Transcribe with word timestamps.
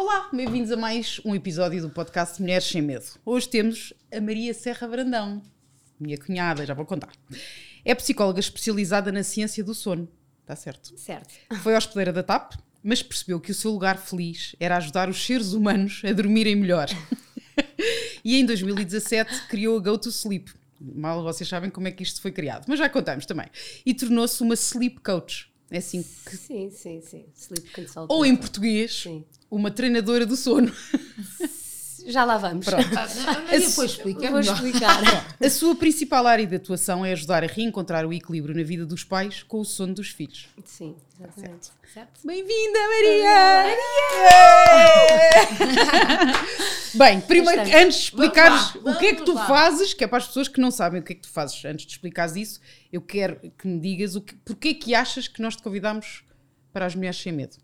Olá, 0.00 0.28
bem-vindos 0.32 0.70
a 0.70 0.76
mais 0.76 1.20
um 1.24 1.34
episódio 1.34 1.82
do 1.82 1.90
podcast 1.90 2.40
Mulheres 2.40 2.68
Sem 2.68 2.80
Medo. 2.80 3.04
Hoje 3.26 3.48
temos 3.48 3.92
a 4.14 4.20
Maria 4.20 4.54
Serra 4.54 4.86
Brandão, 4.86 5.42
minha 5.98 6.16
cunhada, 6.16 6.64
já 6.64 6.72
vou 6.72 6.86
contar. 6.86 7.10
É 7.84 7.96
psicóloga 7.96 8.38
especializada 8.38 9.10
na 9.10 9.24
ciência 9.24 9.64
do 9.64 9.74
sono, 9.74 10.08
está 10.40 10.54
certo? 10.54 10.96
Certo. 10.96 11.34
Foi 11.64 11.74
hospedeira 11.74 12.12
da 12.12 12.22
TAP, 12.22 12.52
mas 12.80 13.02
percebeu 13.02 13.40
que 13.40 13.50
o 13.50 13.54
seu 13.54 13.72
lugar 13.72 13.98
feliz 13.98 14.54
era 14.60 14.76
ajudar 14.76 15.08
os 15.08 15.20
seres 15.20 15.52
humanos 15.52 16.00
a 16.04 16.12
dormirem 16.12 16.54
melhor. 16.54 16.86
e 18.24 18.36
em 18.36 18.46
2017 18.46 19.48
criou 19.48 19.78
a 19.78 19.80
Go 19.80 19.98
to 19.98 20.10
Sleep. 20.10 20.52
Mal 20.80 21.24
vocês 21.24 21.48
sabem 21.48 21.70
como 21.70 21.88
é 21.88 21.90
que 21.90 22.04
isto 22.04 22.22
foi 22.22 22.30
criado, 22.30 22.66
mas 22.68 22.78
já 22.78 22.88
contamos 22.88 23.26
também. 23.26 23.48
E 23.84 23.92
tornou-se 23.92 24.40
uma 24.44 24.54
sleep 24.54 25.00
coach. 25.00 25.52
É 25.72 25.78
assim 25.78 26.02
que. 26.02 26.36
Sim, 26.36 26.70
sim, 26.70 27.00
sim. 27.02 27.26
Sleep 27.34 27.68
consultant. 27.72 28.16
Ou 28.16 28.24
em 28.24 28.36
português, 28.36 29.02
Sim. 29.02 29.24
Uma 29.50 29.70
treinadora 29.70 30.26
do 30.26 30.36
sono. 30.36 30.72
Já 32.08 32.24
lá 32.24 32.38
vamos. 32.38 32.64
Pronto. 32.64 32.88
E 33.52 33.58
depois 33.58 33.90
explica. 33.90 34.30
Vou 34.30 34.40
melhor. 34.40 34.54
explicar. 34.54 34.98
A 35.38 35.50
sua 35.50 35.76
principal 35.76 36.26
área 36.26 36.46
de 36.46 36.56
atuação 36.56 37.04
é 37.04 37.12
ajudar 37.12 37.44
a 37.44 37.46
reencontrar 37.46 38.06
o 38.06 38.12
equilíbrio 38.14 38.54
na 38.54 38.62
vida 38.62 38.86
dos 38.86 39.04
pais 39.04 39.42
com 39.42 39.60
o 39.60 39.64
sono 39.64 39.92
dos 39.92 40.08
filhos. 40.08 40.48
Sim, 40.64 40.96
exatamente. 41.20 41.68
Certo. 41.92 42.20
Bem-vinda, 42.24 42.78
Maria! 42.88 43.76
Bem, 46.94 47.20
primeiro, 47.20 47.58
Bastante. 47.58 47.76
antes 47.76 47.98
de 47.98 48.04
explicares 48.04 48.74
lá, 48.76 48.92
o 48.92 48.98
que 48.98 49.06
é 49.06 49.14
que 49.14 49.22
tu 49.24 49.34
lá. 49.34 49.46
fazes, 49.46 49.92
que 49.92 50.02
é 50.02 50.06
para 50.06 50.18
as 50.18 50.26
pessoas 50.28 50.48
que 50.48 50.60
não 50.60 50.70
sabem 50.70 51.00
o 51.00 51.04
que 51.04 51.12
é 51.12 51.16
que 51.16 51.22
tu 51.22 51.28
fazes, 51.28 51.62
antes 51.66 51.84
de 51.84 51.92
explicares 51.92 52.36
isso, 52.36 52.60
eu 52.90 53.02
quero 53.02 53.38
que 53.58 53.68
me 53.68 53.78
digas 53.78 54.16
o 54.16 54.22
que, 54.22 54.34
porque 54.36 54.68
é 54.68 54.74
que 54.74 54.94
achas 54.94 55.28
que 55.28 55.42
nós 55.42 55.56
te 55.56 55.62
convidámos 55.62 56.24
para 56.72 56.86
as 56.86 56.94
mulheres 56.94 57.20
sem 57.20 57.32
medo. 57.32 57.56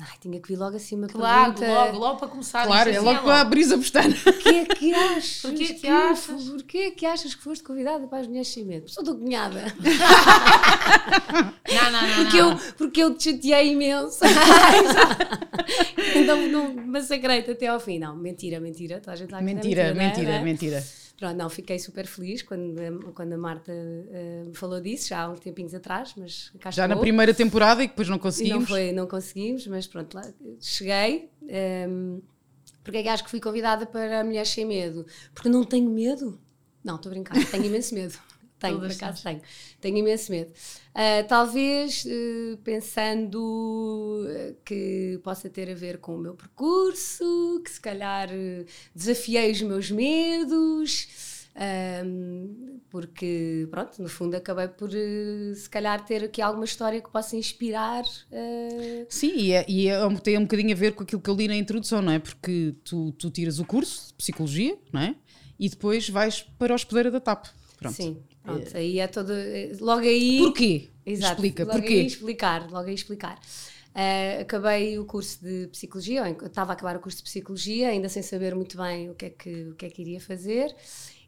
Ai, 0.00 0.16
tinha 0.20 0.40
que 0.40 0.48
vir 0.48 0.56
logo 0.58 0.76
assim 0.76 0.96
uma 0.96 1.06
Claro, 1.08 1.52
pergunta. 1.52 1.84
logo, 1.84 1.98
logo 1.98 2.18
para 2.18 2.28
começar. 2.28 2.66
Claro, 2.66 2.88
é 2.88 2.96
assim 2.96 3.04
logo 3.04 3.22
para 3.22 3.40
a 3.40 3.44
brisa 3.44 3.76
bostana. 3.76 4.14
Porquê 4.24 4.48
é 4.48 4.64
que 4.64 4.94
achas? 4.94 5.38
Porquê 5.42 5.74
que 5.74 5.86
achas? 5.86 6.44
Porquê 6.48 6.90
que 6.92 7.06
achas 7.06 7.34
que 7.34 7.42
foste 7.42 7.62
convidada 7.62 8.06
para 8.06 8.20
as 8.20 8.26
mulheres 8.26 8.48
sem 8.48 8.64
medo? 8.64 8.88
Sou 8.90 9.04
tua 9.04 9.14
cunhada. 9.14 9.62
Não, 11.70 11.92
não, 11.92 12.02
não. 12.08 12.14
Porque 12.24 12.38
não. 12.42 12.50
eu, 12.50 12.56
porque 12.76 13.02
eu 13.02 13.14
te 13.14 13.24
chateei 13.32 13.72
imenso. 13.72 14.18
então 16.16 16.48
não 16.48 16.74
massacrei-te 16.86 17.50
até 17.52 17.66
ao 17.68 17.78
fim. 17.80 17.98
Não, 17.98 18.16
mentira, 18.16 18.58
mentira. 18.60 18.98
Toda 19.00 19.12
a 19.12 19.16
gente 19.16 19.28
que 19.28 19.34
é 19.34 19.40
Mentira, 19.40 19.94
não 19.94 20.00
é? 20.00 20.06
mentira, 20.08 20.30
é? 20.32 20.42
mentira. 20.42 20.84
Pronto, 21.20 21.36
não, 21.36 21.50
fiquei 21.50 21.78
super 21.78 22.06
feliz 22.06 22.42
quando, 22.42 22.80
a- 22.80 23.12
quando 23.12 23.34
a 23.34 23.38
Marta 23.38 23.70
me 24.46 24.54
falou 24.54 24.80
disso, 24.80 25.08
já 25.10 25.20
há 25.20 25.30
uns 25.30 25.38
tempinhos 25.40 25.74
atrás, 25.74 26.14
mas 26.16 26.50
cá 26.58 26.70
Já 26.70 26.88
na 26.88 26.96
primeira 26.96 27.32
temporada 27.34 27.84
e 27.84 27.88
depois 27.88 28.08
não 28.08 28.16
E 28.16 28.18
não, 28.18 28.22
conseguimos. 28.22 28.68
foi, 28.68 28.90
não 28.92 29.06
conseguimos, 29.06 29.66
mas 29.66 29.86
pronto, 29.86 30.14
lá 30.14 30.22
cheguei. 30.58 31.28
ehm, 31.46 32.20
porque 32.82 32.96
é 32.98 33.02
que 33.02 33.08
acho 33.10 33.22
que 33.24 33.30
fui 33.30 33.38
convidada 33.40 33.84
para 33.84 34.24
Mulheres 34.24 34.48
Sem 34.48 34.64
Medo? 34.64 35.04
Porque 35.34 35.50
não 35.50 35.62
tenho 35.62 35.90
medo. 35.90 36.40
Não, 36.82 36.96
estou 36.96 37.10
a 37.10 37.12
brincar, 37.12 37.36
tenho 37.50 37.66
imenso 37.66 37.94
medo. 37.94 38.18
Tenho, 38.60 38.74
por 38.74 38.82
Todas 38.82 38.96
acaso 38.96 39.22
tenho. 39.22 39.40
Tenho 39.80 39.96
imenso 39.96 40.30
medo. 40.30 40.52
Ah, 40.94 41.24
talvez 41.26 42.04
eh, 42.06 42.58
pensando 42.62 44.24
eh, 44.28 44.54
que 44.64 45.18
possa 45.24 45.48
ter 45.48 45.70
a 45.70 45.74
ver 45.74 45.98
com 45.98 46.14
o 46.14 46.18
meu 46.18 46.34
percurso, 46.34 47.60
que 47.64 47.70
se 47.70 47.80
calhar 47.80 48.28
eh, 48.30 48.64
desafiei 48.94 49.50
os 49.52 49.62
meus 49.62 49.90
medos, 49.90 51.48
ahm, 51.56 52.78
porque, 52.90 53.66
pronto, 53.70 54.02
no 54.02 54.08
fundo 54.08 54.34
acabei 54.36 54.68
por 54.68 54.90
se 54.90 55.68
calhar 55.70 56.04
ter 56.04 56.24
aqui 56.24 56.42
alguma 56.42 56.64
história 56.64 57.00
que 57.00 57.10
possa 57.10 57.36
inspirar. 57.36 58.04
Sim, 59.08 59.32
e, 59.36 59.52
é, 59.52 59.64
e 59.68 59.88
é, 59.88 60.04
um- 60.06 60.16
tem 60.16 60.36
um 60.38 60.42
bocadinho 60.42 60.72
a 60.72 60.76
ver 60.76 60.94
com 60.94 61.02
aquilo 61.02 61.20
que 61.22 61.30
eu 61.30 61.34
li 61.34 61.48
na 61.48 61.56
introdução, 61.56 62.02
não 62.02 62.12
é? 62.12 62.18
Porque 62.18 62.74
tu, 62.84 63.12
tu 63.12 63.30
tiras 63.30 63.58
o 63.58 63.64
curso 63.64 64.08
de 64.08 64.14
Psicologia, 64.14 64.76
não 64.92 65.00
é? 65.00 65.14
E 65.58 65.68
depois 65.68 66.08
vais 66.08 66.42
para 66.58 66.72
a 66.72 66.76
hospedeira 66.76 67.10
da 67.10 67.20
TAP. 67.20 67.46
Pronto. 67.78 67.94
Sim, 67.94 68.18
pronto, 68.42 68.76
aí 68.76 68.98
é 68.98 69.06
todo. 69.06 69.32
eh, 69.32 69.72
Logo 69.80 70.00
aí. 70.02 70.38
Porquê? 70.38 70.88
Exato, 71.04 71.34
Explica, 71.34 71.64
logo 71.64 71.72
porquê? 71.72 71.94
Aí 71.94 72.06
explicar, 72.06 72.70
logo 72.70 72.88
aí 72.88 72.94
explicar. 72.94 73.38
Eh, 73.94 74.40
acabei 74.42 74.98
o 74.98 75.04
curso 75.04 75.42
de 75.42 75.66
psicologia, 75.68 76.22
ou 76.22 76.46
estava 76.46 76.72
a 76.72 76.74
acabar 76.74 76.96
o 76.96 77.00
curso 77.00 77.18
de 77.18 77.24
psicologia, 77.24 77.88
ainda 77.88 78.08
sem 78.08 78.22
saber 78.22 78.54
muito 78.54 78.76
bem 78.76 79.10
o 79.10 79.14
que 79.14 79.26
é 79.26 79.30
que, 79.30 79.64
o 79.70 79.74
que, 79.74 79.86
é 79.86 79.90
que 79.90 80.02
iria 80.02 80.20
fazer. 80.20 80.74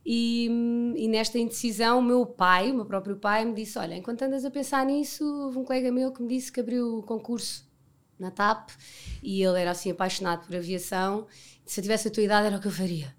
E, 0.04 0.48
hum, 0.50 0.94
e 0.96 1.08
nesta 1.08 1.38
indecisão, 1.38 1.98
o 1.98 2.02
meu 2.02 2.26
pai, 2.26 2.70
o 2.70 2.74
meu 2.74 2.84
próprio 2.86 3.16
pai, 3.16 3.44
me 3.44 3.54
disse: 3.54 3.78
Olha, 3.78 3.94
enquanto 3.96 4.22
andas 4.22 4.44
a 4.44 4.50
pensar 4.50 4.84
nisso, 4.86 5.24
houve 5.24 5.58
um 5.58 5.64
colega 5.64 5.90
meu 5.92 6.12
que 6.12 6.22
me 6.22 6.28
disse 6.28 6.50
que 6.52 6.60
abriu 6.60 6.98
o 6.98 7.02
concurso 7.02 7.64
na 8.18 8.30
TAP 8.30 8.70
e 9.22 9.42
ele 9.42 9.60
era 9.60 9.70
assim 9.72 9.90
apaixonado 9.90 10.46
por 10.46 10.54
aviação. 10.56 11.26
Se 11.64 11.80
eu 11.80 11.82
tivesse 11.82 12.08
a 12.08 12.10
tua 12.10 12.22
idade, 12.22 12.46
era 12.48 12.56
o 12.56 12.60
que 12.60 12.66
eu 12.68 12.72
faria. 12.72 13.14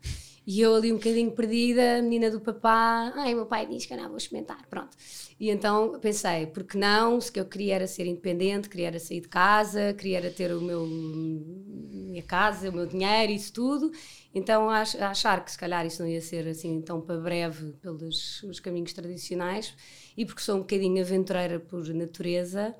E 0.45 0.59
eu 0.59 0.75
ali 0.75 0.91
um 0.91 0.95
bocadinho 0.97 1.31
perdida, 1.31 2.01
menina 2.01 2.29
do 2.29 2.41
papá, 2.41 3.13
ai, 3.15 3.33
meu 3.33 3.45
pai 3.45 3.65
diz 3.65 3.85
que 3.85 3.93
eu 3.93 3.97
não 3.97 4.09
vou 4.09 4.17
experimentar, 4.17 4.65
pronto. 4.69 4.89
E 5.39 5.49
então 5.49 5.97
pensei, 6.01 6.47
porque 6.47 6.77
não, 6.77 7.19
se 7.21 7.31
que 7.31 7.39
eu 7.39 7.45
queria 7.45 7.75
era 7.75 7.87
ser 7.87 8.05
independente, 8.05 8.67
queria 8.69 8.87
era 8.87 8.99
sair 8.99 9.21
de 9.21 9.29
casa, 9.29 9.93
queria 9.93 10.17
era 10.17 10.29
ter 10.29 10.53
o 10.53 10.61
meu, 10.61 10.85
minha 10.85 12.23
casa, 12.23 12.69
o 12.69 12.73
meu 12.73 12.85
dinheiro, 12.85 13.31
isso 13.31 13.53
tudo. 13.53 13.91
Então 14.33 14.69
ach- 14.69 14.95
achar 14.99 15.43
que 15.43 15.51
se 15.51 15.57
calhar 15.57 15.85
isso 15.85 16.01
não 16.01 16.09
ia 16.09 16.21
ser 16.21 16.47
assim 16.47 16.81
tão 16.81 16.99
para 17.01 17.17
breve 17.19 17.73
pelos 17.81 18.43
os 18.43 18.59
caminhos 18.59 18.93
tradicionais 18.93 19.73
e 20.17 20.25
porque 20.25 20.41
sou 20.41 20.55
um 20.57 20.59
bocadinho 20.59 21.01
aventureira 21.01 21.59
por 21.59 21.87
natureza, 21.93 22.75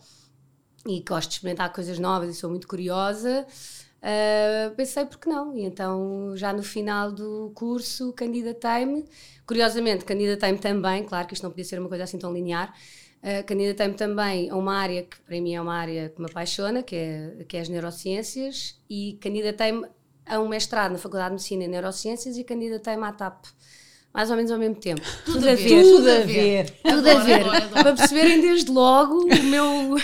e 0.85 1.01
gosto 1.01 1.29
de 1.29 1.35
experimentar 1.35 1.71
coisas 1.71 1.97
novas 1.97 2.29
e 2.29 2.39
sou 2.39 2.49
muito 2.49 2.67
curiosa. 2.67 3.45
Ah, 4.03 4.73
pensei 4.75 5.05
porque 5.05 5.29
não, 5.29 5.55
e 5.57 5.63
então 5.63 6.35
já 6.35 6.51
no 6.51 6.61
final 6.61 7.11
do 7.11 7.51
curso 7.55 8.11
candidatei-me. 8.13 9.05
Curiosamente, 9.45 10.03
candidatei-me 10.05 10.59
também, 10.59 11.05
claro 11.05 11.27
que 11.27 11.33
isto 11.33 11.43
não 11.43 11.51
podia 11.51 11.65
ser 11.65 11.79
uma 11.79 11.89
coisa 11.89 12.03
assim 12.03 12.17
tão 12.19 12.33
linear. 12.33 12.73
ah, 13.23 13.43
candidatei-me 13.43 13.95
também 13.95 14.49
a 14.49 14.55
uma 14.57 14.75
área 14.75 15.03
que 15.03 15.17
para 15.21 15.39
mim 15.41 15.55
é 15.55 15.61
uma 15.61 15.75
área 15.75 16.09
que 16.09 16.19
me 16.21 16.27
apaixona, 16.29 16.83
que 16.83 16.95
é, 16.95 17.45
que 17.47 17.57
é 17.57 17.61
as 17.61 17.69
neurociências, 17.69 18.79
e 18.89 19.17
candidatei-me 19.21 19.87
a 20.25 20.39
um 20.39 20.47
mestrado 20.49 20.91
na 20.91 20.97
Faculdade 20.97 21.29
de 21.29 21.33
Medicina 21.35 21.63
em 21.65 21.67
Neurociências 21.67 22.37
e 22.37 22.43
candidatei-me 22.43 23.03
à 23.05 23.11
TAP, 23.13 23.45
mais 24.13 24.29
ou 24.29 24.35
menos 24.35 24.51
ao 24.51 24.59
mesmo 24.59 24.75
tempo. 24.75 25.01
Tudo, 25.25 25.49
a 25.49 25.55
ver. 25.55 25.81
Tudo 25.81 26.09
a 26.09 26.19
ver. 26.19 26.69
Tudo 26.83 27.09
a 27.09 27.15
ver. 27.15 27.41
adoro, 27.41 27.55
adoro. 27.55 27.71
Para 27.71 27.95
perceberem 27.95 28.41
desde 28.41 28.69
logo 28.69 29.25
o 29.25 29.43
meu, 29.43 29.95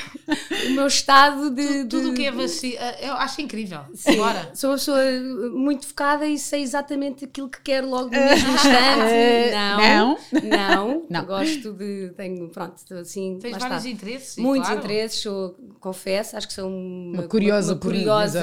o 0.67 0.69
meu 0.71 0.87
estado 0.87 1.51
de. 1.51 1.85
Tudo 1.85 2.09
o 2.09 2.13
que 2.15 2.25
é 2.25 2.31
vacina, 2.31 2.95
eu 3.01 3.13
acho 3.13 3.39
incrível. 3.39 3.81
Sim, 3.93 4.17
Bora. 4.17 4.49
Sou 4.55 4.71
uma 4.71 4.77
pessoa 4.77 4.99
muito 5.53 5.85
focada 5.85 6.25
e 6.25 6.39
sei 6.39 6.63
exatamente 6.63 7.25
aquilo 7.25 7.49
que 7.49 7.61
quero 7.61 7.87
logo 7.87 8.05
no 8.05 8.19
mesmo 8.19 8.51
instante. 8.51 9.11
Eh, 9.11 9.51
não, 9.53 10.17
não. 10.49 11.05
Não. 11.09 11.25
Gosto 11.25 11.73
de. 11.73 12.11
Tenho, 12.17 12.49
pronto, 12.49 12.75
assim. 12.95 13.37
Tens 13.39 13.57
vários 13.57 13.85
está. 13.85 13.89
interesses. 13.89 14.37
Muitos 14.37 14.67
claro. 14.67 14.83
interesses, 14.83 15.19
sou, 15.21 15.55
confesso, 15.79 16.35
acho 16.35 16.47
que 16.47 16.53
sou 16.53 16.67
uma, 16.67 17.19
Uma 17.19 17.27
curiosa 17.27 17.73
uma 17.73 17.79
curiosa 17.79 18.41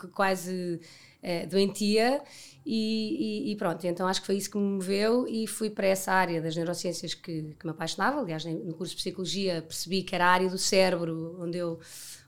que 0.00 0.06
quase 0.08 0.80
eh, 1.22 1.46
doentia. 1.46 2.22
E, 2.70 3.46
e- 3.48 3.52
e 3.52 3.56
pronto, 3.56 3.86
então 3.86 4.06
acho 4.06 4.20
que 4.20 4.26
foi 4.26 4.36
isso 4.36 4.50
que 4.50 4.58
me 4.58 4.62
moveu 4.74 5.26
e 5.26 5.46
fui 5.46 5.70
para 5.70 5.86
essa 5.86 6.12
área 6.12 6.38
das 6.42 6.54
neurociências 6.54 7.14
que, 7.14 7.54
que 7.58 7.64
me 7.64 7.70
apaixonava. 7.70 8.20
Aliás, 8.20 8.44
no 8.44 8.74
curso 8.74 8.90
de 8.94 8.98
psicologia 9.00 9.62
percebi 9.62 10.02
que 10.02 10.14
era 10.14 10.26
a 10.26 10.30
área 10.30 10.50
do 10.50 10.58
cérebro 10.58 11.38
onde 11.40 11.56
eu, 11.56 11.80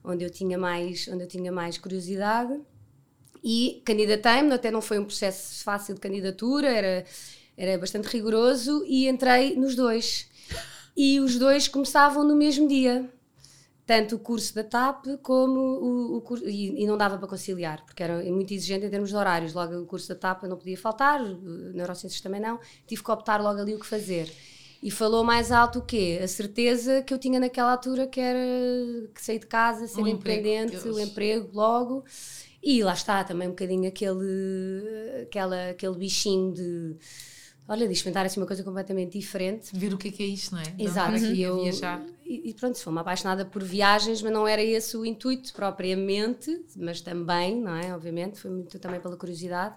onde 0.03 0.25
eu, 0.25 0.31
tinha, 0.31 0.57
mais, 0.57 1.07
onde 1.09 1.25
eu 1.25 1.29
tinha 1.29 1.53
mais 1.53 1.77
curiosidade. 1.77 2.59
E 3.45 3.83
candidatei-me, 3.85 4.53
até 4.55 4.71
não 4.71 4.81
foi 4.81 4.99
um 4.99 5.05
processo 5.05 5.63
fácil 5.63 5.95
de 5.95 6.01
candidatura, 6.01 6.69
era, 6.69 7.05
era 7.57 7.79
bastante 7.79 8.07
rigoroso 8.09 8.83
e 8.87 9.09
entrei 9.09 9.57
nos 9.57 9.75
dois. 9.77 10.27
E 10.97 11.21
os 11.21 11.39
dois 11.39 11.69
começavam 11.69 12.25
no 12.25 12.35
mesmo 12.35 12.67
dia. 12.67 13.11
Tanto 13.91 14.15
o 14.15 14.19
curso 14.21 14.55
da 14.55 14.63
TAP 14.63 15.05
como 15.21 15.59
o, 15.59 16.17
o 16.19 16.21
curso. 16.21 16.49
E, 16.49 16.81
e 16.81 16.87
não 16.87 16.97
dava 16.97 17.19
para 17.19 17.27
conciliar, 17.27 17.85
porque 17.85 18.05
era 18.05 18.23
muito 18.23 18.55
exigente 18.55 18.87
em 18.87 18.89
termos 18.89 19.09
de 19.09 19.17
horários. 19.17 19.53
Logo, 19.53 19.81
o 19.81 19.85
curso 19.85 20.11
da 20.11 20.15
TAP 20.15 20.45
não 20.45 20.57
podia 20.57 20.79
faltar, 20.79 21.21
o 21.21 21.73
neurociências 21.73 22.21
também 22.21 22.41
não. 22.41 22.61
Tive 22.87 23.03
que 23.03 23.11
optar 23.11 23.43
logo 23.43 23.59
ali 23.59 23.75
o 23.75 23.81
que 23.81 23.87
fazer. 23.87 24.33
E 24.81 24.93
falou 24.93 25.25
mais 25.25 25.51
alto 25.51 25.81
o 25.81 25.83
quê? 25.83 26.21
A 26.23 26.29
certeza 26.29 27.03
que 27.03 27.13
eu 27.13 27.19
tinha 27.19 27.41
naquela 27.41 27.73
altura 27.73 28.07
que 28.07 28.21
era 28.21 28.39
que 29.13 29.21
sair 29.21 29.41
de 29.41 29.49
casa, 29.49 29.89
ser 29.89 30.01
Um 30.01 30.07
independente, 30.07 30.77
o 30.87 31.01
emprego 31.01 31.51
logo. 31.53 32.05
E 32.63 32.85
lá 32.85 32.93
está 32.93 33.25
também 33.25 33.49
um 33.49 33.51
bocadinho 33.51 33.89
aquele, 33.89 35.23
aquela, 35.23 35.71
aquele 35.71 35.97
bichinho 35.97 36.53
de. 36.53 36.97
Olha, 37.67 37.89
de 37.89 37.93
experimentar 37.93 38.25
assim 38.25 38.39
uma 38.39 38.47
coisa 38.47 38.63
completamente 38.63 39.19
diferente. 39.19 39.77
Ver 39.77 39.93
o 39.93 39.99
que 39.99 40.09
é 40.09 40.13
que 40.13 40.23
é 40.23 40.27
isto, 40.27 40.55
não 40.55 40.63
é? 40.63 40.75
Não 40.79 40.85
Exato, 40.85 41.17
estar 41.17 41.27
aqui 41.27 41.39
e 41.39 41.43
eu 41.43 41.63
viajar. 41.65 42.05
E, 42.51 42.55
pronto, 42.55 42.79
sou 42.79 42.91
uma 42.93 43.01
apaixonada 43.01 43.45
por 43.45 43.63
viagens, 43.63 44.23
mas 44.23 44.33
não 44.33 44.47
era 44.47 44.63
esse 44.63 44.97
o 44.97 45.05
intuito 45.05 45.53
propriamente, 45.53 46.65
mas 46.77 47.01
também, 47.01 47.61
não 47.61 47.75
é? 47.75 47.95
Obviamente, 47.95 48.39
foi 48.39 48.51
muito 48.51 48.79
também 48.79 49.01
pela 49.01 49.17
curiosidade. 49.17 49.75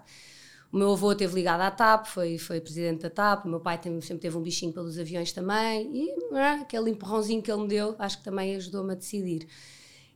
O 0.72 0.76
meu 0.76 0.92
avô 0.92 1.12
esteve 1.12 1.34
ligado 1.34 1.60
à 1.60 1.70
TAP, 1.70 2.06
foi, 2.06 2.38
foi 2.38 2.60
presidente 2.60 3.02
da 3.02 3.10
TAP, 3.10 3.44
o 3.44 3.48
meu 3.48 3.60
pai 3.60 3.78
tem- 3.78 4.00
sempre 4.00 4.22
teve 4.22 4.36
um 4.36 4.42
bichinho 4.42 4.72
pelos 4.72 4.98
aviões 4.98 5.32
também, 5.32 5.88
e 5.94 6.36
é? 6.36 6.50
aquele 6.62 6.90
empurrãozinho 6.90 7.40
que 7.42 7.50
ele 7.50 7.62
me 7.62 7.68
deu, 7.68 7.94
acho 7.98 8.18
que 8.18 8.24
também 8.24 8.56
ajudou-me 8.56 8.92
a 8.92 8.96
decidir. 8.96 9.46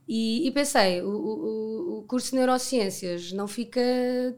E, 0.07 0.47
e 0.47 0.51
pensei, 0.51 1.01
o, 1.03 1.09
o, 1.09 1.99
o, 1.99 2.03
curso 2.03 2.31
de 2.31 2.37
Neurociências 2.37 3.31
não 3.31 3.47
fica, 3.47 3.79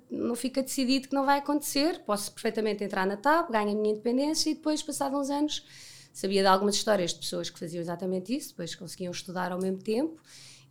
não 0.09 0.35
fica 0.35 0.61
decidido 0.61 1.07
que 1.07 1.15
não 1.15 1.25
vai 1.25 1.39
acontecer, 1.39 2.03
posso 2.05 2.31
perfeitamente 2.33 2.83
entrar 2.83 3.07
na 3.07 3.15
TAP, 3.15 3.49
ganho 3.49 3.71
a 3.71 3.75
minha 3.75 3.93
independência 3.93 4.49
e 4.49 4.55
depois, 4.55 4.83
passados 4.83 5.17
uns 5.17 5.29
anos, 5.29 5.65
sabia 6.11 6.41
de 6.41 6.47
algumas 6.47 6.75
histórias 6.75 7.13
de 7.13 7.19
pessoas 7.19 7.49
que 7.49 7.59
faziam 7.59 7.81
exatamente 7.81 8.35
isso, 8.35 8.49
depois 8.49 8.75
conseguiam 8.75 9.11
estudar 9.11 9.51
ao 9.51 9.59
mesmo 9.59 9.79
tempo 9.79 10.21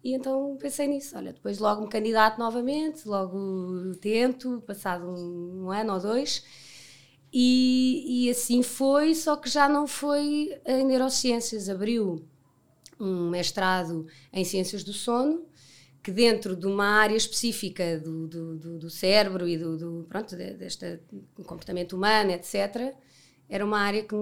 e 0.03 0.15
então 0.15 0.57
pensei 0.59 0.87
nisso. 0.87 1.17
Olha, 1.17 1.33
depois 1.33 1.59
logo 1.59 1.83
me 1.83 1.89
candidato 1.89 2.39
novamente, 2.39 3.07
logo 3.07 3.95
tento, 4.01 4.63
passado 4.67 5.07
um, 5.07 5.67
um 5.67 5.71
ano 5.71 5.95
ou 5.95 6.01
dois. 6.01 6.43
E, 7.33 8.27
e, 8.27 8.31
assim 8.31 8.63
foi, 8.63 9.15
só 9.15 9.37
que 9.37 9.49
já 9.49 9.69
não 9.69 9.87
foi 9.87 10.59
em 10.67 10.85
neurociências. 10.85 11.69
Abriu 11.69 12.25
um 12.99 13.31
mestrado 13.31 14.07
em 14.33 14.45
ciências 14.45 14.83
do 14.83 14.93
sono, 14.93 15.47
que 16.03 16.11
dentro 16.11 16.57
de 16.57 16.67
uma 16.67 16.87
área 16.87 17.17
específica 17.17 17.99
do, 17.99 18.27
do, 18.27 18.57
do, 18.57 18.79
do 18.79 18.91
cérebro 18.91 19.47
e 19.47 19.57
do, 19.57 19.77
do 19.77 20.07
pronto, 20.09 20.35
deste 20.35 20.99
comportamento 21.45 21.93
humano, 21.93 22.33
etc., 22.33 22.95
era 23.49 23.65
uma 23.65 23.79
área 23.79 24.03
que 24.03 24.15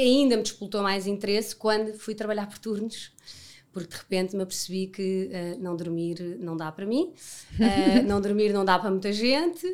ainda 0.00 0.36
me 0.36 0.42
disputou 0.42 0.82
mais 0.82 1.06
interesse 1.06 1.54
quando 1.54 1.94
fui 1.94 2.14
trabalhar 2.14 2.46
por 2.46 2.58
turnos 2.58 3.12
porque 3.72 3.88
de 3.88 3.96
repente 3.96 4.36
me 4.36 4.42
apercebi 4.42 4.86
que 4.86 5.30
uh, 5.32 5.62
não 5.62 5.74
dormir 5.74 6.20
não 6.38 6.56
dá 6.56 6.70
para 6.70 6.84
mim, 6.84 7.14
uh, 7.58 8.02
não 8.06 8.20
dormir 8.20 8.52
não 8.52 8.64
dá 8.64 8.78
para 8.78 8.90
muita 8.90 9.12
gente, 9.12 9.66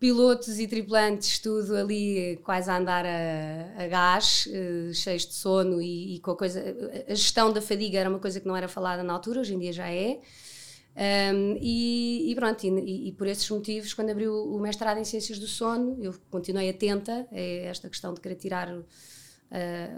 pilotos 0.00 0.58
e 0.58 0.66
tripulantes, 0.66 1.38
tudo 1.38 1.76
ali 1.76 2.38
quase 2.42 2.70
a 2.70 2.78
andar 2.78 3.04
a, 3.04 3.84
a 3.84 3.86
gás, 3.86 4.48
uh, 4.48 4.94
cheios 4.94 5.26
de 5.26 5.34
sono 5.34 5.80
e, 5.80 6.16
e, 6.16 6.20
com 6.20 6.32
a 6.32 6.36
coisa. 6.36 6.62
A 7.06 7.14
gestão 7.14 7.52
da 7.52 7.60
fadiga 7.60 7.98
era 7.98 8.08
uma 8.08 8.18
coisa 8.18 8.40
que 8.40 8.48
não 8.48 8.56
era 8.56 8.66
falada 8.66 9.02
na 9.02 9.12
altura, 9.12 9.40
hoje 9.40 9.54
em 9.54 9.58
dia 9.58 9.72
já 9.72 9.90
é. 9.90 10.20
Um, 10.96 11.58
e, 11.60 12.30
e, 12.30 12.34
pronto, 12.36 12.64
e, 12.64 13.08
e, 13.08 13.12
por 13.12 13.26
esses 13.26 13.50
motivos, 13.50 13.92
quando 13.92 14.10
abri 14.10 14.28
o, 14.28 14.54
o 14.54 14.60
mestrado 14.60 14.98
em 14.98 15.04
Ciências 15.04 15.40
do 15.40 15.46
Sono, 15.46 15.98
eu 16.00 16.14
continuei 16.30 16.70
atenta 16.70 17.26
a 17.32 17.36
esta 17.36 17.88
questão 17.88 18.14
de 18.14 18.20
querer 18.20 18.36
tirar 18.36 18.72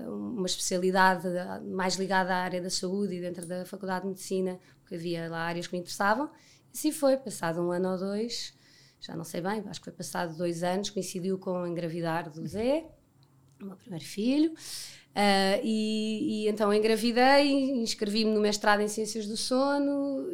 uma 0.07 0.47
especialidade 0.47 1.27
mais 1.65 1.97
ligada 1.97 2.35
à 2.35 2.39
área 2.39 2.61
da 2.61 2.71
saúde 2.71 3.15
e 3.15 3.21
dentro 3.21 3.47
da 3.47 3.65
Faculdade 3.65 4.03
de 4.03 4.09
Medicina, 4.09 4.59
porque 4.81 4.95
havia 4.95 5.29
lá 5.29 5.41
áreas 5.41 5.67
que 5.67 5.73
me 5.75 5.81
interessavam. 5.81 6.27
E 6.27 6.77
assim 6.77 6.93
foi, 6.93 7.17
passado 7.17 7.61
um 7.61 7.71
ano 7.71 7.93
ou 7.93 7.99
dois, 7.99 8.55
já 9.01 9.17
não 9.17 9.25
sei 9.25 9.41
bem, 9.41 9.65
acho 9.67 9.81
que 9.81 9.85
foi 9.85 9.93
passado 9.93 10.37
dois 10.37 10.63
anos, 10.63 10.91
coincidiu 10.91 11.39
com 11.39 11.67
engravidar 11.67 12.31
do 12.31 12.47
Zé, 12.47 12.87
o 13.61 13.67
meu 13.67 13.77
primeiro 13.77 14.05
filho. 14.05 14.53
Uh, 14.53 15.59
e, 15.65 16.45
e, 16.45 16.49
então 16.49 16.73
engravidei, 16.75 17.81
inscrevi-me 17.81 18.31
no 18.33 18.41
mestrado 18.41 18.81
em 18.81 18.89
Ciências 18.89 19.27
do 19.27 19.37
Sono, 19.37 20.27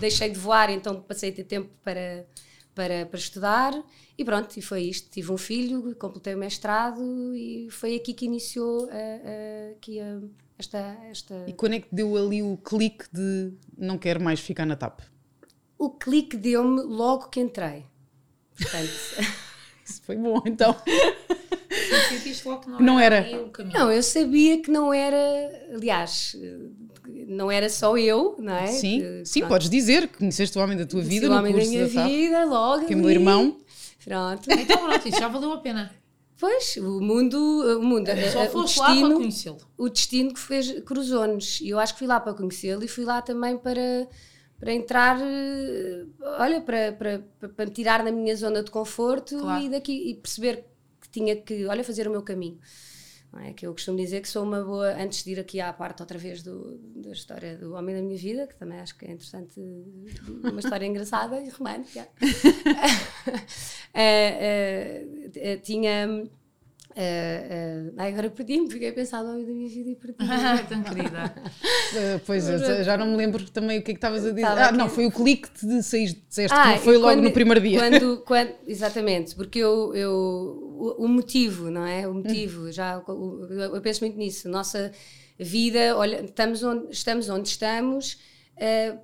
deixei 0.00 0.30
de 0.30 0.38
voar, 0.38 0.70
então 0.70 1.02
passei 1.02 1.28
a 1.28 1.34
ter 1.34 1.44
tempo 1.44 1.70
para, 1.84 2.26
para, 2.74 3.06
para 3.06 3.18
estudar 3.18 3.72
e 4.16 4.24
pronto, 4.24 4.56
e 4.56 4.62
foi 4.62 4.82
isto. 4.82 5.10
Tive 5.10 5.32
um 5.32 5.36
filho, 5.36 5.94
completei 5.96 6.34
o 6.34 6.38
mestrado 6.38 7.34
e 7.34 7.68
foi 7.70 7.96
aqui 7.96 8.12
que 8.14 8.24
iniciou 8.24 8.88
aqui 9.76 10.00
a, 10.00 10.20
esta, 10.58 10.78
esta. 11.10 11.44
E 11.46 11.52
quando 11.52 11.74
é 11.74 11.80
que 11.80 11.88
deu 11.90 12.16
ali 12.16 12.42
o 12.42 12.56
clique 12.56 13.04
de 13.12 13.52
não 13.76 13.98
quero 13.98 14.22
mais 14.22 14.40
ficar 14.40 14.64
na 14.64 14.76
TAP? 14.76 15.00
O 15.76 15.90
clique 15.90 16.36
deu-me 16.36 16.82
logo 16.82 17.28
que 17.28 17.40
entrei. 17.40 17.84
Portanto. 18.56 18.90
Isso 19.84 20.00
foi 20.02 20.16
bom, 20.16 20.40
então. 20.46 20.76
logo 22.44 22.60
que 22.60 22.70
não, 22.70 22.80
não 22.80 23.00
era. 23.00 23.16
era. 23.16 23.50
Não, 23.74 23.90
eu 23.90 24.02
sabia 24.02 24.62
que 24.62 24.70
não 24.70 24.94
era. 24.94 25.18
Aliás, 25.74 26.36
não 27.26 27.50
era 27.50 27.68
só 27.68 27.96
eu, 27.96 28.36
não 28.38 28.54
é? 28.54 28.68
Sim, 28.68 29.00
que, 29.00 29.22
sim 29.24 29.46
podes 29.46 29.68
dizer 29.68 30.08
que 30.08 30.18
conheceste 30.18 30.58
o 30.58 30.62
homem 30.62 30.76
da 30.76 30.86
tua 30.86 31.02
vida, 31.02 31.30
o 31.30 31.32
homem 31.32 31.54
da 31.54 31.64
minha 31.64 31.88
da 31.88 32.06
vida, 32.06 32.44
logo. 32.44 32.86
Que 32.86 32.92
é 32.92 32.96
meu 32.96 33.10
irmão. 33.10 33.58
Pronto. 34.04 34.50
Então 34.50 34.78
pronto, 34.78 35.08
isso 35.08 35.18
já 35.18 35.28
valeu 35.28 35.52
a 35.52 35.58
pena. 35.58 35.92
Pois, 36.38 36.76
o 36.76 37.00
mundo, 37.00 37.38
o 37.78 37.82
mundo, 37.82 38.10
só 38.32 38.46
foste 38.46 38.80
lá 38.80 38.86
para 38.86 39.14
conhecê-lo. 39.14 39.58
O 39.78 39.88
destino 39.88 40.34
que 40.34 40.40
fez 40.40 40.80
cruzou-nos. 40.80 41.60
E 41.60 41.68
eu 41.68 41.78
acho 41.78 41.92
que 41.92 42.00
fui 42.00 42.08
lá 42.08 42.18
para 42.18 42.34
conhecê-lo 42.34 42.82
e 42.82 42.88
fui 42.88 43.04
lá 43.04 43.22
também 43.22 43.56
para 43.56 44.08
para 44.62 44.72
entrar, 44.72 45.18
eh, 45.20 46.04
olha, 46.38 46.60
para, 46.60 46.92
para, 46.92 47.18
para 47.48 47.66
me 47.66 47.72
tirar 47.72 48.04
da 48.04 48.12
minha 48.12 48.36
zona 48.36 48.62
de 48.62 48.70
conforto 48.70 49.36
claro. 49.36 49.64
e 49.64 49.68
daqui 49.68 50.10
e 50.10 50.14
perceber 50.14 50.64
que 51.00 51.08
tinha 51.08 51.34
que, 51.34 51.66
olha, 51.66 51.82
fazer 51.82 52.06
o 52.06 52.12
meu 52.12 52.22
caminho. 52.22 52.60
É 53.40 53.52
que 53.52 53.66
eu 53.66 53.72
costumo 53.72 53.96
dizer 53.96 54.20
que 54.20 54.28
sou 54.28 54.42
uma 54.42 54.62
boa, 54.62 54.94
antes 54.94 55.24
de 55.24 55.32
ir 55.32 55.40
aqui 55.40 55.60
à 55.60 55.72
parte 55.72 56.02
outra 56.02 56.18
vez 56.18 56.42
do, 56.42 56.78
da 56.96 57.12
história 57.12 57.56
do 57.56 57.74
homem 57.74 57.94
da 57.94 58.02
minha 58.02 58.18
vida, 58.18 58.46
que 58.46 58.54
também 58.56 58.78
acho 58.78 58.96
que 58.96 59.06
é 59.06 59.10
interessante, 59.10 59.58
uma 60.42 60.60
história 60.60 60.84
engraçada 60.84 61.40
e 61.40 61.48
romântica. 61.48 62.06
uh, 62.22 62.26
uh, 65.56 65.60
tinha 65.62 66.28
Uh, 66.94 67.94
uh, 67.96 68.02
agora 68.02 68.28
perdi-me, 68.28 68.70
fiquei 68.70 68.90
a 68.90 68.92
pensar 68.92 69.22
no 69.22 69.30
homem 69.30 69.46
da 69.46 69.52
minha 69.52 69.68
vida 69.68 69.90
e 69.90 69.96
perdi-me. 69.96 70.30
Ah, 70.30 70.62
tão 70.68 70.82
querida. 70.82 71.34
Uh, 71.36 72.20
pois, 72.26 72.44
já 72.84 72.96
não 72.98 73.06
me 73.06 73.16
lembro 73.16 73.48
também 73.50 73.78
o 73.78 73.82
que 73.82 73.92
é 73.92 73.94
que 73.94 73.98
estavas 73.98 74.26
a 74.26 74.30
dizer. 74.30 74.44
ah, 74.44 74.66
aqui. 74.66 74.76
não, 74.76 74.88
foi 74.90 75.06
o 75.06 75.10
clique 75.10 75.48
de 75.62 75.82
sair, 75.82 76.14
disseste 76.28 76.54
ah, 76.56 76.62
que 76.62 76.68
não 76.68 76.78
foi 76.78 76.96
logo 76.98 77.14
quando, 77.14 77.24
no 77.24 77.32
primeiro 77.32 77.60
dia. 77.60 77.78
Quando, 77.78 78.22
quando, 78.26 78.52
exatamente, 78.66 79.34
porque 79.34 79.58
eu, 79.58 79.94
eu 79.94 80.12
o, 80.12 81.04
o, 81.04 81.08
motivo, 81.08 81.70
não 81.70 81.86
é? 81.86 82.06
O 82.06 82.14
motivo, 82.14 82.66
hum. 82.66 82.72
já, 82.72 82.98
o, 82.98 83.46
eu 83.74 83.80
penso 83.80 84.00
muito 84.04 84.18
nisso. 84.18 84.48
Nossa 84.48 84.92
vida, 85.38 85.96
olha, 85.96 86.22
estamos 86.22 86.62
onde 86.62 86.92
estamos, 86.92 87.28
onde 87.30 87.48
estamos 87.48 88.18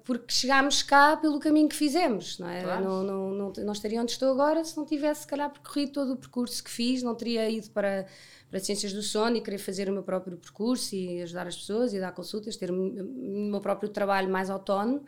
porque 0.05 0.33
chegámos 0.33 0.83
cá 0.83 1.17
pelo 1.17 1.39
caminho 1.39 1.69
que 1.69 1.75
fizemos, 1.75 2.39
não 2.39 2.49
é? 2.49 2.63
Claro. 2.63 2.85
Não, 2.85 3.03
não, 3.03 3.31
não, 3.31 3.53
não, 3.65 3.73
estaria 3.73 4.01
onde 4.01 4.13
estou 4.13 4.31
agora 4.31 4.63
se 4.65 4.77
não 4.77 4.85
tivesse, 4.85 5.23
se 5.23 5.27
calhar, 5.27 5.51
percorrido 5.51 5.93
todo 5.93 6.13
o 6.13 6.17
percurso 6.17 6.63
que 6.63 6.71
fiz, 6.71 7.03
não 7.03 7.15
teria 7.15 7.49
ido 7.49 7.71
para, 7.71 8.07
para 8.51 8.61
Ciências 8.61 8.93
do 8.93 9.03
Sono 9.03 9.37
e 9.37 9.41
querer 9.41 9.59
fazer 9.59 9.89
o 9.89 9.93
meu 9.93 10.03
próprio 10.03 10.37
percurso 10.37 10.95
e 10.95 11.23
ajudar 11.23 11.47
as 11.47 11.57
pessoas 11.57 11.93
e 11.95 12.01
dar 12.01 12.13
consultas, 12.13 12.57
ter 12.57 12.71
o 12.71 12.75
meu 12.75 13.61
próprio 13.61 13.89
trabalho 13.89 14.31
mais 14.31 14.51
autónomo, 14.51 15.03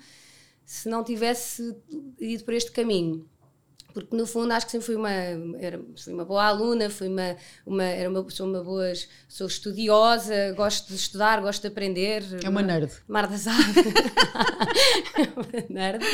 se 0.64 0.88
não 0.88 1.04
tivesse 1.04 1.76
ido 2.18 2.44
por 2.44 2.54
este 2.54 2.73
caminho 2.73 3.28
porque 3.92 4.16
no 4.16 4.26
fundo 4.26 4.52
acho 4.52 4.66
que 4.66 4.73
sempre 4.73 4.87
fui 4.87 4.97
uma 4.97 5.11
era, 5.11 5.80
fui 5.97 6.12
uma 6.12 6.25
boa 6.25 6.44
aluna 6.44 6.88
fui 6.90 7.09
uma, 7.09 7.37
uma 7.66 7.85
era 7.85 8.09
uma 8.09 8.28
sou 8.30 8.47
uma 8.47 8.62
boa 8.62 8.92
sou 9.28 9.47
estudiosa 9.47 10.52
gosto 10.56 10.88
de 10.88 10.94
estudar 10.94 11.40
gosto 11.40 11.62
de 11.62 11.68
aprender. 11.68 12.23
É 12.42 12.49
uma 12.49 12.62
nerd. 12.62 12.90
Marta 13.09 13.37
sabe 13.38 13.62
nerd. 15.68 16.04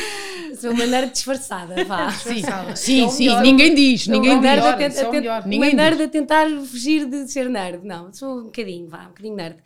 Sou 0.61 0.71
uma 0.71 0.87
nerd 0.87 1.13
disfarçada 1.13 1.85
vá. 1.85 2.11
Sim 2.17 2.43
sim, 2.75 3.09
sim. 3.09 3.41
ninguém 3.41 3.75
diz 3.75 4.07
ninguém 4.07 4.41
diz. 4.41 4.65
a, 4.65 4.73
tenta, 4.75 5.01
a, 5.01 5.11
tenta, 5.11 5.45
uma 5.47 5.71
nerd 5.71 6.03
a 6.03 6.09
tentar 6.09 6.49
fugir 6.65 7.07
de 7.07 7.31
ser 7.31 7.49
nerd. 7.49 7.85
Não 7.85 8.13
sou 8.13 8.41
um 8.41 8.45
bocadinho 8.45 8.89
vá 8.89 9.03
um 9.05 9.09
bocadinho 9.09 9.37
nerd 9.37 9.57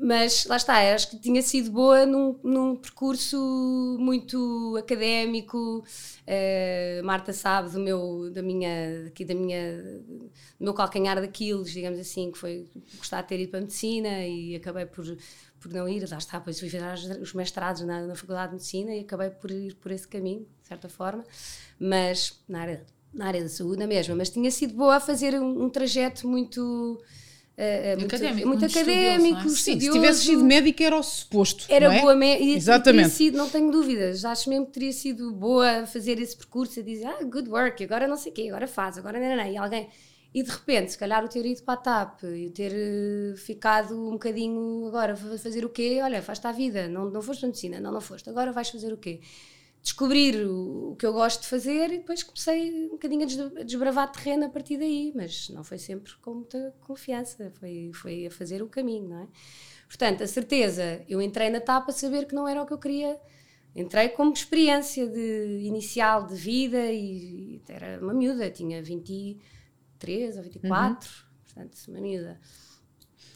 mas 0.00 0.46
lá 0.46 0.56
está, 0.56 0.94
acho 0.94 1.10
que 1.10 1.18
tinha 1.18 1.42
sido 1.42 1.72
boa 1.72 2.06
num, 2.06 2.38
num 2.44 2.76
percurso 2.76 3.96
muito 3.98 4.76
académico. 4.78 5.84
Uh, 6.24 7.04
Marta 7.04 7.32
sabe 7.32 7.70
do 7.70 7.80
meu, 7.80 8.30
da 8.30 8.40
minha, 8.40 9.08
aqui 9.08 9.24
da 9.24 9.34
minha, 9.34 9.82
do 9.82 10.30
meu 10.60 10.72
calcanhar 10.72 11.20
daquilo, 11.20 11.64
digamos 11.64 11.98
assim, 11.98 12.30
que 12.30 12.38
foi 12.38 12.68
gostar 12.96 13.22
de 13.22 13.28
ter 13.28 13.40
ido 13.40 13.50
para 13.50 13.58
a 13.58 13.62
medicina 13.62 14.24
e 14.24 14.54
acabei 14.54 14.86
por, 14.86 15.04
por 15.58 15.72
não 15.72 15.88
ir. 15.88 16.08
Lá 16.08 16.18
está, 16.18 16.38
depois 16.38 16.60
fui 16.60 16.70
fazer 16.70 17.20
os 17.20 17.34
mestrados 17.34 17.82
na, 17.82 18.06
na 18.06 18.14
Faculdade 18.14 18.50
de 18.50 18.54
Medicina 18.54 18.94
e 18.94 19.00
acabei 19.00 19.30
por 19.30 19.50
ir 19.50 19.74
por 19.74 19.90
esse 19.90 20.06
caminho, 20.06 20.46
de 20.62 20.68
certa 20.68 20.88
forma, 20.88 21.24
mas 21.76 22.40
na 22.48 22.60
área, 22.60 22.86
na 23.12 23.26
área 23.26 23.42
da 23.42 23.48
saúde, 23.48 23.80
na 23.80 23.86
mesma. 23.88 24.14
Mas 24.14 24.30
tinha 24.30 24.50
sido 24.52 24.74
boa 24.74 24.94
a 24.96 25.00
fazer 25.00 25.34
um, 25.34 25.64
um 25.64 25.68
trajeto 25.68 26.28
muito 26.28 27.02
Uh, 27.58 27.98
muito 27.98 28.14
académico, 28.14 28.48
muito 28.48 28.64
académico 28.64 29.40
é? 29.40 29.48
Sim, 29.48 29.80
se 29.80 29.90
tivesse 29.90 30.26
sido 30.26 30.44
médica 30.44 30.84
era 30.84 30.96
o 30.96 31.02
suposto. 31.02 31.66
Era 31.68 31.92
é? 31.92 32.00
boa 32.00 32.14
médica. 32.14 32.56
Exatamente. 32.56 33.10
Sido, 33.10 33.36
não 33.36 33.50
tenho 33.50 33.68
dúvidas. 33.72 34.24
Acho 34.24 34.48
mesmo 34.48 34.66
que 34.66 34.74
teria 34.74 34.92
sido 34.92 35.32
boa 35.32 35.80
a 35.80 35.86
fazer 35.86 36.20
esse 36.20 36.36
percurso, 36.36 36.78
a 36.78 36.84
dizer, 36.84 37.06
ah, 37.06 37.24
good 37.24 37.50
work, 37.50 37.82
agora 37.82 38.06
não 38.06 38.16
sei 38.16 38.30
o 38.30 38.34
quê, 38.36 38.46
agora 38.48 38.68
faz, 38.68 38.96
agora 38.96 39.18
não, 39.18 39.30
não, 39.30 39.36
não. 39.38 39.52
E 39.52 39.56
alguém. 39.56 39.88
E 40.32 40.40
de 40.40 40.50
repente, 40.50 40.92
se 40.92 40.98
calhar 40.98 41.24
o 41.24 41.28
ter 41.28 41.44
ido 41.44 41.62
para 41.64 41.74
a 41.74 41.76
TAP 41.78 42.22
e 42.22 42.46
o 42.46 42.50
ter 42.52 42.70
uh, 42.70 43.36
ficado 43.36 43.98
um 44.08 44.12
bocadinho 44.12 44.86
agora 44.86 45.16
fazer 45.16 45.64
o 45.64 45.68
quê? 45.68 45.98
Olha, 46.00 46.22
faz-te 46.22 46.46
a 46.46 46.52
vida, 46.52 46.86
não, 46.86 47.10
não 47.10 47.22
foste 47.22 47.44
medicina, 47.44 47.80
não, 47.80 47.90
não 47.90 48.00
foste, 48.00 48.30
agora 48.30 48.52
vais 48.52 48.68
fazer 48.68 48.92
o 48.92 48.96
quê? 48.96 49.20
Descobrir 49.82 50.46
o, 50.46 50.92
o, 50.92 50.96
que 50.96 51.06
eu 51.06 51.12
gosto 51.12 51.42
de 51.42 51.48
fazer 51.48 51.92
e 51.92 51.98
depois 51.98 52.22
comecei 52.22 52.86
um 52.86 52.90
bocadinho 52.90 53.24
a 53.58 53.62
desbravar 53.62 54.10
terreno 54.12 54.46
a 54.46 54.48
partir 54.48 54.76
daí, 54.76 55.12
mas 55.14 55.48
não 55.50 55.64
foi 55.64 55.78
sempre 55.78 56.12
com 56.20 56.34
muita 56.34 56.74
confiança, 56.80 57.50
foi, 57.58 57.90
foi 57.94 58.26
a 58.26 58.30
fazer 58.30 58.62
o 58.62 58.68
caminho, 58.68 59.08
não 59.08 59.22
é? 59.22 59.28
Portanto, 59.86 60.22
a 60.22 60.26
certeza, 60.26 61.02
eu 61.08 61.22
entrei 61.22 61.48
na 61.48 61.60
TAP 61.60 61.88
a 61.88 61.92
saber 61.92 62.26
que 62.26 62.34
não 62.34 62.46
era 62.46 62.62
o 62.62 62.66
que 62.66 62.72
eu 62.72 62.78
queria, 62.78 63.18
entrei 63.74 64.10
como 64.10 64.32
experiência 64.32 65.06
de, 65.06 65.60
inicial 65.62 66.26
de 66.26 66.34
vida 66.34 66.92
e, 66.92 67.56
e 67.56 67.62
era 67.68 67.98
uma 68.02 68.12
miúda, 68.12 68.50
tinha 68.50 68.82
23 68.82 70.36
ou 70.36 70.42
24, 70.42 71.08
uhum. 71.08 71.24
portanto, 71.44 71.78
uma 71.88 72.00
miúda. 72.00 72.38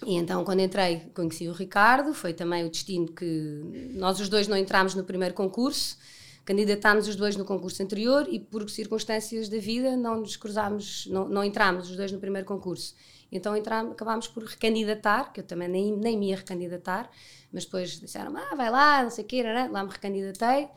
E 0.05 0.17
então, 0.17 0.45
quando 0.45 0.61
entrei, 0.61 1.11
conheci 1.15 1.49
o 1.49 1.53
Ricardo, 1.53 2.13
foi 2.13 2.35
também 2.35 2.67
o 2.67 2.71
destino 2.71 3.07
que 3.07 3.93
nós 3.95 4.19
os 4.19 4.29
dois 4.29 4.49
não 4.49 4.57
entramos 4.57 4.95
no 4.95 5.05
primeiro 5.05 5.35
concurso, 5.35 5.97
candidatámos 6.45 7.07
os 7.09 7.17
dois 7.17 7.37
no 7.37 7.45
concurso 7.45 7.83
anterior 7.83 8.27
e 8.31 8.41
por 8.41 8.69
circunstâncias 8.69 9.49
da 9.49 9.59
vida 9.59 9.97
não 9.97 10.21
nos 10.21 10.37
cruzámos, 10.37 11.07
não, 11.07 11.29
não 11.29 11.45
entramos 11.45 11.91
os 11.91 11.97
dois 11.97 12.11
no 12.11 12.19
primeiro 12.19 12.47
concurso. 12.47 12.95
Então 13.31 13.57
entramos, 13.57 13.93
acabámos 13.93 14.29
por 14.29 14.45
recandidatar, 14.45 15.33
que 15.33 15.41
eu 15.41 15.45
também 15.45 15.69
nem, 15.69 15.97
nem 15.97 16.19
me 16.19 16.29
ia 16.29 16.37
recandidatar, 16.37 17.11
mas 17.51 17.65
depois 17.65 17.99
disseram, 17.99 18.37
ah, 18.37 18.55
vai 18.55 18.71
lá, 18.71 19.03
não 19.03 19.11
sei 19.11 19.25
o 19.25 19.27
quê, 19.27 19.43
lá 19.43 19.85
me 19.85 19.91
recandidatei. 19.91 20.69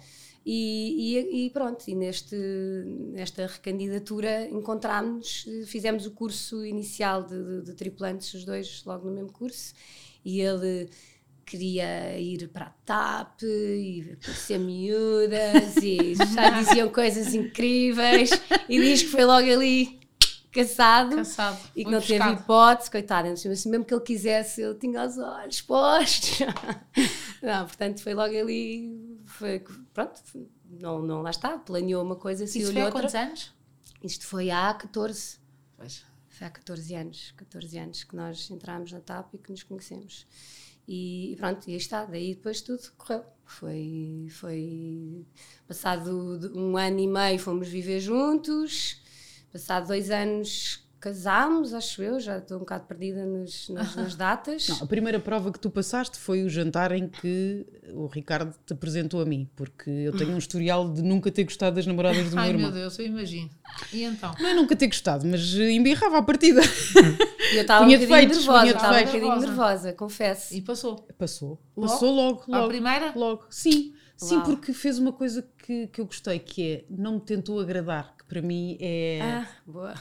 E, 0.46 1.18
e, 1.18 1.46
e, 1.46 1.50
pronto, 1.50 1.84
e 1.88 1.96
neste, 1.96 2.36
nesta 2.36 3.48
recandidatura 3.48 4.48
encontrámos, 4.48 5.44
fizemos 5.66 6.06
o 6.06 6.12
curso 6.12 6.64
inicial 6.64 7.24
de, 7.24 7.44
de, 7.44 7.62
de, 7.64 7.74
tripulantes, 7.74 8.32
os 8.36 8.46
dois 8.46 8.84
logo 8.86 9.10
no 9.10 9.16
mesmo 9.16 9.34
curso, 9.34 9.74
e 10.24 10.40
ele 10.40 10.88
queria 11.46 12.20
ir 12.20 12.48
para 12.50 12.66
a 12.66 12.74
TAP 12.86 13.44
e 13.44 14.18
ser 14.22 14.58
miúdas 14.58 15.78
e 15.78 16.16
já 16.16 16.50
diziam 16.50 16.90
coisas 16.90 17.34
incríveis 17.34 18.30
e 18.68 18.80
diz 18.80 19.04
que 19.04 19.10
foi 19.10 19.26
logo 19.26 19.50
ali 19.50 20.00
cansado, 20.52 21.18
e 21.76 21.84
que 21.84 21.92
não 21.92 22.00
teve 22.00 22.30
hipótese, 22.32 22.90
coitado, 22.90 23.28
assim, 23.28 23.50
mesmo 23.50 23.84
que 23.84 23.94
ele 23.94 24.04
quisesse, 24.04 24.62
ele 24.62 24.76
tinha 24.76 25.06
os 25.06 25.18
olhos 25.18 25.62
postos. 25.62 26.40
não, 27.44 27.66
portanto, 27.66 28.02
foi 28.02 28.14
logo 28.14 28.34
ali, 28.34 29.20
foi, 29.26 29.62
pronto, 29.94 30.22
não, 30.80 31.02
não 31.02 31.22
lá 31.22 31.30
está, 31.30 31.58
planeou 31.58 32.02
uma 32.02 32.16
coisa 32.16 32.46
assim. 32.46 32.60
Isso 32.60 32.72
foi 32.72 32.82
há 32.82 32.86
outra. 32.86 33.02
quantos 33.02 33.16
anos? 33.16 33.54
Isto 34.02 34.26
foi 34.26 34.50
há 34.50 34.74
14. 34.74 35.40
Pois. 35.78 36.06
Há 36.42 36.50
14 36.50 36.96
anos, 36.96 37.34
14 37.38 37.78
anos 37.78 38.04
que 38.04 38.16
nós 38.16 38.50
entramos 38.52 38.92
na 38.92 39.00
TAP 39.00 39.34
e 39.34 39.38
que 39.38 39.52
nos 39.52 39.64
conhecemos. 39.64 40.26
E, 40.88 41.34
e 41.34 41.36
pronto, 41.36 41.68
e 41.68 41.72
aí 41.72 41.78
está, 41.78 42.06
daí 42.06 42.36
depois 42.36 42.62
tudo 42.62 42.82
correu. 42.98 43.24
Foi, 43.46 44.28
foi 44.32 45.26
passado 45.68 46.52
um 46.56 46.78
ano 46.78 47.00
e 47.00 47.08
meio 47.08 47.40
fomos 47.40 47.68
viver 47.68 48.00
juntos, 48.00 49.02
Passado 49.56 49.88
dois 49.88 50.12
anos 50.12 50.85
casámos, 51.06 51.72
acho 51.72 52.02
eu, 52.02 52.20
já 52.20 52.40
estou 52.40 52.58
um 52.58 52.62
bocado 52.62 52.86
perdida 52.88 53.24
nos, 53.28 53.70
nas, 53.70 53.96
nas 53.96 54.16
datas. 54.18 54.68
Não, 54.68 54.78
a 54.82 54.88
primeira 54.88 55.20
prova 55.20 55.52
que 55.52 55.60
tu 55.60 55.70
passaste 55.70 56.18
foi 56.18 56.44
o 56.44 56.50
jantar 56.50 56.92
em 56.92 57.08
que 57.08 57.64
o 57.94 58.08
Ricardo 58.08 58.56
te 58.66 58.74
apresentou 58.74 59.22
a 59.22 59.26
mim, 59.26 59.48
porque 59.56 59.88
eu 59.88 60.18
tenho 60.18 60.32
um 60.32 60.38
historial 60.40 60.92
de 60.92 61.04
nunca 61.04 61.30
ter 61.30 61.44
gostado 61.44 61.76
das 61.76 61.86
namoradas 61.86 62.32
do 62.32 62.34
meu 62.36 62.40
Ai, 62.40 62.50
irmão. 62.50 62.66
Ai 62.66 62.72
meu 62.72 62.82
Deus, 62.82 62.98
eu 62.98 63.06
imagino. 63.06 63.52
E 63.94 64.02
então? 64.02 64.34
Não 64.40 64.50
é 64.50 64.54
nunca 64.56 64.76
ter 64.76 64.88
gostado, 64.88 65.28
mas 65.28 65.54
embirrava 65.54 66.18
a 66.18 66.24
partida. 66.24 66.62
E 67.52 67.58
eu 67.58 67.62
estava 67.62 67.86
um 67.86 67.88
bocadinho 67.88 68.10
nervosa, 68.10 68.66
estava 68.66 68.98
um 68.98 69.06
bocadinho 69.06 69.40
nervosa, 69.40 69.94
confesso. 69.94 70.56
E 70.56 70.62
passou? 70.62 71.08
Passou. 71.16 71.62
Logo? 71.78 71.92
Passou 71.92 72.12
logo, 72.12 72.44
logo. 72.48 72.66
A 72.66 72.68
primeira? 72.68 73.14
Logo, 73.16 73.46
sim. 73.52 73.94
Sim, 74.18 74.42
porque 74.42 74.74
fez 74.74 74.98
uma 74.98 75.14
coisa 75.14 75.48
que, 75.60 75.86
que 75.88 76.02
eu 76.02 76.06
gostei, 76.06 76.40
que 76.40 76.72
é 76.72 76.86
não 76.90 77.16
me 77.16 77.20
tentou 77.20 77.60
agradar, 77.60 78.16
que 78.18 78.26
para 78.26 78.42
mim 78.42 78.78
é. 78.80 79.20
Ah, 79.22 79.48
boa. 79.68 79.94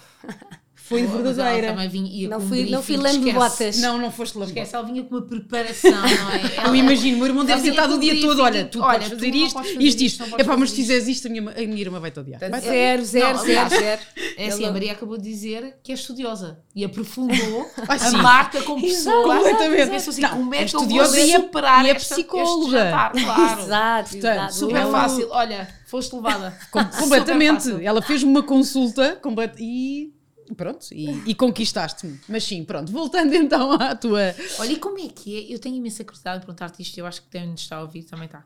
Foi 0.86 1.02
Boa, 1.04 1.22
verdadeira. 1.22 1.68
Também 1.68 1.88
vinha, 1.88 2.28
não 2.28 2.40
fui, 2.42 2.68
não 2.68 2.82
fui 2.82 2.98
lambe-botas. 2.98 3.78
Não, 3.78 3.96
não 3.96 4.10
foste 4.10 4.36
lambe 4.36 4.50
Esquece, 4.50 4.76
ela 4.76 4.84
vinha 4.84 5.02
com 5.02 5.14
uma 5.14 5.22
preparação, 5.22 5.90
não 5.90 6.30
é? 6.30 6.56
Ela, 6.58 6.68
eu 6.68 6.76
imagino, 6.76 7.16
o 7.16 7.18
meu 7.20 7.28
irmão 7.28 7.42
deve 7.42 7.62
ter 7.62 7.70
estado 7.70 7.94
o 7.94 7.98
dia 7.98 8.20
todo. 8.20 8.42
Olha, 8.42 8.66
tu 8.66 8.82
olha, 8.82 8.98
podes 8.98 9.08
fazer 9.08 9.30
tu 9.30 9.36
isto, 9.36 9.54
fazer 9.54 9.80
isto, 9.80 10.02
isto. 10.02 10.24
É 10.36 10.44
pá, 10.44 10.58
mas 10.58 10.70
se 10.70 10.76
fizeres 10.76 11.08
isto, 11.08 11.26
a 11.26 11.30
minha, 11.30 11.50
a 11.50 11.54
minha 11.54 11.80
irmã 11.80 11.98
vai-te 11.98 12.20
odiar. 12.20 12.38
Vai 12.38 12.60
zero, 12.60 13.02
zero, 13.02 13.38
não, 13.38 13.44
zero, 13.46 13.70
zero. 13.70 14.02
É 14.36 14.48
assim, 14.48 14.66
a 14.66 14.70
Maria 14.70 14.92
acabou 14.92 15.16
de 15.16 15.24
dizer 15.24 15.78
que 15.82 15.90
é 15.90 15.94
estudiosa 15.94 16.58
e 16.76 16.84
aprofundou 16.84 17.70
ah, 17.88 18.08
a 18.08 18.12
Marta 18.18 18.60
como 18.60 18.82
pessoa. 18.82 19.36
Completamente. 19.36 19.94
Assim, 19.94 20.20
não, 20.20 20.28
como 20.28 20.54
é, 20.54 20.58
é 20.58 20.64
estudiosa 20.66 21.18
e 21.18 21.32
superar 21.32 21.86
e 21.86 21.88
é 21.88 21.94
psicóloga. 21.94 22.90
Claro. 22.90 23.18
Exato, 23.18 24.16
exato. 24.18 24.54
Super 24.54 24.86
fácil. 24.88 25.28
Olha, 25.30 25.66
foste 25.86 26.14
levada. 26.14 26.54
Completamente. 26.70 27.82
Ela 27.82 28.02
fez-me 28.02 28.28
uma 28.28 28.42
consulta 28.42 29.18
e 29.58 30.12
Pronto, 30.56 30.86
e, 30.92 31.30
e 31.30 31.34
conquistaste-me. 31.34 32.20
Mas 32.28 32.44
sim, 32.44 32.64
pronto, 32.64 32.90
voltando 32.92 33.32
então 33.34 33.72
à 33.72 33.94
tua. 33.94 34.34
Olha, 34.58 34.72
e 34.72 34.78
como 34.78 34.98
é 34.98 35.08
que 35.08 35.36
é? 35.36 35.54
Eu 35.54 35.58
tenho 35.58 35.76
imensa 35.76 36.04
curiosidade 36.04 36.40
de 36.40 36.46
perguntar-te 36.46 36.82
isto, 36.82 36.98
eu 36.98 37.06
acho 37.06 37.22
que 37.22 37.28
quem 37.28 37.48
nos 37.48 37.62
está 37.62 37.76
a 37.76 37.82
ouvir 37.82 38.04
também 38.04 38.26
está. 38.26 38.44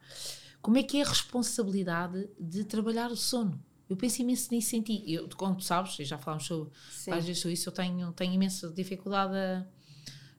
Como 0.60 0.76
é 0.76 0.82
que 0.82 0.98
é 0.98 1.02
a 1.02 1.08
responsabilidade 1.08 2.28
de 2.38 2.64
trabalhar 2.64 3.10
o 3.10 3.16
sono? 3.16 3.62
Eu 3.88 3.96
penso 3.96 4.20
imenso 4.20 4.52
nisso 4.52 4.76
em 4.76 4.82
ti. 4.82 5.02
Eu, 5.06 5.28
como 5.36 5.56
tu 5.56 5.64
sabes, 5.64 5.94
já 5.96 6.18
falámos 6.18 6.46
sobre, 6.46 6.70
às 7.10 7.24
vezes 7.24 7.40
sobre 7.40 7.54
isso, 7.54 7.68
eu 7.68 7.72
tenho, 7.72 8.12
tenho 8.12 8.34
imensa 8.34 8.70
dificuldade 8.70 9.34
a 9.34 9.66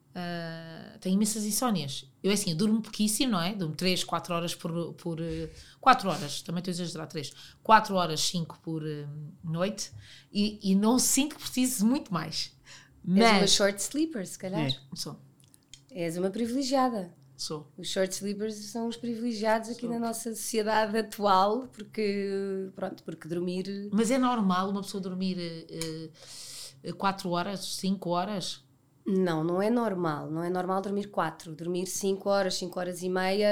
Uh, 0.10 0.98
tenho 1.00 1.14
imensas 1.14 1.46
insónias. 1.46 2.06
Eu, 2.24 2.32
assim, 2.32 2.52
eu 2.52 2.58
durmo 2.58 2.82
pouquíssimo, 2.82 3.34
não 3.34 3.42
é? 3.42 3.54
Durmo 3.54 3.76
3, 3.76 4.04
4 4.04 4.34
horas 4.34 4.56
por. 4.56 4.94
por 4.94 5.20
4 5.80 6.10
horas, 6.10 6.42
também 6.42 6.60
estou 6.60 6.72
a 6.72 6.76
exagerar, 6.76 7.08
3. 7.08 7.34
4 7.64 7.96
horas, 7.96 8.20
5 8.22 8.60
por 8.60 8.84
uh, 8.84 9.08
noite. 9.44 9.92
E, 10.32 10.60
e 10.62 10.76
não 10.76 11.00
sinto 11.00 11.36
que 11.36 11.42
preciso 11.42 11.86
muito 11.86 12.14
mais. 12.14 12.52
Mas, 13.04 13.24
És 13.24 13.38
uma 13.38 13.48
short 13.48 13.82
sleeper, 13.82 14.28
se 14.28 14.38
calhar. 14.38 14.68
É. 14.68 14.76
Sou. 14.94 15.18
És 15.90 16.18
uma 16.18 16.30
privilegiada. 16.30 17.14
Sou. 17.36 17.72
Os 17.78 17.88
short 17.88 18.14
sleepers 18.14 18.56
são 18.56 18.90
os 18.90 18.98
privilegiados 18.98 19.70
aqui 19.70 19.82
Sou. 19.82 19.90
na 19.90 20.00
nossa 20.00 20.36
sociedade 20.36 20.98
atual, 20.98 21.70
porque, 21.72 22.70
pronto, 22.76 23.02
porque 23.04 23.30
dormir... 23.30 23.90
Mas 23.94 24.12
é 24.12 24.18
normal 24.18 24.70
uma 24.70 24.82
pessoa 24.82 25.02
dormir 25.02 25.38
4 26.98 27.30
uh, 27.30 27.32
horas, 27.32 27.76
5 27.76 28.10
horas? 28.10 28.62
Não, 29.10 29.44
não 29.44 29.60
é 29.60 29.70
normal. 29.72 30.30
Não 30.30 30.44
é 30.44 30.50
normal 30.50 30.82
dormir 30.82 31.08
4. 31.08 31.56
Dormir 31.56 31.88
5 31.88 32.30
horas, 32.30 32.56
5 32.56 32.80
horas 32.80 33.02
e 33.02 33.10
meia 33.10 33.50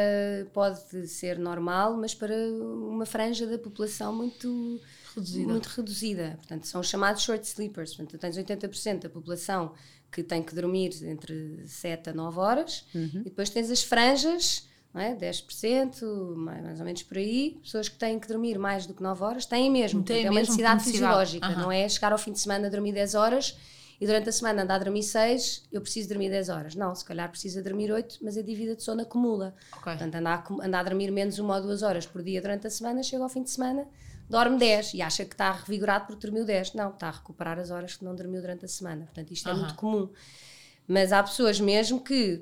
pode 0.54 1.08
ser 1.08 1.40
normal, 1.40 1.98
mas 1.98 2.14
para 2.14 2.36
uma 2.36 3.06
franja 3.06 3.48
da 3.48 3.58
população 3.58 4.14
muito 4.14 4.80
reduzida. 5.16 5.52
Muito 5.52 5.66
reduzida. 5.66 6.36
Portanto, 6.38 6.68
são 6.68 6.84
chamados 6.84 7.24
short 7.24 7.44
sleepers. 7.46 7.96
Portanto, 7.96 8.20
tens 8.20 8.38
80% 8.38 9.00
da 9.02 9.10
população 9.10 9.74
que 10.12 10.22
tem 10.22 10.44
que 10.44 10.54
dormir 10.54 10.92
entre 11.04 11.64
7 11.66 12.12
a 12.12 12.14
9 12.14 12.40
horas 12.40 12.86
uhum. 12.94 13.22
e 13.22 13.30
depois 13.30 13.50
tens 13.50 13.72
as 13.72 13.82
franjas. 13.82 14.68
Não 14.94 15.02
é? 15.02 15.14
10%, 15.14 16.36
mais, 16.36 16.64
mais 16.64 16.80
ou 16.80 16.86
menos 16.86 17.04
por 17.04 17.18
aí, 17.18 17.60
pessoas 17.62 17.88
que 17.88 17.98
têm 17.98 18.18
que 18.18 18.28
dormir 18.28 18.58
mais 18.58 18.88
do 18.88 18.96
que 18.96 19.04
9 19.04 19.22
horas, 19.22 19.46
têm 19.46 19.70
mesmo, 19.70 20.02
tem 20.02 20.26
é 20.26 20.32
uma 20.32 20.40
necessidade, 20.40 20.76
necessidade. 20.78 21.30
fisiológica, 21.30 21.50
uhum. 21.50 21.64
não 21.66 21.72
é 21.72 21.88
chegar 21.88 22.14
ao 22.14 22.18
fim 22.18 22.32
de 22.32 22.40
semana 22.40 22.66
a 22.66 22.70
dormir 22.70 22.94
10 22.94 23.14
horas 23.14 23.56
e 24.00 24.06
durante 24.06 24.30
a 24.30 24.32
semana 24.32 24.64
andar 24.64 24.76
a 24.76 24.80
dormir 24.80 25.02
6, 25.02 25.68
eu 25.72 25.82
preciso 25.82 26.10
dormir 26.10 26.30
10 26.30 26.50
horas. 26.50 26.76
Não, 26.76 26.94
se 26.94 27.04
calhar 27.04 27.30
precisa 27.30 27.64
dormir 27.64 27.92
8, 27.92 28.20
mas 28.22 28.38
a 28.38 28.44
dívida 28.44 28.76
de 28.76 28.84
sono 28.84 29.02
acumula. 29.02 29.56
Okay. 29.72 29.94
Portanto, 29.94 30.16
andar, 30.16 30.46
andar 30.62 30.80
a 30.80 30.84
dormir 30.84 31.12
menos 31.12 31.40
uma 31.40 31.56
ou 31.56 31.62
duas 31.64 31.82
horas 31.82 32.06
por 32.06 32.22
dia 32.22 32.40
durante 32.40 32.68
a 32.68 32.70
semana, 32.70 33.02
chega 33.02 33.24
ao 33.24 33.30
fim 33.30 33.42
de 33.42 33.50
semana, 33.50 33.88
dorme 34.30 34.58
10 34.60 34.94
e 34.94 35.02
acha 35.02 35.26
que 35.26 35.34
está 35.34 35.52
revigorado 35.52 36.06
porque 36.06 36.22
dormiu 36.22 36.46
10. 36.46 36.74
Não, 36.74 36.92
está 36.92 37.08
a 37.08 37.12
recuperar 37.12 37.58
as 37.58 37.72
horas 37.72 37.96
que 37.96 38.06
não 38.06 38.16
dormiu 38.16 38.40
durante 38.40 38.66
a 38.66 38.68
semana. 38.68 39.06
Portanto, 39.06 39.32
isto 39.32 39.50
é 39.50 39.54
muito 39.54 39.74
comum. 39.74 40.10
Mas 40.88 41.12
há 41.12 41.24
pessoas 41.24 41.60
mesmo 41.60 42.00
que 42.00 42.42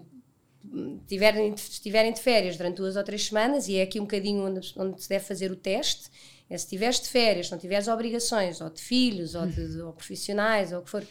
tiverem, 1.07 1.53
estiverem 1.53 2.11
de 2.11 2.19
férias 2.19 2.57
durante 2.57 2.77
duas 2.77 2.97
ou 2.97 3.03
três 3.03 3.27
semanas, 3.27 3.69
e 3.69 3.77
é 3.77 3.83
aqui 3.83 3.99
um 3.99 4.03
bocadinho 4.03 4.45
onde, 4.45 4.73
onde 4.75 5.01
se 5.01 5.07
deve 5.07 5.23
fazer 5.23 5.51
o 5.51 5.55
teste, 5.55 6.09
é 6.49 6.57
se 6.57 6.65
estiveres 6.65 6.99
de 6.99 7.07
férias, 7.07 7.49
não 7.49 7.57
tiveres 7.57 7.87
obrigações, 7.87 8.61
ou 8.61 8.69
de 8.69 8.81
filhos, 8.81 9.35
ou, 9.35 9.47
de, 9.47 9.81
ou 9.81 9.93
profissionais, 9.93 10.71
ou 10.71 10.79
o 10.79 10.81
que 10.83 10.89
for, 10.89 11.03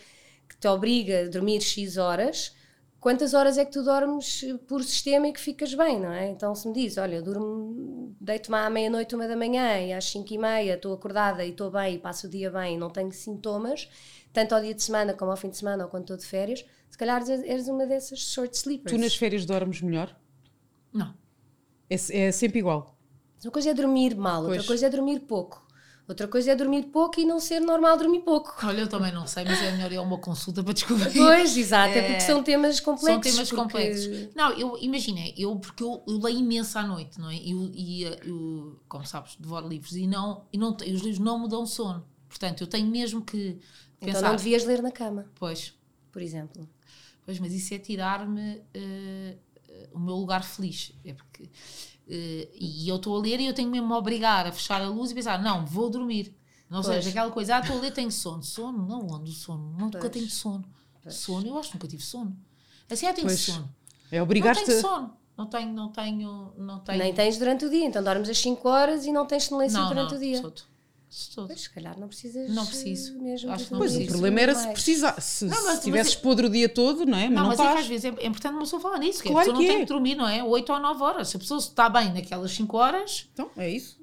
que 0.48 0.56
te 0.56 0.68
obriga 0.68 1.22
a 1.22 1.28
dormir 1.28 1.60
X 1.60 1.96
horas, 1.96 2.54
quantas 3.00 3.34
horas 3.34 3.58
é 3.58 3.64
que 3.64 3.72
tu 3.72 3.82
dormes 3.82 4.44
por 4.66 4.82
sistema 4.82 5.28
e 5.28 5.32
que 5.32 5.40
ficas 5.40 5.74
bem, 5.74 6.00
não 6.00 6.10
é? 6.10 6.30
Então 6.30 6.54
se 6.54 6.66
me 6.66 6.72
diz, 6.72 6.96
olha, 6.96 7.16
eu 7.16 7.22
durmo, 7.22 8.14
deito-me 8.20 8.56
à 8.56 8.70
meia-noite, 8.70 9.14
uma 9.14 9.28
da 9.28 9.36
manhã 9.36 9.78
e 9.80 9.92
às 9.92 10.06
cinco 10.06 10.32
e 10.32 10.38
meia 10.38 10.74
estou 10.74 10.94
acordada 10.94 11.44
e 11.44 11.50
estou 11.50 11.70
bem 11.70 11.96
e 11.96 11.98
passo 11.98 12.26
o 12.26 12.30
dia 12.30 12.50
bem 12.50 12.76
e 12.76 12.78
não 12.78 12.88
tenho 12.88 13.12
sintomas, 13.12 13.88
tanto 14.32 14.54
ao 14.54 14.60
dia 14.60 14.74
de 14.74 14.82
semana 14.82 15.12
como 15.12 15.30
ao 15.30 15.36
fim 15.36 15.50
de 15.50 15.56
semana 15.56 15.84
ou 15.84 15.90
quando 15.90 16.04
estou 16.04 16.16
de 16.16 16.24
férias, 16.24 16.64
se 16.90 16.96
calhar 16.96 17.22
eres 17.28 17.68
uma 17.68 17.86
dessas 17.86 18.20
short 18.20 18.56
sleepers. 18.56 18.92
Tu 18.94 18.98
nas 18.98 19.14
férias 19.14 19.44
dormes 19.44 19.82
melhor? 19.82 20.16
Não. 20.92 21.14
É, 21.90 21.94
é 21.94 22.32
sempre 22.32 22.60
igual? 22.60 22.96
Uma 23.44 23.52
coisa 23.52 23.70
é 23.70 23.74
dormir 23.74 24.14
mal, 24.16 24.42
pois. 24.44 24.52
outra 24.52 24.66
coisa 24.66 24.86
é 24.86 24.90
dormir 24.90 25.20
pouco. 25.20 25.63
Outra 26.06 26.28
coisa 26.28 26.52
é 26.52 26.54
dormir 26.54 26.84
pouco 26.84 27.18
e 27.18 27.24
não 27.24 27.40
ser 27.40 27.60
normal 27.60 27.96
dormir 27.96 28.20
pouco. 28.20 28.54
Olha, 28.62 28.82
eu 28.82 28.88
também 28.88 29.10
não 29.10 29.26
sei, 29.26 29.42
mas 29.44 29.62
é 29.62 29.72
melhor 29.72 29.90
ir 29.90 29.96
a 29.96 30.02
uma 30.02 30.18
consulta 30.18 30.62
para 30.62 30.74
descobrir. 30.74 31.14
Pois, 31.14 31.56
exato, 31.56 31.94
é, 31.94 31.98
é 31.98 32.02
porque 32.02 32.20
são 32.20 32.42
temas 32.42 32.78
complexos. 32.78 33.32
São 33.32 33.32
temas 33.32 33.48
porque... 33.48 33.62
complexos. 33.62 34.34
Não, 34.34 34.52
eu 34.52 34.76
imagina, 34.82 35.20
eu 35.34 35.56
porque 35.56 35.82
eu, 35.82 36.02
eu, 36.06 36.18
leio 36.18 36.40
imenso 36.40 36.78
à 36.78 36.86
noite, 36.86 37.18
não 37.18 37.30
é? 37.30 37.36
Eu, 37.36 37.70
e 37.72 38.02
eu, 38.02 38.78
como 38.86 39.06
sabes, 39.06 39.36
devoro 39.36 39.66
livros 39.66 39.96
e 39.96 40.06
não, 40.06 40.44
e 40.52 40.58
não 40.58 40.76
e 40.84 40.92
os 40.92 41.00
livros 41.00 41.18
não 41.18 41.38
me 41.38 41.48
dão 41.48 41.64
sono. 41.64 42.04
Portanto, 42.28 42.60
eu 42.60 42.66
tenho 42.66 42.86
mesmo 42.86 43.24
que 43.24 43.58
pensar. 43.98 44.18
Então 44.18 44.22
não 44.30 44.36
devias 44.36 44.64
ler 44.64 44.82
na 44.82 44.90
cama. 44.90 45.24
Pois. 45.36 45.72
Por 46.12 46.20
exemplo. 46.20 46.68
Pois, 47.24 47.38
mas 47.38 47.54
isso 47.54 47.72
é 47.72 47.78
tirar-me 47.78 48.56
uh, 48.56 49.38
o 49.92 49.98
meu 49.98 50.16
lugar 50.16 50.44
feliz. 50.44 50.92
É 51.02 51.14
porque 51.14 51.48
e 52.08 52.88
eu 52.88 52.96
estou 52.96 53.16
a 53.16 53.20
ler 53.20 53.40
e 53.40 53.46
eu 53.46 53.54
tenho 53.54 53.70
mesmo 53.70 53.88
me 53.88 53.94
obrigar 53.94 54.46
a 54.46 54.52
fechar 54.52 54.80
a 54.80 54.88
luz 54.88 55.10
e 55.10 55.14
pensar, 55.14 55.42
não, 55.42 55.64
vou 55.64 55.88
dormir. 55.90 56.34
Não 56.68 56.82
pois. 56.82 56.94
seja, 56.96 57.10
aquela 57.10 57.30
coisa, 57.30 57.56
ah, 57.56 57.60
estou 57.60 57.78
a 57.78 57.80
ler, 57.80 57.92
tenho 57.92 58.10
sono. 58.10 58.42
Sono? 58.42 58.86
Não, 58.86 59.06
onde 59.06 59.30
o 59.30 59.34
sono? 59.34 59.74
Nunca 59.78 59.98
pois. 59.98 60.12
tenho 60.12 60.28
sono. 60.30 60.64
Pois. 61.02 61.14
Sono, 61.14 61.46
eu 61.46 61.58
acho 61.58 61.70
que 61.70 61.76
nunca 61.76 61.88
tive 61.88 62.02
sono. 62.02 62.36
Assim 62.90 63.06
eu 63.06 63.14
tenho 63.14 63.26
Pois. 63.26 63.40
sono. 63.40 63.74
É 64.10 64.16
Não 64.16 64.24
obrigar-te. 64.24 64.64
tenho 64.64 64.78
a- 64.78 64.80
sono. 64.80 65.16
Não 65.36 65.46
tenho, 65.46 65.72
não 65.72 65.88
tenho, 65.90 66.52
não 66.56 66.78
tenho. 66.80 66.98
Nem 66.98 67.12
tens 67.12 67.36
durante 67.38 67.64
o 67.64 67.70
dia, 67.70 67.84
então 67.84 68.02
dormes 68.02 68.28
às 68.28 68.38
5 68.38 68.68
horas 68.68 69.04
e 69.04 69.10
não 69.12 69.26
tens 69.26 69.44
sonolência 69.44 69.80
não, 69.80 69.88
durante 69.88 70.10
não, 70.12 70.16
o 70.16 70.20
dia. 70.20 70.42
Todo. 71.14 71.34
Todo. 71.34 71.46
Pois, 71.48 71.60
se 71.62 71.70
calhar 71.70 71.98
não 71.98 72.08
precisas. 72.08 72.50
Não 72.50 72.66
preciso. 72.66 73.18
Mesmo 73.20 73.50
Acho 73.50 73.58
de 73.58 73.64
que 73.66 73.72
não 73.72 73.78
Pois, 73.78 73.96
o 73.96 74.06
problema 74.06 74.40
era 74.40 74.54
se 74.54 74.68
precisar. 74.68 75.20
Se, 75.20 75.44
Não, 75.44 75.56
se 75.56 75.62
mas- 75.64 75.80
tivesses 75.80 76.14
mas- 76.14 76.22
podre 76.22 76.46
o 76.46 76.50
dia 76.50 76.68
todo, 76.68 77.04
não 77.06 77.16
é? 77.18 77.28
Mas 77.28 77.30
Não, 77.34 77.42
não, 77.42 77.48
mas 77.50 77.58
é 77.58 77.62
que 77.62 77.68
estás. 77.68 77.80
às 77.80 77.86
vezes 77.88 78.04
é, 78.04 78.08
é 78.08 78.26
importante 78.26 78.52
uma 78.52 78.60
pessoa 78.62 78.80
falar 78.82 78.98
nisso, 78.98 79.22
que 79.22 79.28
Claro 79.28 79.38
a 79.38 79.44
pessoa 79.52 79.56
que 79.62 79.66
não 79.68 79.74
é. 79.74 79.76
tem 79.76 79.86
que 79.86 79.92
dormir, 79.92 80.14
não 80.16 80.28
é? 80.28 80.42
8 80.42 80.72
ou 80.72 80.80
9 80.80 81.02
horas. 81.02 81.28
Se 81.28 81.36
a 81.36 81.40
pessoa 81.40 81.58
está 81.58 81.88
bem 81.88 82.12
naquelas 82.12 82.50
5 82.52 82.76
horas, 82.76 83.28
Então, 83.32 83.50
é 83.56 83.70
isso. 83.70 84.02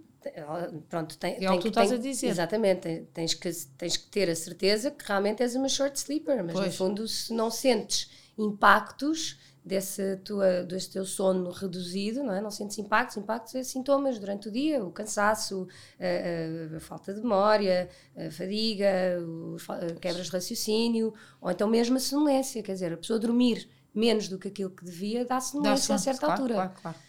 Pronto, 0.87 1.17
tem, 1.17 1.33
É 1.33 1.39
tem 1.39 1.49
o 1.49 1.53
que 1.53 1.61
tu 1.63 1.67
estás 1.69 1.89
tem- 1.89 1.97
a 1.97 2.01
dizer. 2.01 2.27
Exatamente, 2.27 3.07
tens 3.13 3.33
que, 3.33 3.51
tens 3.77 3.97
que 3.97 4.05
ter 4.07 4.29
a 4.29 4.35
certeza 4.35 4.91
que 4.91 5.03
realmente 5.07 5.41
és 5.41 5.55
uma 5.55 5.67
short 5.67 5.97
sleeper, 5.97 6.43
mas 6.43 6.53
no 6.53 6.61
Pois. 6.61 6.75
fundo, 6.75 7.07
se 7.07 7.33
não 7.33 7.49
sentes 7.49 8.07
impactos 8.37 9.37
desse, 9.63 10.17
tua, 10.17 10.63
desse 10.63 10.91
teu 10.91 11.05
sono 11.05 11.51
reduzido, 11.51 12.23
não 12.23 12.33
é? 12.33 12.41
Não 12.41 12.51
sentes 12.51 12.77
impactos, 12.77 13.17
impactos 13.17 13.53
é 13.55 13.63
sintomas 13.63 14.17
durante 14.19 14.47
o 14.49 14.51
dia, 14.51 14.83
o 14.83 14.91
cansaço, 14.91 15.67
a, 15.99 16.73
a- 16.73 16.77
a 16.77 16.79
falta 16.79 17.13
de 17.13 17.21
memória, 17.21 17.89
a 18.15 18.31
fadiga, 18.31 18.87
o, 19.21 19.57
a 19.69 19.95
quebras 19.99 20.27
de 20.27 20.31
raciocínio, 20.31 21.13
ou 21.39 21.51
então 21.51 21.67
mesmo 21.67 21.97
a 21.97 21.99
sonolência, 21.99 22.63
quer 22.63 22.73
dizer, 22.73 22.93
a 22.93 22.97
pessoa 22.97 23.19
dormir 23.19 23.69
menos 23.93 24.27
do 24.27 24.39
que 24.39 24.47
aquilo 24.47 24.69
que 24.71 24.85
devia 24.85 25.25
dá 25.25 25.39
dá 25.57 25.75
sonolência 25.75 25.95
a 25.95 25.97
sono. 25.97 25.99
certa 25.99 26.25
claro, 26.25 26.41
altura. 26.41 26.53
Claro, 26.53 26.73
claro. 26.81 26.99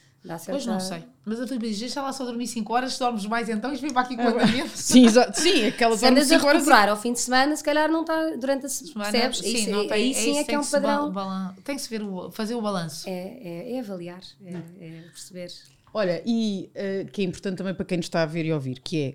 Pois 0.47 0.65
não 0.67 0.79
sei. 0.79 1.05
Mas 1.25 1.41
a 1.41 1.47
Filipe 1.47 1.69
diz: 1.69 1.79
deixa 1.81 2.01
lá 2.01 2.13
só 2.13 2.25
dormir 2.25 2.47
5 2.47 2.73
horas, 2.73 2.93
se 2.95 2.99
dormes 3.01 3.27
mais 3.27 3.49
então, 3.49 3.73
e 3.73 3.77
vem 3.77 3.93
para 3.93 4.03
aqui 4.03 4.17
com 4.17 4.23
o 4.23 4.29
andamento. 4.29 4.71
Sim, 4.77 5.05
exato. 5.07 5.41
Sim, 5.41 5.67
aquelas 5.67 6.01
Se 6.01 6.07
andas 6.07 6.31
a 6.31 6.37
horas. 6.37 6.53
recuperar 6.53 6.89
ao 6.89 6.97
fim 6.97 7.13
de 7.13 7.21
semana, 7.21 7.57
se 7.57 7.65
calhar 7.65 7.91
não 7.91 8.03
está 8.03 8.37
durante 8.37 8.67
a 8.67 8.69
se- 8.69 8.87
Semana, 8.87 9.11
percebes? 9.11 9.39
sim, 9.39 9.55
isso, 9.55 9.71
não 9.71 9.81
é- 9.81 9.89
tem- 9.89 9.93
aí 9.93 10.15
sim 10.15 10.31
isso 10.33 10.41
é 10.41 10.45
que 10.45 10.55
é 10.55 10.59
um 10.59 10.63
ba- 10.63 11.11
padrão. 11.11 11.55
Tem 11.65 11.75
que 11.77 11.83
se 11.83 11.89
ver 11.91 12.03
o, 12.03 12.31
fazer 12.31 12.55
o 12.55 12.63
balanço. 12.63 13.09
É, 13.09 13.13
é, 13.13 13.73
é 13.75 13.81
avaliar, 13.81 14.21
é, 14.45 14.55
é 14.81 15.01
perceber. 15.13 15.51
Olha, 15.95 16.23
e 16.25 16.71
eh, 16.75 17.05
que 17.13 17.21
é 17.21 17.25
importante 17.25 17.59
também 17.59 17.75
para 17.75 17.85
quem 17.85 17.97
nos 17.99 18.07
está 18.07 18.23
a 18.23 18.27
ver 18.27 18.45
e 18.47 18.53
ouvir, 18.53 18.81
que 18.81 19.03
é 19.03 19.15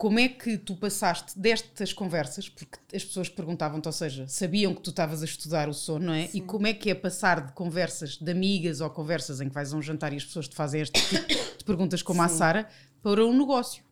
como 0.00 0.18
é 0.18 0.28
que 0.28 0.56
tu 0.56 0.74
passaste 0.76 1.38
destas 1.38 1.92
conversas, 1.92 2.48
porque 2.48 2.78
as 2.96 3.04
pessoas 3.04 3.28
perguntavam-te, 3.28 3.86
ou 3.86 3.92
seja, 3.92 4.26
sabiam 4.26 4.74
que 4.74 4.80
tu 4.80 4.88
estavas 4.88 5.20
a 5.20 5.26
estudar 5.26 5.68
o 5.68 5.74
sono, 5.74 6.06
não 6.06 6.14
é? 6.14 6.30
E 6.32 6.40
como 6.40 6.66
é 6.66 6.72
que 6.72 6.88
é 6.88 6.94
passar 6.94 7.48
de 7.48 7.52
conversas 7.52 8.16
de 8.16 8.32
amigas 8.32 8.80
ou 8.80 8.88
conversas 8.88 9.42
em 9.42 9.48
que 9.50 9.54
vais 9.54 9.74
a 9.74 9.76
um 9.76 9.82
jantar 9.82 10.14
e 10.14 10.16
as 10.16 10.24
pessoas 10.24 10.48
te 10.48 10.56
fazem 10.56 10.80
este 10.80 10.98
tipo 11.06 11.28
de 11.58 11.64
perguntas 11.66 12.00
como 12.00 12.22
a 12.22 12.28
Sim. 12.28 12.38
Sara 12.38 12.66
para 13.02 13.22
um 13.26 13.36
negócio? 13.36 13.84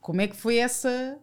Como 0.00 0.20
é 0.20 0.28
que 0.28 0.36
foi 0.36 0.58
essa. 0.58 1.18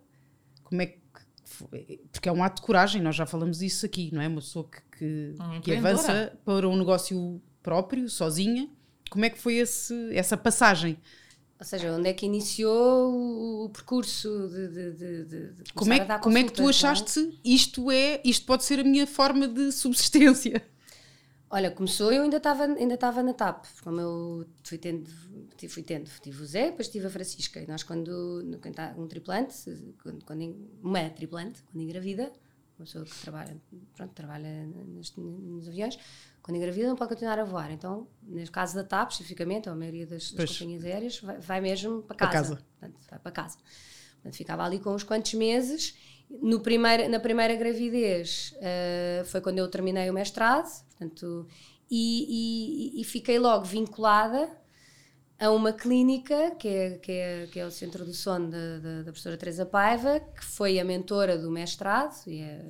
Como 0.66 0.82
é 0.82 0.88
que. 0.88 1.00
foi- 1.46 2.02
Porque 2.12 2.28
é 2.28 2.32
um 2.34 2.44
ato 2.44 2.60
de 2.62 2.68
coragem, 2.68 3.02
nós 3.02 3.16
já 3.16 3.26
falamos 3.26 3.60
disso 3.60 3.86
aqui, 3.86 4.10
não 4.14 4.22
é? 4.22 4.28
Uma 4.28 4.42
pessoa 4.42 4.70
que, 4.70 4.82
que, 4.98 5.62
que 5.62 5.74
avança 5.74 6.38
para 6.44 6.68
um 6.68 6.76
negócio 6.76 7.42
próprio, 7.64 8.10
sozinha. 8.10 8.70
Como 9.10 9.24
é 9.24 9.30
que 9.30 9.38
foi 9.38 9.54
esse, 9.56 9.94
essa 10.14 10.36
passagem? 10.36 10.98
Ou 11.60 11.66
seja, 11.66 11.92
onde 11.92 12.08
é 12.10 12.14
que 12.14 12.26
iniciou 12.26 13.12
o, 13.14 13.66
o 13.66 13.70
percurso 13.70 14.48
de, 14.50 14.68
de, 14.68 14.92
de, 14.94 15.26
de- 15.26 15.74
Como 15.74 15.92
é, 15.94 15.98
a 16.02 16.20
como 16.20 16.38
é 16.38 16.44
que 16.44 16.52
tu 16.54 16.62
é? 16.64 16.70
achaste 16.70 17.40
isto 17.44 17.90
é, 17.92 18.22
isto 18.24 18.46
pode 18.46 18.64
ser 18.64 18.80
a 18.80 18.84
minha 18.84 19.08
forma 19.08 19.48
de 19.48 19.72
subsistência? 19.72 20.64
Olha, 21.50 21.72
começou 21.72 22.12
eu 22.12 22.24
ainda 22.24 22.38
estava 22.38 22.66
ainda 22.66 22.96
estava 22.96 23.24
na 23.24 23.34
TAP, 23.34 23.66
como 23.82 24.02
eu 24.02 24.46
fui 24.64 24.78
tendo, 24.78 25.10
fui 25.70 25.82
tendo, 25.82 26.10
tive 26.22 26.44
o 26.44 26.46
Zé, 26.46 26.72
depois 26.72 26.90
tive 26.90 27.08
a 27.08 27.10
Francisca, 27.10 27.62
e 27.62 27.68
nós 27.68 27.84
quando, 27.84 28.12
quando 28.62 28.76
tá 28.76 28.94
um 28.98 29.08
triplante, 29.08 29.56
quando, 30.04 30.26
quando 30.26 30.56
uma 30.84 31.10
triplante, 31.10 31.64
quando 31.64 31.82
engravida, 31.84 32.34
uma 32.78 32.86
pessoa 32.86 33.06
que 33.06 33.16
trabalha, 33.22 33.56
pronto, 33.96 34.14
trabalha 34.14 34.66
nos, 34.66 35.16
nos 35.16 35.70
aviões, 35.70 35.98
quando 36.48 36.56
engravida 36.56 36.88
não 36.88 36.96
pode 36.96 37.10
continuar 37.10 37.38
a 37.40 37.44
voar, 37.44 37.70
então, 37.74 38.08
no 38.24 38.50
caso 38.50 38.74
da 38.74 38.84
TAP, 38.84 39.12
especificamente, 39.12 39.68
ou 39.68 39.74
a 39.74 39.78
maioria 39.78 40.08
das, 40.08 40.32
das 40.32 40.50
companhias 40.58 40.86
aéreas, 40.86 41.20
vai, 41.20 41.38
vai 41.40 41.60
mesmo 41.62 42.02
para 42.04 42.16
Para 42.16 42.28
casa, 42.30 42.56
casa. 42.56 42.66
Portanto, 42.80 43.02
vai 43.10 43.20
para 43.20 43.32
casa. 43.34 43.58
Portanto, 44.14 44.36
ficava 44.38 44.64
ali 44.64 44.80
com 44.80 44.96
uns 44.96 45.04
quantos 45.04 45.34
meses. 45.34 45.94
No 46.30 46.62
primeiro, 46.62 47.10
na 47.10 47.20
primeira 47.20 47.54
gravidez 47.56 48.56
eh, 48.62 49.24
foi 49.26 49.42
quando 49.42 49.60
eu 49.60 49.68
terminei 49.68 50.10
o 50.10 50.14
mestrado, 50.14 50.70
portanto, 50.90 51.46
e, 51.92 52.96
e- 52.98 53.02
e 53.02 53.04
fiquei 53.04 53.38
logo 53.40 53.66
vinculada 53.66 54.50
a 55.40 55.52
uma 55.52 55.72
clínica 55.74 56.52
que 56.52 56.68
é, 56.68 56.92
que 56.98 57.12
é, 57.12 57.48
que 57.52 57.60
é 57.60 57.66
o 57.66 57.72
Centro 57.72 58.04
do 58.06 58.14
Sono 58.14 58.50
da, 58.50 58.80
da, 58.80 58.98
da 59.00 59.04
professora 59.12 59.38
Teresa 59.38 59.66
Paiva, 59.66 60.20
que 60.20 60.44
foi 60.46 60.80
a 60.80 60.86
mentora 60.86 61.38
do 61.38 61.52
mestrado, 61.52 62.16
e 62.26 62.40
é, 62.42 62.66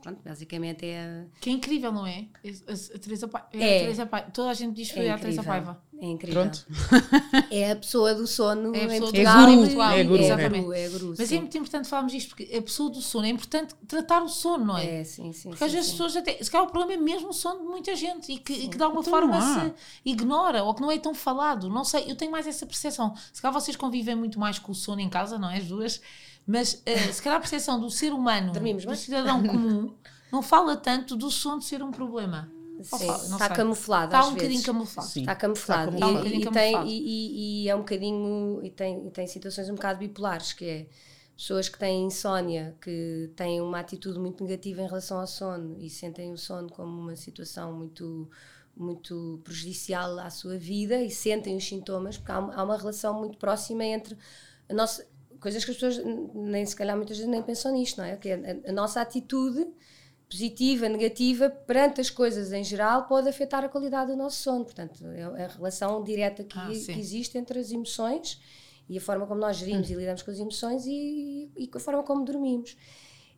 pronto, 0.00 0.20
basicamente 0.24 0.84
é 0.86 1.00
a, 1.00 1.24
Que 1.40 1.50
é 1.50 1.52
incrível, 1.52 1.92
não 1.92 2.06
é? 2.06 2.26
A, 2.44 2.72
a- 2.72 2.96
a 2.96 2.98
Teresa 2.98 3.28
Paiva. 3.28 3.48
É. 3.52 3.76
A 3.76 3.80
Teresa 3.80 4.06
Paiva. 4.06 4.30
Toda 4.30 4.50
a 4.50 4.54
gente 4.54 4.74
diz 4.74 4.88
que 4.88 4.94
foi 4.94 5.06
é 5.06 5.10
a 5.12 5.18
Teresa. 5.18 5.42
Paiva. 5.42 5.82
É 6.02 6.06
incrível. 6.06 6.42
Pronto. 6.42 6.66
É 7.50 7.72
a 7.72 7.76
pessoa 7.76 8.14
do 8.14 8.26
sono 8.26 8.74
É 8.74 8.80
a 8.80 8.84
em 8.84 8.88
pessoa 8.88 9.00
Portugal. 9.10 9.48
em 9.50 9.58
Portugal. 9.58 9.90
É 9.92 10.04
guru, 10.04 10.22
É 10.22 10.24
exatamente. 10.24 10.62
guru, 10.64 10.72
é 10.72 10.88
guru, 10.88 11.14
Mas 11.18 11.32
é 11.32 11.36
muito 11.38 11.58
importante 11.58 11.88
falarmos 11.88 12.12
disto, 12.12 12.28
porque 12.34 12.56
a 12.56 12.62
pessoa 12.62 12.88
do 12.90 13.00
sono 13.02 13.26
é 13.26 13.28
importante 13.28 13.74
tratar 13.86 14.22
o 14.22 14.28
sono, 14.28 14.64
não 14.64 14.78
é? 14.78 15.00
É, 15.00 15.04
sim, 15.04 15.32
sim. 15.32 15.50
Porque 15.50 15.64
às 15.64 15.72
vezes 15.72 15.88
as 15.88 15.92
pessoas 15.92 16.16
até. 16.16 16.42
Se 16.42 16.50
calhar 16.50 16.66
o 16.66 16.70
problema 16.70 16.94
é 16.94 16.96
mesmo 17.04 17.28
o 17.28 17.32
sono 17.34 17.60
de 17.60 17.66
muita 17.66 17.94
gente 17.96 18.32
e 18.32 18.38
que, 18.38 18.52
e 18.52 18.68
que 18.68 18.76
de 18.76 18.82
alguma 18.82 19.02
Então 19.02 19.12
forma 19.12 19.40
se 19.40 19.72
ignora 20.04 20.62
ou 20.64 20.72
que 20.74 20.80
não 20.80 20.90
é 20.90 20.98
tão 20.98 21.14
falado. 21.14 21.68
Não 21.68 21.84
sei, 21.84 22.10
eu 22.10 22.16
tenho 22.16 22.30
mais 22.32 22.46
essa 22.46 22.64
percepção. 22.64 23.14
Se 23.32 23.42
calhar 23.42 23.52
vocês 23.52 23.76
convivem 23.76 24.14
muito 24.14 24.38
mais 24.40 24.58
com 24.58 24.72
o 24.72 24.74
sono 24.74 25.00
em 25.00 25.08
casa, 25.08 25.38
não 25.38 25.50
é? 25.50 25.58
As 25.58 25.64
duas. 25.66 26.00
Mas 26.46 26.82
eh, 26.86 27.12
se 27.12 27.22
calhar 27.22 27.36
a 27.38 27.40
percepção 27.40 27.80
do 27.80 27.90
ser 27.90 28.12
humano, 28.12 28.52
Dormimos 28.52 28.84
do 28.84 28.96
cidadão 28.96 29.42
comum, 29.46 29.94
não 30.32 30.42
fala 30.42 30.76
tanto 30.76 31.16
do 31.16 31.30
sono 31.30 31.60
ser 31.62 31.82
um 31.82 31.90
problema. 31.90 32.50
Sim, 32.82 32.84
fala, 33.06 33.22
está 33.24 33.46
sei. 33.48 33.56
camuflado 33.56 34.06
Está 34.06 34.26
um 34.26 34.34
bocadinho 34.34 34.62
camuflado. 34.62 35.08
Sim. 35.10 35.20
Está 35.20 35.34
camuflado. 35.34 35.94
Está 35.94 35.98
E- 35.98 36.00
camuflado. 36.00 36.26
E, 36.26 36.38
bocadinho 36.38 36.52
tem, 36.52 36.88
e, 36.88 36.98
e- 36.98 37.64
e 37.64 37.68
é 37.68 37.74
um 37.76 37.80
bocadinho. 37.80 38.60
E 38.64 38.70
tem, 38.70 39.06
e 39.06 39.10
tem 39.10 39.26
situações 39.26 39.68
um 39.68 39.74
bocado 39.74 39.98
bipolares, 39.98 40.54
que 40.54 40.64
é 40.64 40.86
pessoas 41.36 41.68
que 41.68 41.78
têm 41.78 42.04
insónia, 42.06 42.74
que 42.80 43.30
têm 43.36 43.60
uma 43.60 43.80
atitude 43.80 44.18
muito 44.18 44.42
negativa 44.42 44.80
em 44.80 44.86
relação 44.86 45.20
ao 45.20 45.26
sono 45.26 45.76
e 45.78 45.90
sentem 45.90 46.32
o 46.32 46.38
sono 46.38 46.70
como 46.70 47.00
uma 47.00 47.16
situação 47.16 47.72
muito 47.72 48.28
muito 48.76 49.40
prejudicial 49.44 50.18
à 50.18 50.30
sua 50.30 50.56
vida 50.56 51.02
e 51.02 51.10
sentem 51.10 51.54
os 51.56 51.66
sintomas, 51.68 52.16
porque 52.16 52.32
há, 52.32 52.38
uma- 52.38 52.54
há 52.54 52.62
uma 52.64 52.78
relação 52.78 53.12
muito 53.18 53.36
próxima 53.36 53.84
entre 53.84 54.16
a 54.70 54.72
nossa 54.72 55.06
coisas 55.40 55.64
que 55.64 55.70
as 55.70 55.76
pessoas 55.76 56.04
nem 56.34 56.64
se 56.66 56.76
calhar 56.76 56.96
muitas 56.96 57.16
vezes 57.16 57.30
nem 57.30 57.42
pensam 57.42 57.72
nisto, 57.72 57.98
não 57.98 58.04
é? 58.04 58.16
Que 58.16 58.28
é 58.30 58.60
a, 58.66 58.70
a 58.70 58.72
nossa 58.72 59.00
atitude 59.00 59.66
positiva, 60.28 60.88
negativa, 60.88 61.50
perante 61.50 62.00
as 62.00 62.08
coisas 62.08 62.52
em 62.52 62.62
geral, 62.62 63.06
pode 63.08 63.28
afetar 63.28 63.64
a 63.64 63.68
qualidade 63.68 64.12
do 64.12 64.16
nosso 64.16 64.36
sono. 64.42 64.64
Portanto, 64.64 65.04
é 65.04 65.44
a 65.44 65.48
relação 65.48 66.04
direta 66.04 66.44
que, 66.44 66.56
Ah, 66.56 66.68
que 66.68 67.00
existe 67.00 67.36
entre 67.36 67.58
as 67.58 67.72
emoções 67.72 68.40
e 68.88 68.96
a 68.96 69.00
forma 69.00 69.26
como 69.26 69.40
nós 69.40 69.56
gerimos 69.56 69.90
e 69.90 69.94
lidamos 69.94 70.22
com 70.22 70.30
as 70.30 70.38
emoções 70.38 70.86
e, 70.86 71.50
e 71.56 71.66
com 71.66 71.78
a 71.78 71.80
forma 71.80 72.02
como 72.04 72.24
dormimos. 72.24 72.76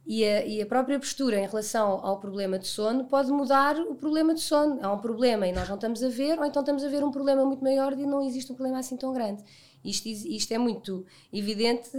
E 0.04 0.24
a, 0.24 0.44
e 0.44 0.60
a 0.60 0.66
própria 0.66 0.98
postura 0.98 1.38
em 1.38 1.46
relação 1.46 2.04
ao 2.04 2.18
problema 2.18 2.58
de 2.58 2.66
sono 2.66 3.04
pode 3.04 3.30
mudar 3.30 3.78
o 3.78 3.94
problema 3.94 4.34
de 4.34 4.40
sono. 4.40 4.78
Há 4.82 4.92
um 4.92 4.98
problema 4.98 5.46
e 5.46 5.52
nós 5.52 5.68
não 5.68 5.76
estamos 5.76 6.02
a 6.02 6.08
ver, 6.08 6.38
ou 6.38 6.44
então 6.44 6.60
estamos 6.60 6.82
a 6.84 6.88
ver 6.88 7.04
um 7.04 7.10
problema 7.10 7.44
muito 7.44 7.62
maior 7.62 7.92
e 7.92 8.04
não 8.04 8.20
existe 8.20 8.50
um 8.50 8.54
problema 8.54 8.80
assim 8.80 8.96
tão 8.96 9.12
grande. 9.12 9.42
Isto, 9.84 10.08
isto 10.08 10.52
é 10.52 10.58
muito 10.58 11.04
evidente 11.32 11.90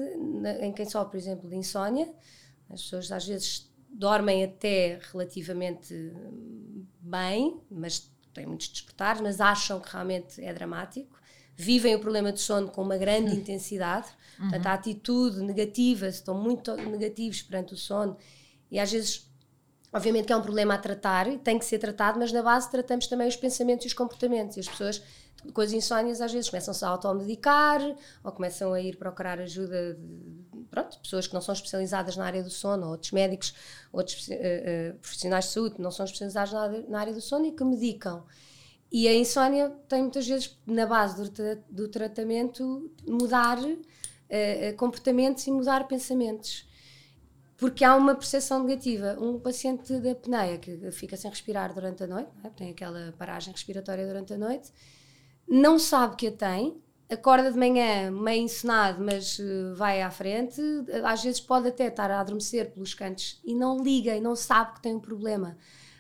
em 0.62 0.72
quem 0.72 0.86
sofre, 0.86 1.12
por 1.12 1.18
exemplo, 1.18 1.50
de 1.50 1.56
insónia. 1.56 2.12
As 2.70 2.82
pessoas 2.82 3.12
às 3.12 3.28
vezes 3.28 3.72
dormem 3.90 4.44
até 4.44 5.00
relativamente 5.12 5.94
hum, 5.94 6.86
bem, 7.00 7.60
mas 7.70 8.12
têm 8.34 8.46
muitos 8.46 8.70
despertares, 8.70 9.22
mas 9.22 9.40
acham 9.40 9.80
que 9.80 9.92
realmente 9.92 10.44
é 10.44 10.54
dramático. 10.54 11.22
Vivem 11.56 11.94
o 11.96 12.00
problema 12.00 12.32
de 12.32 12.40
sono 12.40 12.70
com 12.70 12.82
uma 12.82 12.98
grande 12.98 13.36
intensidade. 13.36 14.08
Portanto, 14.38 14.66
a 14.66 14.74
atitude 14.74 15.42
negativa, 15.42 16.08
estão 16.08 16.36
muito 16.36 16.76
negativos 16.76 17.44
perante 17.44 17.74
o 17.74 17.78
sono 17.78 18.18
e 18.72 18.80
às 18.80 18.92
vezes 18.92 19.32
Obviamente 19.94 20.26
que 20.26 20.34
é 20.34 20.36
um 20.36 20.42
problema 20.42 20.74
a 20.74 20.78
tratar 20.80 21.32
e 21.32 21.38
tem 21.38 21.60
que 21.60 21.66
ser 21.66 21.78
tratado, 21.78 22.18
mas 22.18 22.32
na 22.32 22.42
base 22.42 22.70
tratamos 22.72 23.06
também 23.06 23.28
os 23.28 23.36
pensamentos 23.36 23.86
e 23.86 23.88
os 23.90 23.94
comportamentos. 23.94 24.58
E 24.58 24.60
as 24.60 24.68
pessoas 24.68 25.04
com 25.52 25.62
as 25.62 25.72
insónias 25.72 26.22
às 26.22 26.32
vezes 26.32 26.50
começam-se 26.50 26.84
a 26.86 26.88
automedicar 26.90 27.82
ou 28.24 28.32
começam 28.32 28.74
a 28.74 28.80
ir 28.80 28.98
procurar 28.98 29.40
ajuda 29.40 29.96
de 29.96 30.66
pronto, 30.70 31.00
pessoas 31.00 31.28
que 31.28 31.34
não 31.34 31.42
são 31.42 31.54
especializadas 31.54 32.16
na 32.16 32.26
área 32.26 32.44
do 32.44 32.50
sono, 32.50 32.86
ou 32.86 32.92
outros 32.92 33.12
médicos, 33.12 33.54
outros 33.92 34.30
eh, 34.30 34.38
eh, 34.42 34.96
profissionais 35.02 35.46
de 35.46 35.52
saúde 35.52 35.76
que 35.76 35.82
não 35.82 35.92
são 35.92 36.06
especializados 36.06 36.54
na 36.54 36.68
na 36.90 37.00
área 37.00 37.14
do 37.14 37.22
sono 37.22 37.46
e 37.46 37.52
que 37.52 37.64
medicam. 37.64 38.24
E 38.92 39.08
a 39.08 39.14
insónia 39.14 39.72
tem 39.88 40.02
muitas 40.02 40.28
vezes, 40.28 40.58
na 40.68 40.86
base 40.86 41.30
do, 41.30 41.64
do 41.70 41.88
tratamento, 41.88 42.92
mudar 43.08 43.58
eh, 44.30 44.74
comportamentos 44.74 45.46
e 45.48 45.52
mudar 45.52 45.88
pensamentos 45.88 46.68
porque 47.64 47.86
há 47.86 47.96
uma 47.96 48.14
percepção 48.14 48.62
negativa. 48.62 49.16
Um 49.18 49.40
paciente 49.40 49.98
da 50.00 50.12
apneia 50.12 50.58
que 50.58 50.92
fica 50.92 51.16
sem 51.16 51.32
respirar 51.32 51.74
durante 51.74 52.04
a 52.04 52.08
noite, 52.08 52.30
é? 52.44 52.50
tem 52.50 52.72
aquela 52.72 53.14
paragem 53.18 53.54
respiratória 53.54 54.06
durante 54.06 54.34
a 54.34 54.38
noite, 54.38 54.70
não 55.48 55.78
sabe 55.80 56.16
que 56.16 56.28
a 56.28 56.32
tem, 56.32 56.78
acorda 57.10 57.52
de 57.52 57.58
manhã 57.58 58.10
meio 58.12 58.42
encenado, 58.44 59.04
mas 59.04 59.40
eh, 59.40 59.74
vai 59.76 60.02
à 60.02 60.10
frente, 60.10 60.62
às 61.04 61.24
vezes 61.24 61.40
pode 61.40 61.68
até 61.68 61.88
estar 61.88 62.10
a 62.10 62.20
adormecer 62.20 62.72
pelos 62.72 62.94
cantos 62.94 63.40
e 63.44 63.54
não 63.54 63.82
liga 63.84 64.16
e 64.16 64.22
não 64.22 64.36
sabe 64.36 64.74
que 64.76 64.82
tem 64.82 64.96
um 64.96 65.00
problema. 65.00 65.58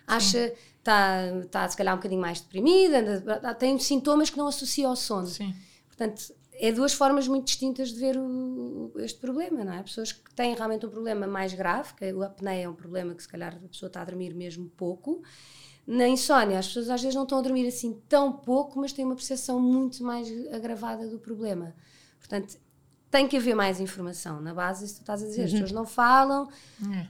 Acha, 0.07 0.53
está, 0.79 1.21
tá 1.51 1.69
se 1.69 1.77
calhar 1.77 1.93
um 1.93 1.97
bocadinho 1.97 2.19
mais 2.21 2.41
deprimida, 2.41 2.99
anda- 2.99 3.53
tem 3.55 3.77
sintomas 3.79 4.29
que 4.29 4.37
não 4.37 4.47
associa 4.47 4.87
ao 4.87 4.95
sono. 4.95 5.27
Sim. 5.27 5.53
Portanto, 5.87 6.33
é 6.55 6.71
duas 6.71 6.93
formas 6.93 7.27
muito 7.27 7.45
distintas 7.45 7.89
de 7.93 7.99
ver 7.99 8.17
o- 8.17 8.91
este 8.97 9.19
problema, 9.19 9.63
não 9.63 9.73
é? 9.73 9.81
Pessoas 9.83 10.11
que 10.11 10.33
têm 10.35 10.55
realmente 10.55 10.85
um 10.85 10.89
problema 10.89 11.25
mais 11.27 11.53
grave, 11.53 11.93
que 11.93 12.11
o 12.11 12.21
apneia 12.23 12.65
é 12.65 12.69
um 12.69 12.73
problema 12.75 13.13
que 13.15 13.21
se 13.23 13.29
calhar 13.29 13.55
a 13.55 13.67
pessoa 13.67 13.87
está 13.87 14.01
a 14.01 14.05
dormir 14.05 14.33
mesmo 14.33 14.69
pouco. 14.75 15.21
Na 15.85 16.07
insónia, 16.07 16.59
as 16.59 16.67
pessoas 16.67 16.89
às 16.89 17.01
vezes 17.01 17.15
não 17.15 17.23
estão 17.23 17.39
a 17.39 17.41
dormir 17.41 17.67
assim 17.67 17.99
tão 18.07 18.31
pouco, 18.31 18.79
mas 18.79 18.93
têm 18.93 19.03
uma 19.03 19.15
percepção 19.15 19.59
muito 19.59 20.03
mais 20.03 20.27
agravada 20.53 21.07
do 21.07 21.19
problema. 21.19 21.75
Portanto, 22.19 22.57
tem 23.11 23.27
que 23.27 23.35
haver 23.37 23.53
mais 23.53 23.79
informação 23.79 24.41
na 24.41 24.53
base, 24.53 24.85
isso 24.85 24.93
que 24.95 24.99
tu 25.01 25.03
estás 25.03 25.21
a 25.21 25.25
dizer. 25.27 25.43
As 25.43 25.51
pessoas 25.51 25.71
não 25.71 25.85
falam, 25.85 26.47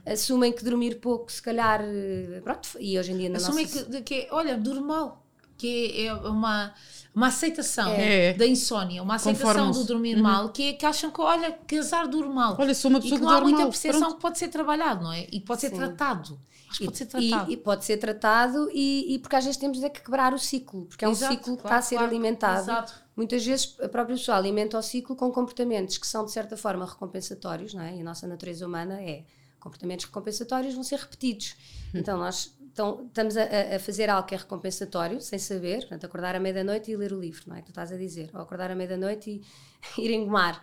assumem 0.04 0.52
que 0.52 0.62
dormir 0.64 0.96
pouco, 1.00 1.30
se 1.32 1.40
calhar, 1.40 1.80
eh, 1.82 2.40
pronto, 2.42 2.68
e 2.80 2.98
hoje 2.98 3.12
em 3.12 3.16
dia 3.16 3.28
na 3.30 3.36
Assumem 3.38 3.64
nossa... 3.64 3.84
que, 3.84 3.90
de- 3.90 4.02
que 4.02 4.14
é, 4.14 4.28
olha, 4.32 4.56
normal. 4.56 5.23
Que 5.56 6.06
é 6.06 6.12
uma, 6.14 6.72
uma 7.14 7.28
aceitação 7.28 7.88
É. 7.92 8.32
da 8.34 8.46
insónia, 8.46 9.02
uma 9.02 9.14
aceitação 9.14 9.70
do 9.70 9.84
dormir 9.84 10.16
mal, 10.20 10.48
que 10.48 10.70
é 10.70 10.72
que 10.72 10.84
acham 10.84 11.10
que, 11.10 11.20
olha, 11.20 11.52
que 11.52 11.78
azar 11.78 12.08
dorme 12.08 12.34
mal. 12.34 12.56
Olha, 12.58 12.74
sou 12.74 12.90
uma 12.90 12.98
e 12.98 13.02
pessoa 13.02 13.18
que 13.20 13.24
que 13.24 13.30
não 13.30 13.38
há 13.38 13.40
muita 13.40 13.58
mal, 13.60 13.68
percepção 13.68 14.00
pronto. 14.00 14.14
que 14.16 14.20
pode 14.22 14.38
ser 14.38 14.48
trabalhado, 14.48 15.04
não 15.04 15.12
é? 15.12 15.26
E 15.30 15.40
pode 15.40 15.60
ser 15.60 15.70
Sim. 15.70 15.76
tratado. 15.76 16.40
Acho 16.68 16.78
que 16.80 16.84
pode 16.86 16.98
ser 16.98 17.04
E- 17.04 17.08
tratado. 17.30 17.52
E, 17.52 17.56
pode 17.56 17.84
ser 17.84 17.96
tratado 17.98 18.70
e, 18.72 19.14
e 19.14 19.18
porque 19.20 19.36
às 19.36 19.44
vezes 19.44 19.56
temos 19.60 19.80
é 19.82 19.88
que 19.88 20.00
quebrar 20.02 20.34
o 20.34 20.38
ciclo, 20.38 20.86
porque 20.86 21.04
é 21.04 21.08
um 21.08 21.12
Exato, 21.12 21.32
ciclo 21.34 21.56
que 21.56 21.62
claro, 21.62 21.76
está 21.76 21.76
a 21.76 21.82
ser 21.82 21.94
claro, 21.96 22.10
alimentado. 22.10 22.60
exato. 22.62 22.92
Muitas 23.16 23.46
vezes 23.46 23.76
a 23.80 23.88
própria 23.88 24.16
pessoa 24.16 24.36
alimenta 24.36 24.76
o 24.76 24.82
ciclo 24.82 25.14
com 25.14 25.30
comportamentos 25.30 25.96
que 25.98 26.06
são 26.06 26.24
de 26.24 26.32
certa 26.32 26.56
forma 26.56 26.84
recompensatórios, 26.84 27.72
não 27.74 27.82
é? 27.82 27.94
E 27.96 28.00
a 28.00 28.04
nossa 28.04 28.26
natureza 28.26 28.66
humana 28.66 29.00
é 29.00 29.22
comportamentos 29.60 30.04
recompensatórios 30.06 30.74
vão 30.74 30.82
ser 30.82 30.98
repetidos. 30.98 31.54
Então 31.94 32.18
nós 32.18 32.52
então, 32.74 33.04
estamos 33.06 33.36
a, 33.36 33.44
a- 33.76 33.78
fazer 33.78 34.10
algo 34.10 34.26
que 34.26 34.34
é 34.34 34.38
recompensatório, 34.38 35.20
sem 35.20 35.38
saber, 35.38 35.78
portanto, 35.82 36.04
acordar 36.04 36.34
à 36.34 36.40
meia-noite 36.40 36.90
e 36.90 36.96
ler 36.96 37.12
o 37.12 37.20
livro, 37.20 37.44
não 37.46 37.54
é? 37.56 37.60
Que 37.60 37.66
tu 37.66 37.70
estás 37.70 37.92
a 37.92 37.96
dizer, 37.96 38.28
ou 38.34 38.40
acordar 38.40 38.68
à 38.70 38.74
meia-noite 38.74 39.40
e 39.96 40.02
ir 40.04 40.10
engomar. 40.10 40.60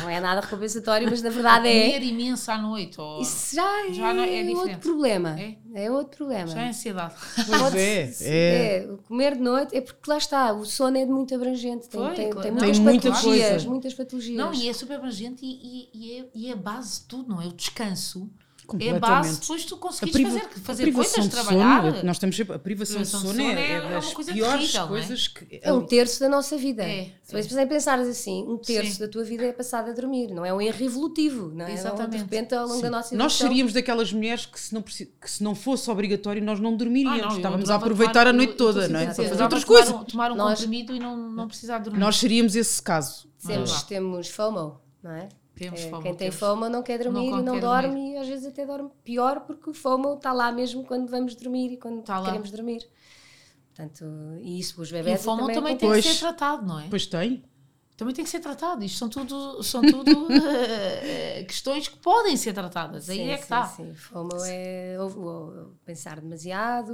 Não 0.00 0.08
é 0.08 0.20
nada 0.20 0.40
recompensatório, 0.40 1.08
mas 1.10 1.20
na 1.20 1.30
verdade 1.30 1.66
é. 1.68 1.86
Comer 1.94 2.02
imenso 2.04 2.50
à 2.50 2.56
noite. 2.58 3.00
Ou... 3.00 3.20
Isso 3.20 3.56
já 3.56 3.86
é, 3.88 3.92
Já 3.92 4.14
não- 4.14 4.22
é 4.22 4.44
outro 4.50 4.78
problema. 4.78 5.38
É? 5.40 5.56
É 5.74 5.90
outro 5.90 6.16
problema. 6.18 6.46
Já 6.46 6.62
é 6.62 6.68
ansiedade. 6.68 7.14
Pois 7.34 7.74
é, 7.74 8.10
é. 8.22 8.76
é, 8.84 8.88
comer 9.08 9.34
de 9.34 9.40
noite 9.42 9.76
é 9.76 9.80
porque 9.80 10.08
lá 10.08 10.16
está, 10.16 10.52
o 10.52 10.64
sono 10.64 10.96
é 10.96 11.04
muito 11.04 11.34
abrangente, 11.34 11.88
tem, 11.88 12.00
Foi, 12.00 12.14
tem, 12.14 12.30
claro. 12.30 12.42
tem 12.42 12.52
muitas 12.52 12.76
tem 12.76 12.84
muita 12.84 13.10
patologias, 13.10 13.48
coisa. 13.50 13.68
muitas 13.68 13.94
patologias. 13.94 14.36
Não, 14.38 14.54
e 14.54 14.68
é 14.68 14.72
super 14.72 14.96
abrangente 14.96 15.44
e, 15.44 15.48
e, 15.48 15.90
e, 15.92 16.20
é, 16.20 16.28
e 16.34 16.48
é 16.48 16.52
a 16.52 16.56
base 16.56 17.00
de 17.00 17.06
tudo, 17.06 17.28
não 17.28 17.42
é? 17.42 17.46
O 17.46 17.52
descanso 17.52 18.30
é 18.78 18.98
base 18.98 19.40
depois 19.40 19.64
tu 19.64 19.74
A, 19.74 19.78
conseguires 19.78 20.12
priva- 20.12 20.30
fazer, 20.48 20.60
fazer 20.60 20.82
privação 20.84 21.14
coisas, 21.14 21.24
de 21.24 21.30
trabalhar. 21.30 21.82
sono, 21.92 22.02
nós 22.04 22.18
temos 22.18 22.36
sempre, 22.36 22.54
a 22.54 22.58
privação, 22.58 23.02
de 23.02 23.08
sono, 23.08 23.40
é, 23.40 23.44
é 23.54 23.72
é 23.72 23.80
uma 23.80 23.90
das 23.90 24.12
coisa 24.12 24.32
piores 24.32 24.60
terrível, 24.72 24.84
é? 24.84 24.88
coisas 24.88 25.28
que... 25.28 25.60
É 25.62 25.72
um 25.72 25.84
terço 25.86 26.20
da 26.20 26.28
nossa 26.28 26.56
vida. 26.56 26.82
É, 26.82 27.10
Se 27.22 27.42
você 27.42 27.66
pensares 27.66 28.08
assim, 28.08 28.44
um 28.46 28.56
terço 28.58 28.94
Sim. 28.94 29.00
da 29.00 29.08
tua 29.08 29.24
vida 29.24 29.44
é 29.44 29.52
passado 29.52 29.90
a 29.90 29.92
dormir, 29.92 30.28
não 30.32 30.44
é 30.44 30.52
um 30.52 30.60
erro 30.60 30.84
evolutivo, 30.84 31.50
não 31.54 31.66
é? 31.66 31.72
Exatamente. 31.72 32.10
De 32.12 32.18
repente, 32.18 32.54
ao 32.54 32.66
longo 32.66 32.82
da 32.82 32.90
nossa 32.90 33.14
Nós 33.14 33.32
evolução- 33.32 33.48
seríamos 33.48 33.72
daquelas 33.72 34.12
mulheres 34.12 34.46
que 34.46 34.58
se 34.60 34.74
não, 34.74 34.82
que 34.82 35.30
se 35.30 35.42
não 35.42 35.54
fosse 35.54 35.90
obrigatório 35.90 36.42
nós 36.42 36.58
não 36.60 36.76
dormiríamos. 36.76 37.22
Ah, 37.22 37.28
não, 37.28 37.36
Estávamos 37.36 37.70
a 37.70 37.74
aproveitar 37.76 38.12
tomar- 38.24 38.26
a 38.28 38.32
noite 38.32 38.54
toda, 38.54 38.88
não 38.88 39.00
é? 39.00 39.04
Para 39.06 39.14
fazer 39.14 39.42
outras 39.42 39.64
coisas. 39.64 39.94
Tomar 40.04 40.32
um 40.32 40.36
Nós- 40.36 40.60
comprimido 40.60 40.94
e 40.94 40.98
não, 41.00 41.16
não 41.16 41.46
precisar 41.48 41.78
dormir. 41.78 41.98
Nós 41.98 42.16
seríamos 42.16 42.54
esse 42.56 42.82
caso. 42.82 43.28
Temos, 43.46 43.82
temos 43.84 44.28
FOMO, 44.28 44.80
não 45.02 45.10
é? 45.12 45.28
Temos 45.60 45.80
É, 45.80 45.90
FOMO, 45.90 46.02
Quem 46.02 46.14
tem 46.14 46.30
temos. 46.30 46.36
FOMO 46.36 46.68
não 46.70 46.82
quer 46.82 46.98
dormir 46.98 47.30
Não 47.30 47.40
e 47.40 47.42
não 47.42 47.60
dorme 47.60 47.88
dormir. 47.88 48.12
e 48.14 48.16
às 48.16 48.26
vezes 48.26 48.46
até 48.46 48.64
dorme 48.64 48.88
pior 49.04 49.40
porque 49.40 49.68
o 49.68 49.74
FOMO 49.74 50.14
está 50.14 50.32
lá 50.32 50.50
mesmo 50.50 50.82
quando 50.84 51.06
vamos 51.10 51.34
dormir 51.34 51.72
e 51.72 51.76
quando 51.76 52.02
lá. 52.08 52.24
queremos 52.24 52.50
dormir. 52.50 52.88
Portanto, 53.68 54.04
e 54.40 54.58
isso 54.58 54.80
os 54.80 54.88
E 54.88 54.92
o 54.92 54.94
bebés 54.96 55.22
FOMO 55.22 55.40
também, 55.42 55.54
também, 55.56 55.76
tem 55.76 55.88
Pois. 55.88 56.04
que 56.04 56.12
ser 56.14 56.18
tratado, 56.20 56.66
não 56.66 56.80
é? 56.80 56.86
Pois 56.88 57.06
tem. 57.06 57.42
Também 58.00 58.14
tem 58.14 58.24
que 58.24 58.30
ser 58.30 58.40
tratado. 58.40 58.82
Isto 58.82 58.96
são 58.98 59.08
tudo, 59.10 59.62
são 59.62 59.82
tudo 59.82 60.28
eh, 60.48 61.44
questões 61.46 61.86
que 61.86 61.98
podem 61.98 62.34
ser 62.34 62.54
tratadas. 62.54 63.10
Aí 63.10 63.18
Sim, 63.18 63.28
é 63.28 63.32
que 63.32 63.36
sim, 63.36 63.42
está. 63.42 63.66
Sim, 63.66 63.94
FOMO 63.94 64.30
é 64.46 64.96
o- 64.98 65.06
o- 65.06 65.66
pensar 65.84 66.18
demasiado, 66.18 66.92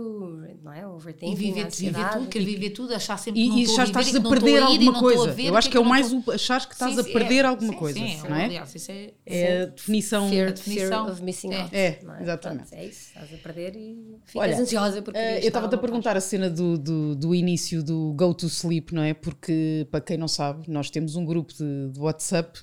não 0.64 0.72
é? 0.72 0.84
Overthinking, 0.84 1.32
E 1.32 1.36
viver, 1.36 1.70
viver 1.70 2.10
tudo, 2.10 2.26
querer 2.26 2.44
viver 2.44 2.70
tudo, 2.70 2.92
achar 2.92 3.16
sempre 3.18 3.40
que 3.40 3.48
não 3.48 3.56
E, 3.56 3.60
e 3.60 3.62
estou 3.62 3.80
a 3.80 3.84
viver 3.84 3.90
estás 4.00 4.08
e 4.08 4.10
que 4.20 4.26
a 4.26 4.30
perder 4.30 4.50
e 4.50 4.62
alguma 4.62 4.98
coisa. 4.98 5.32
ver 5.32 5.44
Eu 5.46 5.52
o 5.54 5.56
acho 5.56 5.70
que 5.70 5.76
é 5.76 5.80
o 5.80 5.82
não 5.84 5.90
mais 5.90 6.12
o 6.12 6.24
achar 6.32 6.66
que 6.66 6.74
estás 6.74 6.94
Sim, 6.94 7.00
a 7.00 7.04
perder 7.04 7.44
é, 7.44 7.48
alguma 7.48 7.74
coisa, 7.74 7.98
sim, 8.00 8.16
não 8.28 8.34
é? 8.34 8.44
Aliás, 8.46 8.74
isso 8.74 8.90
é, 8.90 9.12
É 9.24 9.62
a 9.62 9.66
definição. 9.66 10.28
Fear, 10.28 10.48
A 10.48 10.52
definição. 10.52 10.88
fear 11.04 11.12
of 11.12 11.22
missing 11.22 11.52
É. 11.54 11.60
out. 11.62 11.76
É, 11.76 11.80
é? 11.86 12.00
exatamente. 12.22 12.68
Pronto, 12.68 12.80
é 12.80 12.84
isso, 12.86 13.08
estás 13.08 13.32
a 13.32 13.36
perder 13.36 13.76
e 13.76 14.16
ficas 14.24 14.42
Olha, 14.42 14.58
ansiosa 14.60 15.02
porque 15.02 15.20
querias 15.20 15.42
eu 15.44 15.48
estava-te 15.48 15.74
a 15.76 15.78
perguntar 15.78 16.16
a 16.16 16.20
cena 16.20 16.50
do, 16.50 16.76
do, 16.76 17.14
do 17.14 17.32
início 17.32 17.80
do 17.82 18.12
Go 18.16 18.34
to 18.34 18.46
Sleep, 18.46 18.92
não 18.92 19.02
é? 19.02 19.14
Porque, 19.14 19.86
para 19.90 20.00
quem 20.00 20.16
não 20.16 20.26
sabe, 20.26 20.68
nós 20.68 20.90
temos 20.96 21.14
um 21.14 21.26
grupo 21.26 21.52
de, 21.52 21.90
de 21.90 22.00
WhatsApp 22.00 22.58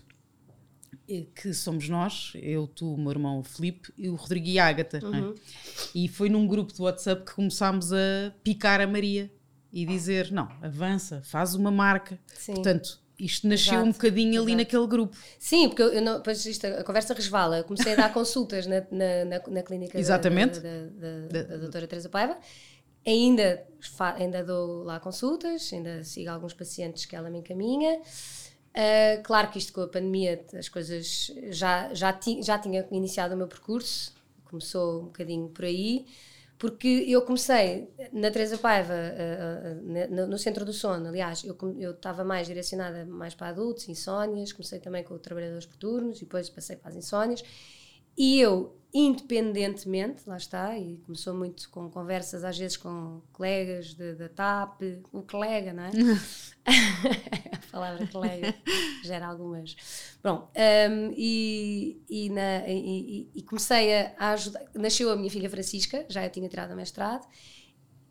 eh, 1.08 1.28
que 1.36 1.54
somos 1.54 1.88
nós, 1.88 2.34
eu, 2.36 2.65
tu, 2.65 2.96
o 2.96 2.98
meu 2.98 3.12
irmão 3.12 3.38
o 3.38 3.43
Filipe 3.43 3.93
e 3.96 4.10
o 4.10 4.15
Rodrigo 4.15 4.48
e 4.48 4.58
a 4.58 4.65
Ágata, 4.65 4.98
é? 4.98 5.06
Uhum. 5.06 5.36
E 5.93 6.08
foi 6.08 6.30
num 6.30 6.48
grupo 6.48 6.74
de 6.74 6.82
WhatsApp 6.82 7.26
que 7.26 7.36
começámos 7.36 7.93
a 7.93 8.34
picar 8.43 8.82
a 8.82 8.88
Maria 8.88 9.32
e 9.72 9.86
dizer: 9.86 10.32
não, 10.32 10.50
avança, 10.63 11.22
faz 11.24 11.54
uma 11.54 11.69
marca. 11.69 12.19
Sim. 12.34 12.56
Portanto, 12.56 13.00
isto 13.19 13.48
nasceu 13.48 13.74
Exato, 13.74 13.88
um 13.88 13.91
bocadinho 13.91 14.41
ali 14.41 14.54
exato. 14.54 14.58
naquele 14.58 14.88
grupo. 14.88 15.15
Sim, 15.38 15.69
porque 15.69 15.84
eu, 15.84 16.02
não, 16.02 16.17
depois 16.17 16.43
isto, 16.43 16.65
a 16.65 16.84
conversa 16.84 17.13
resvala. 17.13 17.60
Eu 17.60 17.65
comecei 17.65 17.93
a 17.93 17.96
dar 17.96 18.10
consultas 18.13 18.65
na, 18.65 18.82
na, 18.91 19.26
na, 19.26 19.48
na 19.48 19.62
clínica 19.62 19.93
da- 19.93 20.00
Exatamente. 20.00 20.60
Da, 20.60 20.69
da, 20.88 21.28
da, 21.28 21.43
da 21.43 21.58
doutora 21.58 21.86
Teresa 21.86 22.10
Paiva. 22.10 22.36
Ainda, 23.06 23.66
ainda 24.16 24.44
dou 24.44 24.84
lá 24.84 25.00
consultas, 25.00 25.72
ainda 25.74 26.04
sigo 26.06 26.30
alguns 26.32 26.54
pacientes 26.54 27.06
que 27.06 27.16
ela 27.16 27.30
me 27.30 27.39
encaminha. 27.39 28.02
Ah, 28.76 29.22
claro 29.24 29.52
que 29.52 29.58
isto 29.60 29.74
com 29.74 29.82
a 29.82 29.88
pandemia, 29.88 30.44
as 30.58 30.70
coisas 30.70 31.32
já, 31.50 31.94
já, 31.94 32.13
ti, 32.13 32.42
já 32.42 32.58
tinha 32.58 32.88
iniciado 32.92 33.36
o 33.36 33.38
meu 33.38 33.48
percurso, 33.48 34.13
começou 34.46 35.02
um 35.02 35.06
bocadinho 35.06 35.50
por 35.50 35.66
aí, 35.66 36.06
porque 36.58 36.88
eu 37.08 37.22
comecei 37.24 37.89
na 38.13 38.32
Teresa 38.32 38.58
Paiva, 38.58 38.94
ah, 38.94 39.76
na- 39.84 40.08
no, 40.08 40.28
no 40.28 40.38
centro 40.38 40.63
do 40.66 40.72
sono, 40.74 41.08
aliás, 41.10 41.44
eu 41.44 41.58
eu 41.80 41.92
estava 41.92 42.24
mais 42.24 42.48
direcionada 42.48 43.06
mais 43.06 43.36
para 43.36 43.50
adultos, 43.50 43.88
insónias, 43.89 44.54
comecei 44.54 44.80
também 44.80 45.04
com 45.04 45.18
trabalhadores 45.18 45.66
por 45.66 45.76
turnos 45.78 46.18
e 46.22 46.26
depois 46.26 46.50
passei 46.50 46.78
para 46.78 46.89
as 46.89 46.96
insónias. 46.96 47.44
E 48.18 48.39
eu, 48.39 48.76
independentemente, 48.93 50.21
lá 50.27 50.38
está, 50.38 50.77
e 50.77 50.97
começou 51.06 51.34
muito 51.34 51.69
com 51.69 51.89
conversas 51.89 52.43
às 52.43 52.58
vezes 52.58 52.77
com 52.77 53.21
colegas 53.32 53.93
da 53.95 54.29
TAP, 54.29 54.82
o 55.12 55.23
colega, 55.23 55.73
não 55.73 55.84
é? 55.84 55.91
a 57.51 57.71
palavra 57.71 58.08
colega 58.08 58.53
gera 59.03 59.27
algumas. 59.27 59.75
Bom, 60.23 60.49
hum, 60.56 61.13
e, 61.17 62.01
e, 62.10 62.29
na- 62.29 62.67
e- 62.67 63.27
e- 63.36 63.41
comecei 63.43 63.93
a, 63.95 64.13
a 64.17 64.32
ajudar. 64.34 64.62
Nasceu 64.75 65.12
a 65.12 65.15
minha 65.15 65.29
filha 65.29 65.49
Francisca, 65.49 66.06
já 66.08 66.29
tinha 66.29 66.47
tirado 66.47 66.71
o 66.71 66.75
mestrado, 66.75 67.27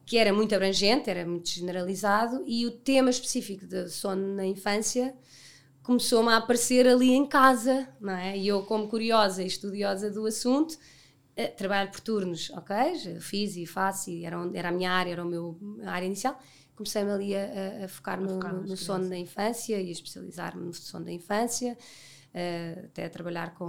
que 0.04 0.18
era 0.18 0.32
muito 0.32 0.54
abrangente, 0.54 1.08
era 1.08 1.24
muito 1.24 1.48
generalizado, 1.48 2.42
e 2.46 2.66
o 2.66 2.70
tema 2.72 3.08
específico 3.10 3.66
de 3.66 3.88
sono 3.88 4.34
na 4.34 4.44
infância 4.44 5.14
começou-me 5.82 6.28
a 6.30 6.36
aparecer 6.36 6.86
ali 6.86 7.10
em 7.12 7.26
casa, 7.26 7.88
não 8.00 8.12
é? 8.14 8.36
E 8.38 8.48
eu, 8.48 8.62
como 8.64 8.88
curiosa 8.88 9.42
e 9.42 9.46
estudiosa 9.46 10.10
do 10.10 10.26
assunto, 10.26 10.78
eh, 11.36 11.48
trabalho 11.48 11.90
por 11.90 12.00
turnos, 12.00 12.50
ok? 12.50 12.94
Já 12.96 13.20
Fiz 13.20 13.56
e 13.56 13.66
faço, 13.66 14.10
e 14.10 14.24
era, 14.24 14.38
onde- 14.40 14.56
era 14.56 14.68
a 14.68 14.72
minha 14.72 14.92
área, 14.92 15.12
era 15.12 15.22
a 15.22 15.90
área 15.90 16.06
inicial. 16.06 16.38
Comecei-me 16.76 17.10
ali 17.10 17.34
a, 17.36 17.82
a- 17.82 17.84
a 17.84 17.88
focar 17.88 18.20
no, 18.20 18.28
focar 18.28 18.54
no- 18.54 18.76
sono 18.76 19.08
da 19.08 19.16
infância 19.16 19.80
e 19.80 19.88
a 19.88 19.92
especializar-me 19.92 20.64
no 20.64 20.72
sono 20.74 21.04
da 21.04 21.12
infância, 21.12 21.76
eh, 22.34 22.82
até 22.86 23.04
a 23.06 23.10
trabalhar 23.10 23.54
com 23.54 23.64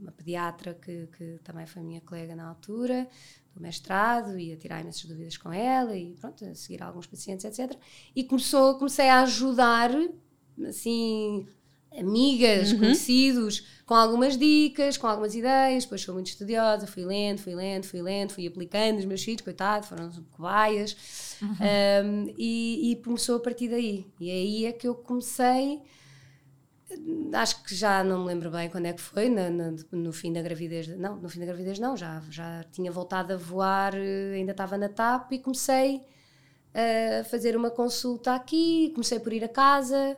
uma 0.00 0.12
pediatra 0.12 0.74
que, 0.74 1.08
que 1.16 1.40
também 1.42 1.66
foi 1.66 1.82
minha 1.82 2.00
colega 2.00 2.36
na 2.36 2.48
altura, 2.48 3.08
do 3.54 3.60
mestrado, 3.62 4.38
e 4.38 4.52
a 4.52 4.56
tirar 4.56 4.80
imensas 4.80 5.04
dúvidas 5.06 5.36
com 5.38 5.52
ela, 5.52 5.96
e 5.96 6.14
pronto, 6.20 6.44
a 6.44 6.54
seguir 6.54 6.82
alguns 6.82 7.06
pacientes, 7.06 7.44
etc. 7.44 7.78
E 8.14 8.24
começou, 8.24 8.76
comecei 8.76 9.08
a 9.08 9.22
ajudar, 9.22 9.90
assim, 10.64 11.46
amigas, 11.98 12.72
conhecidos, 12.78 13.64
com 13.86 13.94
algumas 13.94 14.36
dicas, 14.36 14.96
com 14.96 15.06
algumas 15.06 15.34
ideias. 15.34 15.84
Depois 15.84 16.02
fui 16.04 16.14
muito 16.14 16.28
estudiosa, 16.28 16.86
fui 16.86 17.04
lendo, 17.04 17.38
fui 17.38 17.54
lendo, 17.54 17.84
fui 17.86 18.02
lendo, 18.02 18.32
fui 18.32 18.46
aplicando 18.46 18.98
os 18.98 19.04
meus 19.04 19.22
filhos, 19.22 19.42
coitado, 19.42 19.86
foram 19.86 20.10
cobaias. 20.32 20.96
Um, 21.42 22.34
e, 22.38 22.92
e 22.92 22.96
começou 22.96 23.36
a 23.36 23.40
partir 23.40 23.68
daí. 23.68 24.06
E 24.20 24.30
aí 24.30 24.66
é 24.66 24.72
que 24.72 24.86
eu 24.88 24.94
comecei. 24.94 25.80
Acho 27.32 27.64
que 27.64 27.74
já 27.74 28.04
não 28.04 28.20
me 28.20 28.26
lembro 28.26 28.48
bem 28.50 28.70
quando 28.70 28.86
é 28.86 28.92
que 28.92 29.00
foi, 29.00 29.28
na- 29.28 29.50
na- 29.50 29.74
no 29.90 30.12
fim 30.12 30.32
da 30.32 30.40
gravidez. 30.40 30.86
Não, 30.88 31.16
no 31.16 31.28
fim 31.28 31.40
da 31.40 31.46
gravidez 31.46 31.78
não, 31.80 31.96
já, 31.96 32.22
já 32.30 32.64
tinha 32.70 32.92
voltado 32.92 33.32
a 33.32 33.36
voar, 33.36 33.92
eh, 33.94 34.34
ainda 34.36 34.52
estava 34.52 34.78
na 34.78 34.88
TAP 34.88 35.32
e 35.32 35.38
comecei 35.40 36.02
a 36.78 37.24
fazer 37.24 37.56
uma 37.56 37.70
consulta 37.70 38.34
aqui, 38.34 38.90
comecei 38.94 39.18
por 39.18 39.32
ir 39.32 39.42
a 39.42 39.48
casa, 39.48 40.16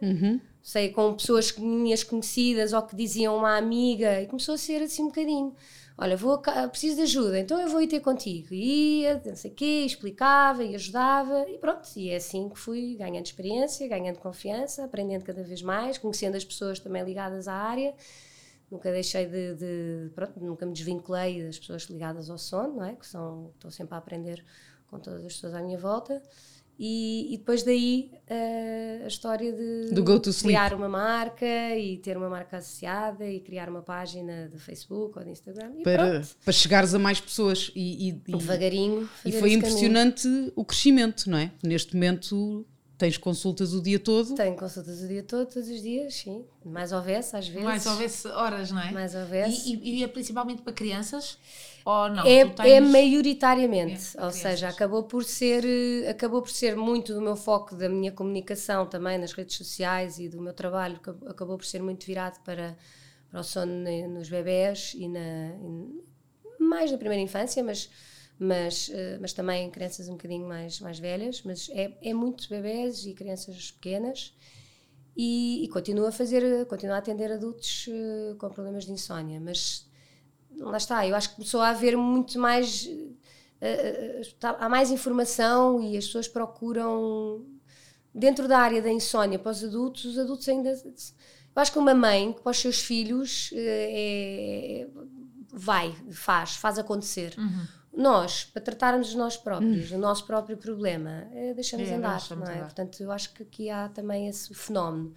sei, 0.62 0.88
com 0.90 1.14
pessoas 1.14 1.50
que- 1.52 1.60
minhas 1.60 2.02
conhecidas 2.02 2.72
ou 2.72 2.82
que 2.82 2.96
diziam 2.96 3.36
uma 3.36 3.56
amiga, 3.56 4.20
e 4.20 4.26
começou 4.26 4.54
a 4.54 4.58
ser 4.58 4.82
assim 4.82 5.04
um 5.04 5.06
bocadinho. 5.06 5.54
olha, 6.00 6.16
vou, 6.16 6.38
preciso 6.70 6.94
de 6.96 7.02
ajuda, 7.02 7.40
então 7.40 7.60
eu 7.60 7.68
vou 7.68 7.80
ir 7.82 7.88
ter 7.88 7.98
contigo. 8.00 8.48
E 8.54 9.00
ia, 9.00 9.20
não 9.26 9.34
sei 9.34 9.50
o 9.50 9.54
quê, 9.54 9.82
explicava 9.84 10.62
e 10.62 10.74
ajudava, 10.76 11.44
e 11.48 11.58
pronto. 11.58 11.88
E 11.96 12.10
é 12.10 12.16
assim 12.16 12.48
que 12.48 12.56
fui 12.56 12.94
ganhando 12.96 13.26
experiência, 13.26 13.88
ganhando 13.88 14.18
confiança, 14.18 14.84
aprendendo 14.84 15.24
cada 15.24 15.42
vez 15.42 15.60
mais, 15.60 15.98
conhecendo 15.98 16.36
as 16.36 16.44
pessoas 16.44 16.78
também 16.78 17.02
ligadas 17.02 17.48
à 17.48 17.54
área. 17.54 17.92
Nunca 18.70 18.92
deixei 18.92 19.26
de, 19.26 19.54
de 19.56 20.10
pronto, 20.14 20.38
nunca 20.40 20.64
me 20.66 20.72
desvinculei 20.72 21.42
das 21.42 21.58
pessoas 21.58 21.82
ligadas 21.84 22.30
ao 22.30 22.38
sono, 22.38 22.74
não 22.76 22.84
é? 22.84 22.94
Que 22.94 23.06
são, 23.06 23.50
estou 23.56 23.70
sempre 23.70 23.94
a 23.94 23.98
aprender 23.98 24.44
com 24.90 24.98
todas 24.98 25.24
as 25.24 25.34
pessoas 25.34 25.54
à 25.54 25.62
minha 25.62 25.78
volta. 25.78 26.22
E, 26.80 27.34
e, 27.34 27.38
depois 27.38 27.64
daí 27.64 28.12
uh, 28.30 29.04
a 29.04 29.08
história 29.08 29.52
de 29.52 29.90
criar 30.42 30.72
uma 30.72 30.88
marca 30.88 31.76
e 31.76 31.96
ter 31.96 32.16
uma 32.16 32.28
marca 32.28 32.58
associada 32.58 33.28
e 33.28 33.40
criar 33.40 33.68
uma 33.68 33.82
página 33.82 34.48
de 34.48 34.58
Facebook 34.58 35.18
ou 35.18 35.24
de 35.24 35.30
Instagram. 35.30 35.72
para, 35.82 36.22
para 36.44 36.52
chegares 36.52 36.94
a 36.94 36.98
mais 37.00 37.20
pessoas 37.20 37.72
e, 37.74 38.10
e, 38.10 38.12
devagarinho. 38.12 39.10
E 39.24 39.32
foi 39.32 39.54
impressionante 39.54 40.22
caminho. 40.22 40.52
o 40.54 40.64
crescimento, 40.64 41.28
não 41.28 41.38
é? 41.38 41.50
Neste 41.64 41.94
momento 41.94 42.64
Tens 42.98 43.16
consultas 43.16 43.72
o 43.72 43.80
dia 43.80 44.00
todo? 44.00 44.34
Tenho 44.34 44.56
consultas 44.56 45.00
o 45.02 45.06
dia 45.06 45.22
todo, 45.22 45.46
todos 45.46 45.68
os 45.68 45.80
dias, 45.80 46.14
sim. 46.14 46.44
Mais 46.64 46.90
houvesse, 46.90 47.36
às 47.36 47.46
vezes. 47.46 47.62
Mais 47.62 47.86
houvesse 47.86 48.26
horas, 48.26 48.72
não 48.72 48.80
é? 48.82 48.90
Mais 48.90 49.14
houvesse. 49.14 49.72
E, 49.72 49.76
e, 49.76 50.00
e 50.00 50.02
é 50.02 50.08
principalmente 50.08 50.62
para 50.62 50.72
crianças? 50.72 51.38
Ou 51.88 52.10
não? 52.10 52.26
É, 52.26 52.44
tens... 52.44 52.66
é 52.66 52.80
maioritariamente. 52.80 54.18
É, 54.18 54.22
ou 54.22 54.30
seja, 54.30 54.68
acabou 54.68 55.04
por, 55.04 55.24
ser, 55.24 55.64
acabou 56.06 56.42
por 56.42 56.50
ser 56.50 56.76
muito 56.76 57.14
do 57.14 57.20
meu 57.22 57.34
foco, 57.34 57.74
da 57.74 57.88
minha 57.88 58.12
comunicação 58.12 58.84
também 58.84 59.16
nas 59.16 59.32
redes 59.32 59.56
sociais 59.56 60.18
e 60.18 60.28
do 60.28 60.38
meu 60.38 60.52
trabalho, 60.52 61.00
acabou 61.26 61.56
por 61.56 61.64
ser 61.64 61.82
muito 61.82 62.04
virado 62.04 62.40
para, 62.44 62.76
para 63.30 63.40
o 63.40 63.42
sono 63.42 63.72
nos 64.10 64.28
bebés 64.28 64.92
e, 64.98 65.08
na, 65.08 65.20
mais 66.60 66.92
na 66.92 66.98
primeira 66.98 67.22
infância, 67.22 67.64
mas 67.64 67.88
mas, 68.40 68.86
uh, 68.90 69.18
mas 69.20 69.32
também 69.32 69.68
crianças 69.68 70.08
um 70.08 70.12
bocadinho 70.12 70.46
mais, 70.46 70.78
mais 70.78 70.96
velhas, 71.00 71.42
mas 71.42 71.68
é, 71.70 71.92
é 72.00 72.14
muito 72.14 72.48
bebés 72.48 73.04
e 73.04 73.12
crianças 73.12 73.72
pequenas 73.72 74.32
e, 75.16 75.64
e 75.64 75.68
continuo 75.70 76.06
a 76.06 76.12
fazer, 76.12 76.64
continuo 76.66 76.94
a 76.94 76.98
atender 76.98 77.32
adultos 77.32 77.88
uh, 77.88 78.36
com 78.36 78.48
problemas 78.48 78.84
de 78.84 78.92
insónia, 78.92 79.40
mas 79.40 79.87
lá 80.58 80.76
está, 80.76 81.06
eu 81.06 81.14
acho 81.14 81.30
que 81.30 81.36
começou 81.36 81.60
a 81.60 81.70
haver 81.70 81.96
muito 81.96 82.38
mais, 82.38 82.86
uh, 82.86 84.36
há 84.42 84.68
mais 84.68 84.90
informação 84.90 85.80
e 85.80 85.96
as 85.96 86.06
pessoas 86.06 86.28
procuram, 86.28 87.44
dentro 88.14 88.48
da 88.48 88.58
área 88.58 88.82
da 88.82 88.90
insónia 88.90 89.38
para 89.38 89.52
os 89.52 89.64
adultos, 89.64 90.04
os 90.04 90.18
adultos 90.18 90.48
ainda, 90.48 90.70
eu 90.70 91.62
acho 91.62 91.72
que 91.72 91.78
uma 91.78 91.94
mãe 91.94 92.32
para 92.32 92.50
os 92.50 92.58
seus 92.58 92.80
filhos 92.80 93.50
é, 93.54 94.86
vai, 95.52 95.94
faz, 96.10 96.56
faz 96.56 96.78
acontecer. 96.78 97.34
Uhum 97.36 97.78
nós, 97.98 98.44
para 98.44 98.62
tratarmos 98.62 99.12
nós 99.16 99.36
próprios, 99.36 99.90
hum. 99.90 99.96
o 99.96 99.98
nosso 99.98 100.24
próprio 100.24 100.56
problema, 100.56 101.26
é, 101.32 101.52
deixamos 101.52 101.88
é, 101.88 101.96
andar, 101.96 102.22
não 102.30 102.46
é? 102.46 102.52
Andar. 102.52 102.64
Portanto, 102.66 103.02
eu 103.02 103.10
acho 103.10 103.34
que 103.34 103.42
aqui 103.42 103.68
há 103.70 103.88
também 103.88 104.28
esse 104.28 104.54
fenómeno. 104.54 105.12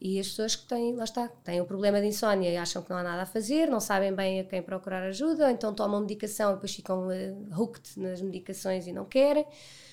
E 0.00 0.18
as 0.18 0.28
pessoas 0.28 0.56
que 0.56 0.66
têm, 0.66 0.96
lá 0.96 1.04
está, 1.04 1.28
têm 1.28 1.60
um 1.60 1.66
problema 1.66 2.00
de 2.00 2.06
insónia 2.06 2.50
e 2.50 2.56
acham 2.56 2.82
que 2.82 2.88
não 2.88 2.96
há 2.96 3.02
nada 3.02 3.22
a 3.22 3.26
fazer, 3.26 3.68
não 3.68 3.80
sabem 3.80 4.14
bem 4.14 4.40
a 4.40 4.44
quem 4.44 4.62
procurar 4.62 5.02
ajuda, 5.02 5.52
então 5.52 5.74
tomam 5.74 6.00
medicação 6.00 6.52
e 6.52 6.54
depois 6.54 6.74
ficam 6.74 7.08
uh, 7.08 7.60
hooked 7.60 8.00
nas 8.00 8.22
medicações 8.22 8.86
e 8.86 8.92
não 8.92 9.04
querem. 9.04 9.44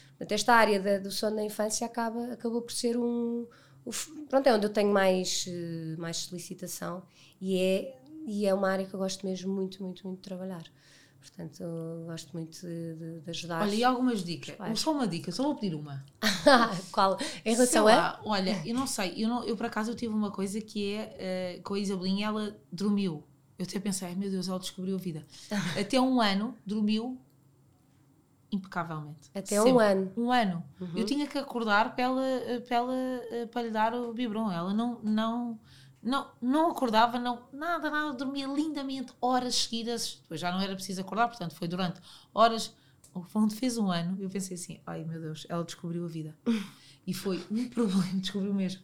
Portanto, 0.09 0.31
esta 0.31 0.53
área 0.53 0.79
da, 0.79 0.97
do 0.97 1.11
sono 1.11 1.35
na 1.35 1.43
infância 1.43 1.85
acaba, 1.85 2.31
acabou 2.31 2.61
por 2.61 2.71
ser 2.71 2.95
um 2.97 3.45
pronto, 4.29 4.47
é 4.47 4.53
onde 4.53 4.65
eu 4.65 4.69
tenho 4.69 4.91
mais, 4.91 5.45
uh, 5.47 5.99
mais 5.99 6.17
solicitação 6.17 7.03
e 7.39 7.59
é, 7.59 7.97
e 8.25 8.45
é 8.45 8.53
uma 8.53 8.69
área 8.69 8.85
que 8.85 8.93
eu 8.93 8.99
gosto 8.99 9.25
mesmo 9.25 9.53
muito, 9.53 9.83
muito, 9.83 10.05
muito 10.07 10.19
de 10.19 10.23
trabalhar. 10.23 10.63
Portanto, 11.27 11.63
gosto 12.05 12.33
muito 12.33 12.59
de, 12.61 12.95
de, 12.95 13.19
de 13.19 13.29
ajudar. 13.29 13.61
Olha, 13.61 13.75
e 13.75 13.83
algumas 13.83 14.23
dicas? 14.23 14.55
Só 14.79 14.91
uma 14.91 15.07
dica, 15.07 15.31
só 15.31 15.43
vou 15.43 15.55
pedir 15.55 15.75
uma. 15.75 16.03
Qual? 16.91 17.17
Em 17.43 17.53
relação 17.53 17.87
a. 17.87 18.19
olha, 18.23 18.61
eu 18.65 18.73
não 18.73 18.87
sei, 18.87 19.13
eu, 19.17 19.27
não, 19.27 19.43
eu 19.43 19.55
por 19.55 19.65
acaso 19.65 19.91
eu 19.91 19.95
tive 19.95 20.13
uma 20.13 20.31
coisa 20.31 20.59
que 20.61 20.93
é 20.93 21.57
uh, 21.59 21.63
com 21.63 21.73
a 21.73 21.79
Isabelinha, 21.79 22.27
ela 22.27 22.57
dormiu. 22.71 23.23
Eu 23.59 23.65
até 23.65 23.79
pensei, 23.79 24.15
meu 24.15 24.29
Deus, 24.29 24.47
ela 24.47 24.59
descobriu 24.59 24.95
a 24.95 24.99
vida. 24.99 25.25
Até 25.79 25.99
um 25.99 26.21
ano 26.21 26.55
dormiu 26.63 27.19
impecavelmente. 28.51 29.31
Até 29.33 29.57
Sempre. 29.57 29.71
um 29.71 29.79
ano. 29.79 30.11
Um 30.15 30.31
ano. 30.31 30.63
Uhum. 30.79 30.91
Eu 30.95 31.05
tinha 31.05 31.25
que 31.25 31.39
acordar 31.39 31.95
para 31.95 32.03
ela, 32.03 32.21
para, 32.67 32.75
ela, 32.75 32.95
eh, 33.31 33.45
para 33.51 33.61
lhe 33.63 33.71
dar 33.71 33.95
o 33.95 34.13
biberon. 34.13 34.51
Ela 34.51 34.73
não, 34.75 34.99
não, 35.01 35.59
não, 36.01 36.29
não 36.41 36.71
acordava, 36.71 37.19
não, 37.19 37.43
nada, 37.51 37.89
nada, 37.89 38.13
dormia 38.13 38.47
lindamente 38.47 39.13
horas 39.19 39.55
seguidas. 39.55 40.19
Depois 40.21 40.39
já 40.39 40.51
não 40.51 40.61
era 40.61 40.75
preciso 40.75 41.01
acordar, 41.01 41.27
portanto 41.27 41.55
foi 41.55 41.67
durante 41.67 41.99
horas. 42.33 42.73
Quando 43.31 43.55
fez 43.55 43.77
um 43.77 43.91
ano, 43.91 44.17
eu 44.19 44.29
pensei 44.29 44.55
assim: 44.55 44.79
ai 44.85 45.03
meu 45.03 45.19
Deus, 45.19 45.45
ela 45.49 45.63
descobriu 45.63 46.05
a 46.05 46.07
vida. 46.07 46.35
E 47.05 47.13
foi 47.13 47.43
um 47.49 47.67
problema, 47.69 48.03
descobriu 48.15 48.53
mesmo. 48.53 48.81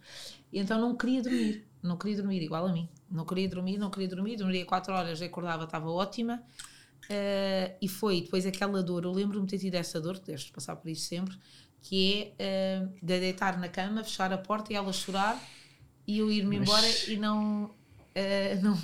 E 0.52 0.60
então 0.60 0.80
não 0.80 0.96
queria 0.96 1.22
dormir, 1.22 1.68
não 1.82 1.98
queria 1.98 2.18
dormir, 2.18 2.42
igual 2.42 2.66
a 2.66 2.72
mim. 2.72 2.90
Não 3.10 3.26
queria 3.26 3.48
dormir, 3.48 3.78
não 3.78 3.90
queria 3.90 4.08
dormir, 4.08 4.38
dormia 4.38 4.66
4 4.66 4.94
horas, 4.94 5.22
acordava, 5.22 5.66
estava 5.66 5.90
ótima. 5.90 6.44
Uh, 7.04 7.76
e 7.82 7.88
foi 7.88 8.22
depois 8.22 8.46
aquela 8.46 8.82
dor, 8.82 9.04
eu 9.04 9.12
lembro-me 9.12 9.46
de 9.46 9.52
ter 9.52 9.60
tido 9.60 9.76
essa 9.76 10.00
dor, 10.00 10.18
deves 10.20 10.50
passar 10.50 10.78
por 10.78 10.90
isso 10.90 11.06
sempre, 11.06 11.38
que 11.82 12.34
é 12.40 12.82
uh, 12.82 12.88
de 13.06 13.20
deitar 13.20 13.60
na 13.60 13.68
cama, 13.68 14.04
fechar 14.06 14.32
a 14.32 14.38
porta 14.38 14.72
e 14.72 14.76
ela 14.76 14.94
chorar 14.94 15.38
e 16.08 16.20
eu 16.20 16.32
ir-me 16.32 16.60
Mas... 16.60 16.68
embora 16.68 16.88
e 17.08 17.18
não, 17.18 17.66
uh, 17.66 18.62
não, 18.62 18.78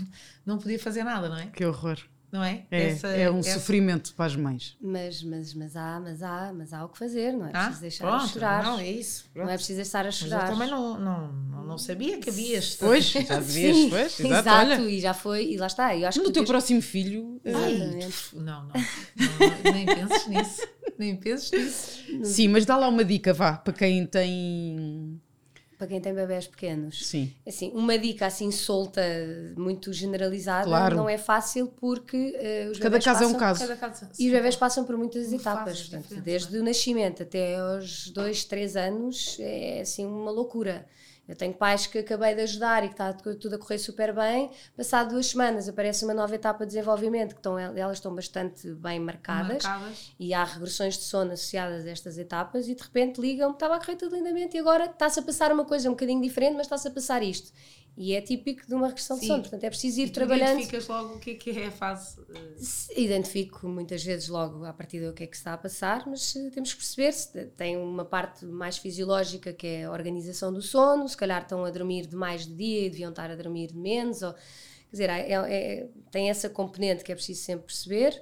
não 0.46 0.58
podia 0.58 0.80
fazer 0.80 1.04
nada, 1.04 1.30
não 1.30 1.38
é? 1.38 1.48
Que 1.48 1.66
horror. 1.66 2.00
Não 2.32 2.44
é? 2.44 2.64
É, 2.70 2.90
essa, 2.90 3.08
é 3.08 3.30
um 3.30 3.40
essa... 3.40 3.56
sofrimento 3.56 4.14
para 4.14 4.26
as 4.26 4.36
mães. 4.36 4.78
Mas, 4.80 5.24
mas, 5.24 5.54
mas, 5.56 5.76
há, 5.76 6.00
mas, 6.00 6.22
há, 6.22 6.54
mas 6.56 6.74
há 6.74 6.86
o 6.86 6.90
que 6.90 6.98
fazer, 6.98 7.32
não 7.32 7.48
é 7.48 7.52
ah, 7.54 7.64
preciso 7.64 7.82
deixar 7.82 8.08
pronto, 8.08 8.24
a 8.24 8.28
chorar. 8.28 8.64
Não, 8.64 8.80
é 8.80 8.88
isso. 8.88 9.26
Pronto. 9.34 9.46
Não 9.48 9.54
é 9.54 9.58
preciso 9.58 9.82
estar 9.82 10.06
a 10.06 10.12
chorar. 10.12 10.42
Mas 10.42 10.50
eu 10.50 10.54
também 10.54 10.70
não, 10.70 11.00
não, 11.00 11.64
não, 11.66 11.78
sabia 11.80 12.20
que 12.20 12.30
havia 12.30 12.60
este. 12.60 12.78
Pois, 12.78 13.06
já 13.10 13.40
devias, 13.40 13.76
Sim, 13.76 13.90
pois, 13.90 14.20
exato, 14.20 14.50
exato 14.50 14.82
olha. 14.82 14.90
e 14.92 15.00
já 15.00 15.14
foi, 15.16 15.52
e 15.54 15.58
lá 15.58 15.66
está. 15.66 15.96
Eu 15.96 16.08
acho 16.08 16.20
no 16.20 16.26
que 16.26 16.32
teu 16.32 16.46
próximo 16.46 16.84
filho. 16.84 17.42
Exatamente. 17.44 18.36
Não, 18.36 18.44
não, 18.44 18.68
não, 18.68 19.74
nem 19.74 19.86
penses 19.88 20.28
nisso. 20.28 20.68
Nem 21.00 21.16
penses 21.16 21.52
nisso. 21.52 22.26
Sim, 22.26 22.50
mas 22.50 22.64
dá 22.64 22.78
lá 22.78 22.88
uma 22.90 23.04
dica, 23.04 23.34
vá, 23.34 23.54
para 23.54 23.74
quem 23.74 24.06
tem 24.06 25.20
para 25.80 25.88
quem 25.88 26.02
tem 26.02 26.14
bebés 26.14 26.46
pequenos. 26.46 27.08
Sim. 27.08 27.34
Assim, 27.48 27.72
uma 27.74 27.98
dica 27.98 28.26
assim 28.26 28.52
solta, 28.52 29.02
muito 29.56 29.94
generalizada, 29.94 30.68
claro. 30.68 30.98
não 30.98 31.08
é 31.08 31.18
fácil 31.18 31.68
porque 31.80 32.18
uh, 32.18 32.72
os 32.72 32.78
cada 32.78 32.90
bebés 32.90 33.06
caso 33.06 33.20
passam, 33.20 33.32
é 33.32 33.36
um 33.36 33.40
caso. 33.40 33.78
caso 33.78 34.08
e 34.20 34.28
os 34.28 34.34
bebés 34.34 34.56
passam 34.58 34.84
por 34.84 34.98
muitas 34.98 35.32
etapas. 35.32 35.84
Portanto, 35.84 36.22
desde 36.22 36.58
é? 36.58 36.60
o 36.60 36.64
nascimento 36.64 37.24
até 37.24 37.56
aos 37.56 38.10
dois, 38.10 38.44
três 38.44 38.76
anos 38.76 39.38
é 39.40 39.80
assim 39.80 40.06
uma 40.06 40.32
loucura. 40.32 40.86
Eu 41.30 41.36
tenho 41.36 41.54
pais 41.54 41.86
que 41.86 42.00
acabei 42.00 42.34
de 42.34 42.42
ajudar 42.42 42.84
e 42.84 42.88
que 42.88 42.96
está 42.96 43.14
tudo 43.14 43.54
a 43.54 43.60
correr 43.60 43.78
super 43.78 44.12
bem. 44.12 44.50
Passado 44.76 45.12
duas 45.12 45.28
semanas 45.28 45.70
aparece 45.70 46.04
uma 46.04 46.14
nova 46.16 46.34
etapa 46.34 46.66
de 46.66 46.74
desenvolvimento 46.74 47.34
que 47.34 47.40
estão, 47.40 47.60
elas 47.60 47.98
estão 47.98 48.16
bastante 48.16 48.68
bem 48.72 49.00
marcadas, 49.00 49.64
marcadas. 49.64 50.12
e 50.20 50.34
há 50.34 50.44
regressões 50.44 50.98
de 50.98 51.04
sono 51.04 51.34
associadas 51.34 51.86
a 51.86 51.90
estas 51.92 52.18
etapas 52.18 52.68
e 52.68 52.74
de 52.74 52.82
repente 52.82 53.22
ligam, 53.22 53.52
estava 53.52 53.76
a 53.76 53.80
correr 53.80 53.96
tudo 53.96 54.16
lindamente 54.16 54.58
e 54.58 54.60
agora 54.60 54.86
está-se 54.86 55.20
a 55.20 55.22
passar 55.22 55.52
uma 55.52 55.66
coisa 55.66 55.88
um 55.88 55.92
bocadinho 55.92 56.20
diferente, 56.20 56.56
mas 56.56 56.66
está-se 56.66 56.88
a 56.88 56.92
passar 56.92 57.22
isto. 57.22 57.52
E 57.98 58.14
é 58.14 58.22
típico 58.22 58.66
de 58.66 58.74
uma 58.74 58.88
regressão 58.88 59.18
Sim. 59.18 59.22
de 59.22 59.28
sono, 59.28 59.42
portanto 59.42 59.64
é 59.66 59.70
preciso 59.70 60.00
ir 60.00 60.08
e 60.08 60.10
trabalhando. 60.10 60.52
identificas 60.52 60.88
logo 60.88 61.16
o 61.16 61.20
que 61.20 61.32
é 61.32 61.36
que 61.36 61.50
é 61.50 61.68
a 61.68 61.72
fase? 61.72 62.20
Uh... 62.22 62.56
Identifico 62.96 63.68
muitas 63.68 64.04
vezes 64.04 64.30
logo 64.30 64.64
a 64.64 64.72
partir 64.72 65.06
do 65.06 65.14
que 65.14 65.24
é 65.24 65.28
que 65.28 65.36
está 65.36 65.54
a 65.54 65.58
passar, 65.58 66.08
mas 66.08 66.34
uh, 66.36 66.50
temos 66.52 66.72
que 66.72 66.80
perceber 66.80 67.12
se 67.12 67.46
tem 67.58 67.76
uma 67.76 68.06
parte 68.06 68.46
mais 68.46 68.78
fisiológica 68.78 69.52
que 69.52 69.68
é 69.68 69.84
a 69.84 69.92
organização 69.92 70.54
do 70.54 70.62
sono, 70.62 71.10
se 71.10 71.18
calhar 71.18 71.42
estão 71.42 71.66
a 71.66 71.70
dormir 71.70 72.08
de 72.08 72.16
mais 72.16 72.46
de 72.48 72.56
dia 72.56 72.86
e 72.86 72.90
deviam 72.90 73.10
estar 73.10 73.30
a 73.30 73.36
dormir 73.36 73.68
de 73.68 73.78
menos, 73.78 74.22
ou, 74.22 74.34
quer 74.34 74.92
dizer, 74.92 75.10
é, 75.10 75.32
é, 75.34 75.90
tem 76.10 76.30
essa 76.30 76.50
componente 76.50 77.04
que 77.04 77.12
é 77.12 77.16
preciso 77.16 77.42
sempre 77.42 77.66
perceber. 77.66 78.22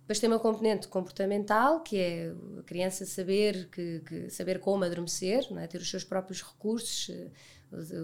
Depois 0.00 0.20
tem 0.20 0.30
uma 0.30 0.38
componente 0.38 0.88
comportamental, 0.88 1.82
que 1.82 1.98
é 1.98 2.34
a 2.58 2.62
criança 2.62 3.04
saber, 3.04 3.68
que, 3.70 4.00
que 4.00 4.30
saber 4.30 4.58
como 4.58 4.82
adormecer, 4.82 5.46
é? 5.58 5.66
ter 5.66 5.82
os 5.82 5.90
seus 5.90 6.02
próprios 6.02 6.42
recursos, 6.42 7.10
uh, 7.10 7.30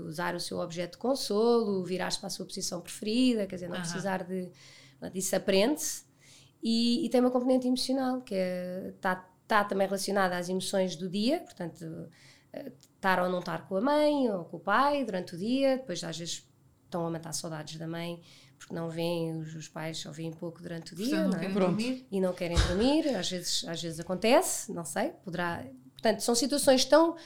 usar 0.07 0.35
o 0.35 0.41
seu 0.41 0.59
objeto 0.59 0.93
de 0.93 0.99
consolo, 0.99 1.85
virar-se 1.85 2.19
para 2.19 2.27
a 2.27 2.31
sua 2.31 2.47
posição 2.47 2.81
preferida, 2.81 3.47
quer 3.47 3.57
dizer, 3.57 3.69
não 3.69 3.77
uhum. 3.77 3.83
precisar 3.83 4.25
de. 4.25 4.51
Isso 5.15 5.35
aprende-se. 5.37 6.05
E, 6.63 7.05
e, 7.05 7.11
tem 7.11 7.21
uma 7.21 7.31
componente 7.31 7.67
emocional, 7.67 8.23
que 8.23 8.35
está 8.35 9.13
é, 9.13 9.25
tá 9.47 9.65
também 9.65 9.87
relacionada 9.87 10.37
às 10.37 10.49
emoções 10.49 10.97
do 10.97 11.11
dia, 11.11 11.41
portanto, 11.41 12.09
eh, 12.55 12.73
estar 12.95 13.23
ou 13.23 13.29
não 13.29 13.41
estar 13.41 13.69
com 13.69 13.77
a 13.77 13.81
mãe 13.83 14.31
ou 14.31 14.45
com 14.47 14.57
o 14.57 14.61
pai 14.61 15.05
durante 15.05 15.35
o 15.35 15.39
dia, 15.39 15.77
depois 15.77 16.03
às 16.03 16.17
vezes 16.17 16.49
estão 16.85 17.07
a 17.07 17.11
matar 17.11 17.35
saudades 17.35 17.77
da 17.77 17.87
mãe 17.87 18.23
porque 18.57 18.75
não 18.75 18.89
vêm, 18.89 19.37
os, 19.39 19.55
os 19.55 19.69
pais 19.69 19.99
só 19.99 20.11
vêm 20.11 20.33
pouco 20.33 20.63
durante 20.63 20.95
o 20.95 20.97
dia 20.97 21.23
não, 21.23 21.31
não 21.31 21.39
é? 21.39 21.49
dormir. 21.49 22.07
e 22.11 22.21
não 22.21 22.33
querem 22.33 22.57
dormir, 22.57 23.15
às 23.15 23.31
vezes, 23.31 23.65
às 23.67 23.83
vezes 23.83 24.01
acontece, 24.01 24.73
não 24.73 24.85
sei, 24.85 25.11
poderá. 25.23 25.65
Portanto, 25.93 26.21
são 26.21 26.35
situações 26.35 26.85
tão 26.85 27.17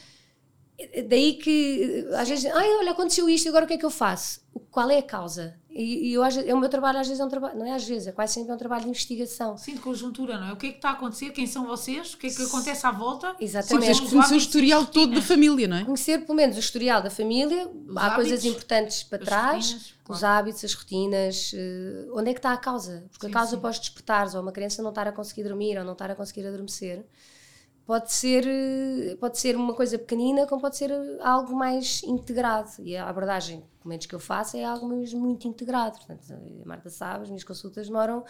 Daí 1.08 1.34
que 1.34 2.06
às 2.14 2.28
vezes, 2.28 2.46
ai, 2.46 2.68
olha, 2.76 2.92
aconteceu 2.92 3.28
isto, 3.28 3.48
agora 3.48 3.64
o 3.64 3.68
que 3.68 3.74
é 3.74 3.78
que 3.78 3.86
eu 3.86 3.90
faço? 3.90 4.40
qual 4.70 4.90
é 4.90 4.98
a 4.98 5.02
causa? 5.02 5.54
E, 5.70 6.10
e 6.10 6.14
eu, 6.14 6.24
é 6.24 6.54
o 6.54 6.58
meu 6.58 6.68
trabalho, 6.68 6.98
às 6.98 7.06
vezes 7.06 7.20
é 7.20 7.24
um 7.24 7.28
trabalho, 7.28 7.58
não 7.58 7.66
é 7.66 7.72
às 7.72 7.84
vezes, 7.84 8.08
é 8.08 8.12
quase 8.12 8.34
sempre 8.34 8.52
um 8.52 8.56
trabalho 8.56 8.82
de 8.82 8.88
investigação. 8.88 9.56
Sim, 9.56 9.74
de 9.74 9.80
conjuntura, 9.80 10.38
não 10.38 10.48
é? 10.48 10.52
O 10.52 10.56
que 10.56 10.66
é 10.66 10.70
que 10.70 10.76
está 10.76 10.90
a 10.90 10.92
acontecer? 10.92 11.30
Quem 11.30 11.46
são 11.46 11.66
vocês? 11.66 12.14
O 12.14 12.18
que 12.18 12.26
é 12.26 12.30
que 12.30 12.42
acontece 12.42 12.86
à 12.86 12.90
volta? 12.90 13.30
Sim, 13.30 13.44
Exatamente. 13.44 14.02
que 14.02 14.10
conhecer 14.10 14.34
o 14.34 14.36
historial 14.36 14.86
todo 14.86 15.14
da 15.14 15.22
família, 15.22 15.68
não 15.68 15.76
é? 15.76 15.84
Conhecer 15.84 16.24
pelo 16.24 16.34
menos 16.34 16.56
o 16.56 16.60
historial 16.60 17.02
da 17.02 17.10
família, 17.10 17.70
há 17.96 18.06
hábitos, 18.06 18.14
coisas 18.14 18.44
importantes 18.44 19.02
para 19.04 19.18
trás, 19.18 19.72
rotinas, 19.72 19.94
claro. 20.04 20.16
os 20.16 20.24
hábitos, 20.24 20.64
as 20.64 20.74
rotinas, 20.74 21.52
eh, 21.54 22.08
onde 22.12 22.30
é 22.30 22.32
que 22.32 22.38
está 22.38 22.52
a 22.52 22.56
causa? 22.56 23.04
Porque 23.10 23.26
Sim, 23.26 23.32
a 23.32 23.34
causa 23.34 23.56
sim. 23.56 23.60
para 23.60 23.70
os 23.70 23.78
despertares, 23.78 24.34
ou 24.34 24.42
uma 24.42 24.52
criança 24.52 24.82
não 24.82 24.90
estar 24.90 25.06
a 25.06 25.12
conseguir 25.12 25.44
dormir, 25.44 25.78
ou 25.78 25.84
não 25.84 25.92
estar 25.92 26.10
a 26.10 26.14
conseguir 26.14 26.46
adormecer, 26.46 27.04
pode 27.88 28.12
ser, 28.12 28.46
eh, 28.46 29.16
pode 29.16 29.38
ser 29.38 29.57
uma 29.57 29.72
coisa 29.72 29.98
pequenina, 29.98 30.46
como 30.46 30.61
pode 30.61 30.77
ser 30.77 30.90
eh, 30.90 31.18
algo 31.22 31.57
mais 31.57 32.03
integrado. 32.03 32.70
E 32.81 32.94
a 32.94 33.09
abordagem, 33.09 33.61
pelo 33.81 33.88
menos 33.88 34.05
que 34.05 34.14
eu 34.14 34.20
faço, 34.20 34.59
é 34.59 34.64
algo 34.64 34.87
mesmo 34.87 35.18
muito 35.18 35.48
integrado. 35.48 35.96
Portanto, 35.96 36.35
a 36.62 36.68
Marta 36.68 36.90
sabe, 36.90 37.22
as 37.22 37.29
minhas 37.31 37.44
consultas 37.44 37.87
demoram 37.87 38.22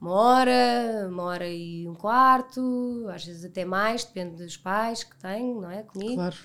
uma 0.00 0.10
hora, 0.10 1.06
uma 1.06 1.22
hora 1.24 1.46
e 1.46 1.86
um 1.86 1.94
quarto, 1.94 3.06
às 3.10 3.26
vezes 3.26 3.44
até 3.44 3.62
mais, 3.62 4.04
depende 4.04 4.42
dos 4.42 4.56
pais 4.56 5.04
que 5.04 5.16
tenho, 5.16 5.60
não 5.60 5.70
é? 5.70 5.82
Comigo. 5.82 6.14
Claro. 6.14 6.36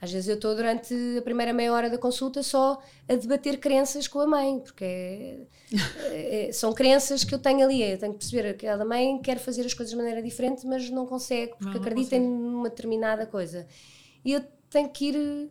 Às 0.00 0.12
vezes 0.12 0.28
eu 0.28 0.36
estou 0.36 0.54
durante 0.54 0.94
a 1.18 1.22
primeira 1.22 1.52
meia 1.52 1.72
hora 1.72 1.90
da 1.90 1.98
consulta 1.98 2.42
só 2.42 2.80
a 3.08 3.14
debater 3.16 3.58
crenças 3.58 4.06
com 4.06 4.20
a 4.20 4.26
mãe, 4.26 4.60
porque 4.60 4.84
é- 4.84 6.48
é- 6.48 6.52
são 6.52 6.72
crenças 6.72 7.24
que 7.24 7.34
eu 7.34 7.38
tenho 7.38 7.64
ali. 7.64 7.82
Eu 7.82 7.98
tenho 7.98 8.12
que 8.12 8.18
perceber 8.20 8.54
que 8.56 8.66
a 8.66 8.84
mãe 8.84 9.18
quer 9.20 9.38
fazer 9.38 9.66
as 9.66 9.74
coisas 9.74 9.90
de 9.90 9.96
maneira 9.96 10.22
diferente, 10.22 10.66
mas 10.66 10.88
não 10.88 11.04
consegue, 11.06 11.48
porque 11.52 11.64
Não, 11.64 11.72
não 11.74 11.80
acredita 11.80 12.16
consegue. 12.16 12.26
numa 12.32 12.68
determinada 12.68 13.26
coisa. 13.26 13.66
E 14.24 14.32
eu 14.32 14.44
tenho 14.70 14.88
que 14.88 15.06
ir. 15.06 15.50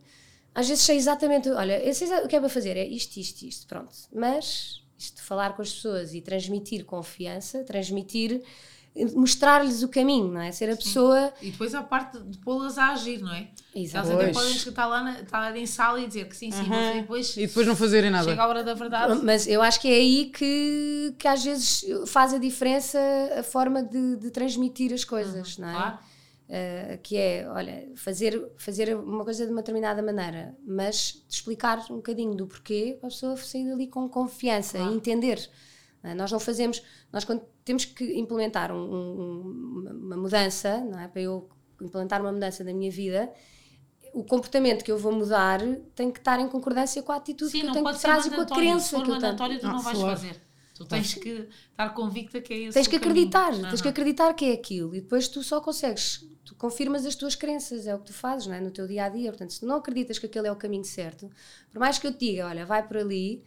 Às 0.56 0.68
vezes 0.70 0.84
sei 0.84 0.98
exatamente, 0.98 1.50
olha, 1.50 1.80
eu 1.84 1.94
sei 1.94 2.08
o 2.20 2.28
que 2.28 2.36
é 2.36 2.40
para 2.40 2.50
fazer, 2.50 2.78
é 2.78 2.86
isto, 2.86 3.18
isto, 3.18 3.44
isto, 3.44 3.68
pronto. 3.68 3.92
Mas 4.14 4.82
isto 4.98 5.18
de 5.18 5.22
falar 5.22 5.56
com 5.56 5.62
as 5.62 5.72
pessoas 5.72 6.14
e 6.16 6.22
transmitir 6.22 6.84
confiança, 6.86 7.64
transmitir, 7.64 8.42
mostrar-lhes 9.16 9.84
o 9.84 9.88
caminho, 9.88 10.28
não 10.32 10.42
é? 10.42 10.52
Ser 10.52 10.70
a 10.70 10.76
pessoa. 10.76 11.34
E 11.42 11.52
depois 11.52 11.74
a 11.76 11.82
parte 11.84 12.20
de 12.20 12.38
pô-las 12.40 12.78
a 12.78 12.90
agir, 12.90 13.22
não 13.22 13.34
é? 13.34 13.50
Exato. 13.76 14.08
Elas 14.10 14.20
até 14.22 14.34
Pois. 14.34 14.38
podem 14.38 14.52
estar 14.58 14.86
lá 14.88 15.04
na, 15.04 15.22
estar 15.22 15.56
em 15.58 15.66
sala 15.66 16.00
e 16.02 16.08
dizer 16.08 16.28
que 16.28 16.36
sim, 16.36 16.52
sim, 16.52 16.64
mas 16.68 16.96
depois 16.96 17.38
E 17.38 17.48
depois 17.48 17.68
não 17.68 17.76
fazerem 17.76 18.10
nada. 18.10 18.28
chega 18.30 18.42
a 18.44 18.48
hora 18.48 18.64
da 18.64 18.74
verdade. 18.74 19.22
Mas 19.24 19.48
eu 19.48 19.62
acho 19.62 19.80
que 19.80 19.88
é 19.88 19.94
aí 19.96 20.26
que, 20.26 21.14
que 21.18 21.28
às 21.28 21.44
vezes 21.44 21.86
faz 22.08 22.34
a 22.34 22.38
diferença 22.38 23.00
a 23.38 23.44
forma 23.44 23.84
de, 23.84 24.16
de 24.18 24.32
transmitir 24.32 24.94
as 24.94 25.04
coisas, 25.04 25.58
não 25.58 25.70
é? 25.70 25.74
Claro. 25.74 25.98
Uh, 26.50 26.98
que 27.04 27.18
é, 27.18 27.46
olha, 27.50 27.90
fazer, 27.98 28.42
fazer 28.58 28.96
uma 28.96 29.26
coisa 29.26 29.46
de 29.46 29.52
uma 29.52 29.60
determinada 29.62 30.02
maneira, 30.02 30.56
mas 30.66 31.22
explicar 31.30 31.80
um 31.92 31.98
bocadinho 31.98 32.34
do 32.36 32.48
porquê 32.48 32.96
para 33.02 33.08
a 33.10 33.12
pessoa 33.12 33.36
sair 33.36 33.68
dali 33.70 33.86
com 33.88 34.08
confiança 34.08 34.78
Claro. 34.78 34.94
e 34.94 34.96
entender. 34.96 35.50
Não 36.04 36.12
é? 36.12 36.14
Nós 36.16 36.32
não 36.32 36.40
fazemos, 36.40 36.82
nós 37.12 37.24
quando 37.26 37.42
temos 37.66 37.86
que 37.86 38.04
implementar 38.20 38.72
um- 38.72 38.78
um- 38.78 39.90
uma- 40.02 40.18
mudança, 40.18 40.80
não 40.80 41.00
é? 41.00 41.08
Para 41.08 41.22
eu 41.22 41.50
implementar 41.82 42.22
uma 42.22 42.32
mudança 42.32 42.64
na 42.64 42.74
minha 42.74 42.90
vida, 42.92 43.32
o 44.14 44.24
comportamento 44.24 44.84
que 44.84 44.92
eu 44.92 44.98
vou 44.98 45.12
mudar 45.12 45.60
tem 45.96 46.10
que 46.12 46.20
estar 46.20 46.40
em 46.40 46.48
concordância 46.48 47.04
com 47.04 47.12
a 47.12 47.18
atitude 47.18 47.52
Sim, 47.52 47.60
que 47.60 47.64
eu 47.64 47.68
não 47.68 47.74
tenho 47.74 47.86
por 47.86 47.98
trás 48.00 48.26
e 48.26 48.30
com 48.30 48.36
a 48.36 48.38
mandatório. 48.40 48.64
Se 48.64 48.70
crença 48.72 48.90
for 48.98 49.04
que 49.06 49.12
eu 49.12 49.16
tenho. 49.20 49.22
mandatório, 49.32 49.60
tu 49.60 49.68
Ah, 49.68 49.74
não 49.74 49.80
vais 49.82 49.98
claro. 49.98 50.18
fazer. 50.18 50.42
Tu 50.74 50.86
tens 50.86 51.14
que 51.16 51.50
estar 51.72 51.90
convicta 51.96 52.40
que 52.40 52.54
é 52.54 52.58
esse 52.64 52.74
Tens 52.74 52.88
que 52.88 53.00
caminho. 53.00 53.28
acreditar, 53.28 53.70
tens 53.70 53.82
que 53.82 53.88
acreditar 53.88 54.34
que 54.36 54.46
é 54.46 54.54
aquilo 54.54 54.96
e 54.96 55.02
depois 55.02 55.28
tu 55.28 55.42
só 55.42 55.60
consegues, 55.60 56.24
tu 56.46 56.54
confirmas 56.56 57.04
as 57.04 57.16
tuas 57.16 57.36
crenças, 57.36 57.88
é 57.88 57.96
o 57.96 58.00
que 58.00 58.06
tu 58.06 58.14
fazes 58.14 58.46
não 58.48 58.54
é? 58.54 58.62
no 58.62 58.70
teu 58.70 58.88
dia 58.88 59.06
a 59.06 59.10
dia. 59.10 59.32
Portanto, 59.32 59.54
se 59.54 59.60
tu 59.60 59.66
não 59.66 59.76
acreditas 59.78 60.20
que 60.20 60.28
aquele 60.28 60.48
é 60.48 60.52
o 60.52 60.56
caminho 60.56 60.86
certo, 60.86 61.32
por 61.72 61.80
mais 61.80 61.98
que 61.98 62.06
eu 62.06 62.14
te 62.14 62.20
diga, 62.32 62.46
olha, 62.48 62.64
vai 62.64 62.88
por 62.88 62.98
ali, 62.98 63.44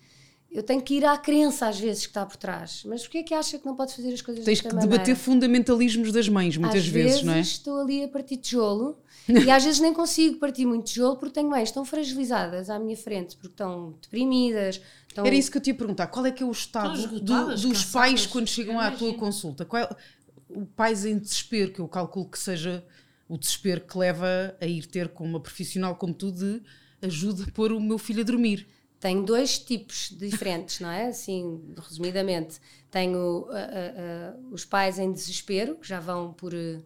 eu 0.52 0.62
tenho 0.62 0.82
que 0.82 0.94
ir 0.94 1.04
à 1.04 1.16
crença 1.16 1.68
às 1.68 1.78
vezes 1.78 2.02
que 2.04 2.10
está 2.10 2.26
por 2.26 2.36
trás. 2.36 2.82
Mas 2.84 3.02
porquê 3.02 3.18
é 3.18 3.22
que 3.22 3.34
acha 3.34 3.58
que 3.58 3.64
não 3.66 3.76
pode 3.76 3.94
fazer 3.94 4.12
as 4.12 4.20
coisas 4.20 4.44
Tens 4.44 4.60
que 4.60 4.68
debater 4.68 4.88
maneira? 4.88 5.16
fundamentalismos 5.16 6.12
das 6.12 6.28
mães, 6.28 6.56
muitas 6.56 6.80
às 6.80 6.86
vezes, 6.88 7.22
não 7.22 7.34
é? 7.34 7.40
estou 7.40 7.80
ali 7.80 8.02
a 8.04 8.08
partir 8.08 8.36
tijolo 8.36 8.98
e 9.28 9.50
às 9.50 9.62
vezes 9.64 9.78
nem 9.80 9.92
consigo 9.94 10.38
partir 10.38 10.66
muito 10.66 10.86
tijolo 10.86 11.16
porque 11.16 11.34
tenho 11.34 11.48
mães 11.48 11.70
tão 11.70 11.84
fragilizadas 11.84 12.68
à 12.68 12.78
minha 12.78 12.96
frente, 12.96 13.36
porque 13.36 13.48
estão 13.52 13.94
deprimidas. 14.02 14.80
Estão... 15.06 15.24
Era 15.24 15.34
isso 15.34 15.50
que 15.50 15.58
eu 15.58 15.62
te 15.62 15.68
ia 15.68 15.74
perguntar. 15.74 16.08
Qual 16.08 16.26
é 16.26 16.32
que 16.32 16.42
é 16.42 16.46
o 16.46 16.50
estado 16.50 17.00
do- 17.06 17.20
dos 17.20 17.62
cansadas, 17.62 17.84
pais 17.92 18.26
quando 18.26 18.48
chegam 18.48 18.78
à 18.80 18.90
tua 18.90 19.14
consulta? 19.14 19.64
Qual 19.64 19.82
é 19.82 19.88
o 20.48 20.66
pais 20.66 21.04
em 21.04 21.16
desespero, 21.16 21.72
que 21.72 21.78
eu 21.80 21.86
calculo 21.86 22.28
que 22.28 22.38
seja 22.38 22.84
o 23.28 23.38
desespero 23.38 23.82
que 23.82 23.96
leva 23.96 24.56
a 24.60 24.66
ir 24.66 24.86
ter 24.86 25.08
com 25.10 25.24
uma 25.24 25.38
profissional 25.38 25.94
como 25.94 26.12
tu 26.12 26.32
de 26.32 26.60
ajuda 27.00 27.44
a 27.44 27.50
pôr 27.52 27.70
o 27.72 27.80
meu 27.80 27.96
filho 27.98 28.20
a 28.22 28.24
dormir. 28.24 28.66
Tenho 29.00 29.24
dois 29.24 29.58
tipos 29.58 30.14
diferentes, 30.16 30.78
não 30.78 30.90
é? 30.90 31.06
Assim, 31.06 31.74
resumidamente, 31.88 32.60
tenho 32.90 33.48
ah, 33.50 33.56
ah, 33.56 34.36
os 34.50 34.64
pais 34.64 34.98
em 34.98 35.10
desespero, 35.10 35.76
que 35.76 35.88
já 35.88 35.98
vão 35.98 36.34
por 36.34 36.52
eh, 36.52 36.80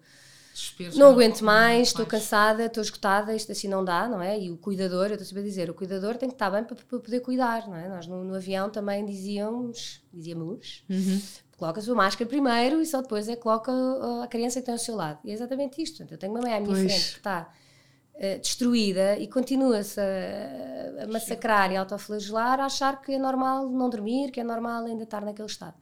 Desesperos, 0.55 0.96
não 0.96 1.11
aguento 1.11 1.40
mais, 1.40 1.88
estou 1.88 2.07
cansada, 2.07 2.66
estou 2.66 2.81
esgotada, 2.81 3.35
isto 3.35 3.50
assim 3.50 3.66
não 3.66 3.85
dá, 3.85 4.09
não 4.09 4.22
é? 4.22 4.38
E 4.38 4.53
o 4.53 4.57
cuidador, 4.57 5.07
eu 5.07 5.14
estou 5.14 5.27
sempre 5.27 5.42
a 5.42 5.44
dizer, 5.44 5.68
o 5.68 5.74
cuidador 5.74 6.16
tem 6.16 6.29
que 6.29 6.37
estar 6.37 6.48
bem 6.48 6.62
para, 6.62 6.77
para 6.77 7.00
poder 7.00 7.18
cuidar, 7.18 7.66
não 7.66 7.74
é? 7.74 7.88
Nós 7.88 8.07
no, 8.07 8.22
no 8.22 8.37
avião 8.37 8.70
também 8.70 9.05
dizíamos, 9.05 10.00
dizíamos, 10.12 10.85
coloca 11.59 11.81
a 11.81 11.83
sua 11.83 11.96
máscara 11.96 12.29
primeiro 12.29 12.81
e 12.81 12.87
só 12.87 13.03
depois 13.03 13.29
é 13.29 13.35
coloca 13.35 13.72
uh, 13.72 14.22
a 14.22 14.29
criança 14.29 14.61
que 14.61 14.66
tem 14.66 14.72
ao 14.74 14.79
seu 14.79 14.94
lado. 14.94 15.18
E 15.24 15.33
é 15.33 15.35
exatamente 15.35 15.83
isto. 15.83 15.96
Portanto, 15.96 16.12
eu 16.12 16.18
tenho 16.18 16.33
uma 16.33 16.40
mãe 16.40 16.55
à 16.55 16.61
minha 16.61 16.72
Pois. 16.72 16.85
frente 16.85 17.11
que 17.11 17.16
está 17.18 17.53
eh, 18.16 18.38
destruída 18.38 19.18
e 19.18 19.27
continua-se 19.29 20.00
a, 20.00 21.05
a 21.05 21.07
massacrar 21.07 21.72
e 21.72 21.77
a 21.77 21.81
autoflagelar, 21.81 22.61
a 22.61 22.66
achar 22.66 23.00
que 23.03 23.12
é 23.12 23.18
normal 23.18 23.68
não 23.68 23.88
dormir, 23.90 24.31
que 24.31 24.40
é 24.40 24.44
normal 24.44 24.85
ainda 24.87 25.05
estar 25.05 25.22
naquele 25.24 25.48
estado. 25.48 25.77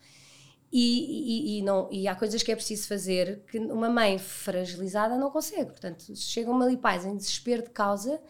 E, 0.72 1.56
e- 1.56 1.58
e 1.58 1.62
não, 1.62 1.88
e 1.92 2.08
há 2.08 2.14
coisas 2.14 2.42
que 2.42 2.50
é 2.50 2.56
preciso 2.56 2.88
fazer 2.88 3.44
que 3.46 3.58
uma 3.58 3.90
mãe 3.90 4.18
fragilizada 4.18 5.16
não 5.18 5.30
consegue. 5.30 5.66
Portanto, 5.70 6.04
chegam-me 6.16 6.64
ali 6.64 6.76
pais 6.78 7.04
em 7.04 7.14
desespero 7.16 7.62
de 7.62 7.70
causa, 7.70 8.20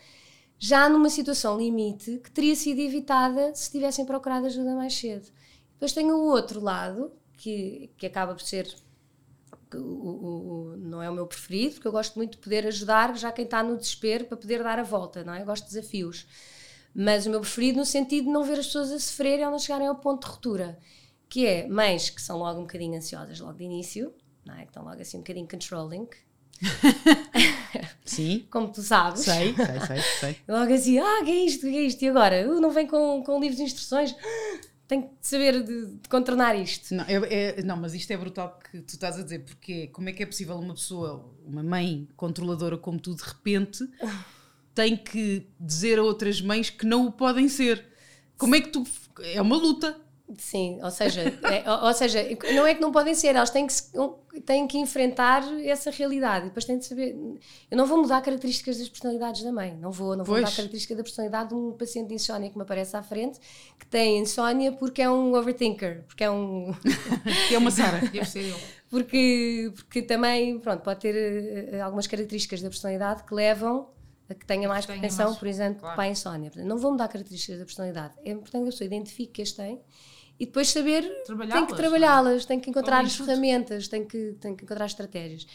já 0.59 0.88
numa 0.88 1.09
situação 1.11 1.57
limite 1.59 2.19
que 2.23 2.31
teria 2.31 2.55
sido 2.57 2.81
evitada 2.81 3.55
se 3.55 3.71
tivessem 3.71 4.05
procurado 4.05 4.47
ajuda 4.47 4.75
mais 4.75 4.95
cedo. 4.95 5.29
Depois 5.75 5.93
tenho 5.93 6.17
o 6.17 6.27
outro 6.31 6.61
lado, 6.61 7.12
que, 7.37 7.91
que 7.97 8.07
acaba 8.07 8.35
por 8.35 8.43
ser 8.43 8.73
o, 9.77 9.81
o- 9.83 10.73
o- 10.73 10.77
não 10.77 11.03
é 11.03 11.09
o 11.11 11.15
meu 11.15 11.27
preferido, 11.27 11.75
porque 11.75 11.89
eu 11.89 11.93
gosto 11.93 12.17
muito 12.17 12.33
de 12.33 12.39
poder 12.39 12.67
ajudar 12.67 13.17
já 13.17 13.31
quem 13.33 13.45
está 13.45 13.63
no 13.63 13.77
desespero 13.77 14.25
para 14.27 14.37
poder 14.37 14.63
dar 14.63 14.79
a 14.79 14.83
volta, 14.83 15.25
não 15.25 15.35
é? 15.35 15.43
Eu 15.43 15.47
gosto 15.47 15.65
de 15.69 15.75
desafios. 15.75 16.27
Mas 16.95 17.25
o 17.27 17.31
meu 17.31 17.41
preferido 17.41 17.79
no 17.79 17.85
sentido 17.87 18.25
de 18.27 18.31
não 18.31 18.45
ver 18.45 18.59
as 18.59 18.67
pessoas 18.67 18.91
a 18.93 18.99
sofrerem 18.99 19.45
ou 19.47 19.51
não 19.51 19.59
chegarem 19.59 19.87
ao 19.87 19.95
ponto 19.97 20.25
de 20.27 20.31
ruptura, 20.33 20.79
que 21.29 21.47
é 21.47 21.67
mães 21.67 22.11
que 22.11 22.21
são 22.21 22.39
logo 22.39 22.59
um 22.59 22.63
bocadinho 22.63 22.97
ansiosas 22.97 23.41
logo 23.41 23.55
de 23.59 23.65
início, 23.65 24.13
não 24.45 24.55
é? 24.55 24.63
Que 24.63 24.67
estão 24.69 24.85
logo 24.85 25.01
assim 25.01 25.17
um 25.17 25.21
bocadinho 25.21 25.49
controlling, 25.49 26.07
Sim, 28.05 28.47
como 28.51 28.69
tu 28.71 28.83
sabes. 28.83 29.23
sei, 29.23 29.55
sei, 29.55 29.81
sei, 29.87 30.01
sei. 30.21 30.37
Logo 30.47 30.73
assim, 30.73 30.99
ah, 30.99 31.23
que 31.25 31.31
é 31.31 31.45
isto, 31.45 31.61
que 31.63 31.77
é 31.77 31.83
isto? 31.83 32.03
E 32.05 32.09
agora? 32.09 32.49
Uh, 32.49 32.61
não 32.61 32.71
vem 32.71 32.87
com, 32.87 33.23
com 33.25 33.41
livros 33.41 33.57
de 33.57 33.65
instruções? 33.65 34.15
Tenho 34.92 35.05
que 35.05 35.11
saber 35.22 35.62
de, 35.64 35.87
de 35.87 36.07
contornar 36.11 36.55
isto. 36.55 36.94
Não, 36.94 37.02
é- 37.05 37.55
é- 37.59 37.62
não, 37.62 37.78
mas 37.78 37.94
isto 37.94 38.11
é 38.11 38.16
brutal 38.18 38.59
que 38.70 38.78
tu 38.83 38.90
estás 38.90 39.18
a 39.18 39.22
dizer, 39.22 39.38
porque 39.38 39.87
como 39.87 40.11
é 40.11 40.12
que 40.12 40.22
é 40.22 40.26
possível 40.26 40.55
uma 40.59 40.74
pessoa, 40.74 41.33
uma 41.46 41.62
mãe 41.62 42.07
controladora 42.14 42.76
como 42.76 43.00
tu, 43.00 43.14
de 43.14 43.22
repente, 43.22 43.88
tem 44.74 44.94
que 44.94 45.46
dizer 45.59 45.98
a 45.98 46.02
outras 46.02 46.42
mães 46.42 46.68
que 46.68 46.85
não 46.85 47.07
o 47.07 47.11
podem 47.12 47.48
ser? 47.48 47.83
Como 48.37 48.55
é 48.55 48.61
que 48.61 48.68
tu. 48.68 48.85
É 49.22 49.40
uma 49.40 49.57
luta. 49.57 49.98
Sim, 50.38 50.79
ou 50.83 50.90
seja, 50.90 51.23
é- 51.42 51.71
ou, 51.71 51.92
seja, 51.92 52.25
não 52.55 52.66
é 52.66 52.75
que 52.75 52.81
não 52.81 52.90
podem 52.90 53.14
ser, 53.14 53.35
elas 53.37 53.51
têm 53.51 53.66
que, 53.66 53.75
têm 54.43 54.66
que 54.66 54.78
enfrentar 54.78 55.43
essa 55.64 55.91
realidade. 55.91 56.47
E 56.47 56.49
depois 56.49 56.64
têm 56.64 56.78
de 56.78 56.87
saber. 56.87 57.14
Eu 57.70 57.76
não 57.76 57.87
vou 57.87 57.99
mudar 57.99 58.20
características 58.22 58.78
das 58.78 58.89
personalidades 58.89 59.43
da 59.43 59.53
mãe, 59.53 59.76
não 59.76 59.91
vou, 59.91 60.16
não 60.16 60.24
vou 60.24 60.35
Pois. 60.35 60.41
mudar 60.41 60.53
a 60.53 60.57
característica 60.57 60.95
da 60.95 61.03
personalidade 61.03 61.51
de 61.51 61.55
um 61.55 61.72
paciente 61.72 62.09
de 62.09 62.14
insónia 62.14 62.51
que 62.51 62.57
me 62.57 62.62
aparece 62.62 62.97
à 62.97 63.03
frente, 63.03 63.39
que 63.78 63.87
tem 63.87 64.18
insónia 64.18 64.72
porque 64.72 65.03
é 65.03 65.11
um 65.11 65.35
overthinker, 65.35 66.05
porque 66.07 66.24
é 66.24 66.30
um. 66.30 66.72
É 67.53 67.59
uma 67.59 67.70
Sara. 67.70 67.99
Deve 68.01 68.24
ser 68.24 68.49
eu. 68.49 68.57
porque, 68.89 69.72
porque 69.74 70.03
também, 70.03 70.59
pronto, 70.59 70.83
pode 70.83 71.01
ter 71.01 71.14
eh, 71.14 71.80
algumas 71.80 72.07
características 72.07 72.62
da 72.62 72.68
personalidade 72.68 73.24
que 73.24 73.35
levam 73.35 73.89
a 74.30 74.35
que 74.35 74.47
tenha 74.47 74.68
mais 74.68 74.87
propensão, 74.87 75.35
por 75.35 75.47
exemplo, 75.47 75.80
claro. 75.80 75.95
para 75.97 76.05
a 76.05 76.09
insónia. 76.09 76.51
Portanto, 76.51 76.68
não 76.68 76.78
vou 76.78 76.93
mudar 76.93 77.09
características 77.09 77.59
da 77.59 77.64
personalidade. 77.64 78.14
É 78.24 78.30
importante 78.30 78.62
que 78.62 78.68
a 78.68 78.72
pessoa 78.72 78.87
identifique 78.87 79.33
que 79.33 79.43
as 79.43 79.53
tem 79.53 79.80
e 80.43 80.47
depois 80.47 80.70
saber 80.70 81.03
tem 81.53 81.64
que 81.64 81.76
trabalhá-las, 81.76 82.45
tem 82.45 82.59
que 82.59 82.68
encontrar 82.68 83.05
as 83.05 83.14
ferramentas, 83.14 83.86
tem 83.86 84.05
que, 84.05 84.34
tem 84.40 84.57
que 84.57 84.64
encontrar 84.64 84.86
estratégias. 84.86 85.47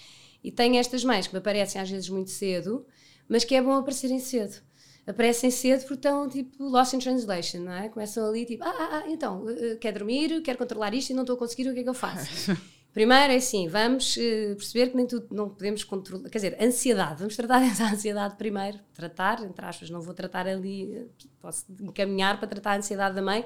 E 0.41 0.49
tem 0.49 0.79
estas 0.79 1.03
mães 1.03 1.27
que 1.27 1.33
me 1.33 1.39
aparecem 1.39 1.81
às 1.81 1.89
vezes 1.89 2.07
muito 2.07 2.31
cedo, 2.31 2.85
mas 3.27 3.43
que 3.43 3.53
é 3.53 3.61
bom 3.61 3.73
aparecerem 3.73 4.17
cedo. 4.17 4.61
Aparecem 5.05 5.51
cedo 5.51 5.81
porque 5.81 5.95
estão 5.95 6.29
tipo 6.29 6.63
lost 6.63 6.93
in 6.93 6.99
translation, 6.99 7.63
não 7.63 7.73
é? 7.73 7.89
Começam 7.89 8.29
ali 8.29 8.45
tipo, 8.45 8.63
ah, 8.63 8.73
ah, 8.79 8.89
ah 8.91 9.11
então, 9.11 9.49
eh, 9.49 9.71
eh, 9.71 9.75
quer 9.75 9.91
dormir, 9.91 10.41
quer 10.41 10.55
controlar 10.55 10.93
isto 10.93 11.09
e 11.09 11.13
não 11.13 11.23
estou 11.23 11.35
a 11.35 11.39
conseguir, 11.39 11.69
o 11.69 11.73
que 11.73 11.81
é 11.81 11.83
que 11.83 11.89
eu 11.89 11.93
faço? 11.93 12.55
Primeiro 12.97 13.31
é 13.31 13.35
assim, 13.35 13.67
vamos 13.67 14.17
uh, 14.17 14.55
perceber 14.55 14.87
que 14.87 14.97
nem 14.97 15.05
tudo 15.05 15.27
não 15.29 15.49
podemos 15.49 15.83
controlar, 15.83 16.27
quer 16.31 16.39
dizer, 16.39 16.57
ansiedade, 16.59 17.19
vamos 17.19 17.35
tratar 17.35 17.61
essa 17.61 17.85
ansiedade 17.85 18.35
primeiro, 18.37 18.79
tratar, 18.91 19.43
entre 19.43 19.63
aspas, 19.63 19.91
não 19.91 20.01
vou 20.01 20.15
tratar 20.15 20.47
ali, 20.47 20.95
eh, 20.95 21.05
posso 21.39 21.63
encaminhar 21.79 22.39
para 22.39 22.47
tratar 22.47 22.71
a 22.71 22.77
ansiedade 22.77 23.13
da 23.13 23.21
mãe, 23.21 23.45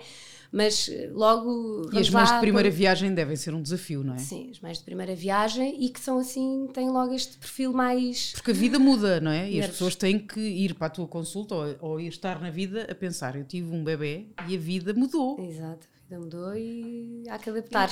mas 0.53 0.87
eh, 0.87 1.09
logo. 1.11 1.89
E 1.91 1.99
as 1.99 2.09
mães 2.09 2.31
de 2.31 2.39
primeira 2.39 2.69
por... 2.69 2.77
viagem 2.77 3.13
devem 3.13 3.35
ser 3.35 3.53
um 3.53 3.61
desafio, 3.61 4.05
não 4.05 4.13
é? 4.13 4.19
Sim, 4.19 4.51
as 4.51 4.61
mães 4.61 4.77
de 4.77 4.85
primeira 4.85 5.13
viagem 5.13 5.83
e 5.83 5.89
que 5.89 5.99
são 5.99 6.17
assim, 6.17 6.69
têm 6.73 6.89
logo 6.89 7.13
este 7.13 7.37
perfil 7.37 7.73
mais. 7.73 8.31
Porque 8.31 8.51
a 8.51 8.53
vida 8.53 8.79
muda, 8.79 9.19
não 9.19 9.31
é? 9.31 9.49
E 9.49 9.55
Nervos. 9.55 9.65
as 9.65 9.71
pessoas 9.71 9.95
têm 9.95 10.17
que 10.17 10.39
ir 10.39 10.75
para 10.75 10.87
a 10.87 10.91
tua 10.91 11.07
consulta 11.09 11.55
ou, 11.55 11.75
ou 11.81 11.99
ir 11.99 12.07
estar 12.07 12.39
na 12.39 12.49
vida 12.49 12.87
a 12.89 12.95
pensar: 12.95 13.35
eu 13.35 13.43
tive 13.43 13.69
um 13.69 13.83
bebê 13.83 14.27
e 14.47 14.55
a 14.55 14.57
vida 14.57 14.93
mudou. 14.93 15.37
Exato 15.41 15.91
vida 16.11 16.19
mudou 16.19 16.55
e 16.55 17.23
há 17.29 17.37
que 17.39 17.49
adaptar. 17.49 17.89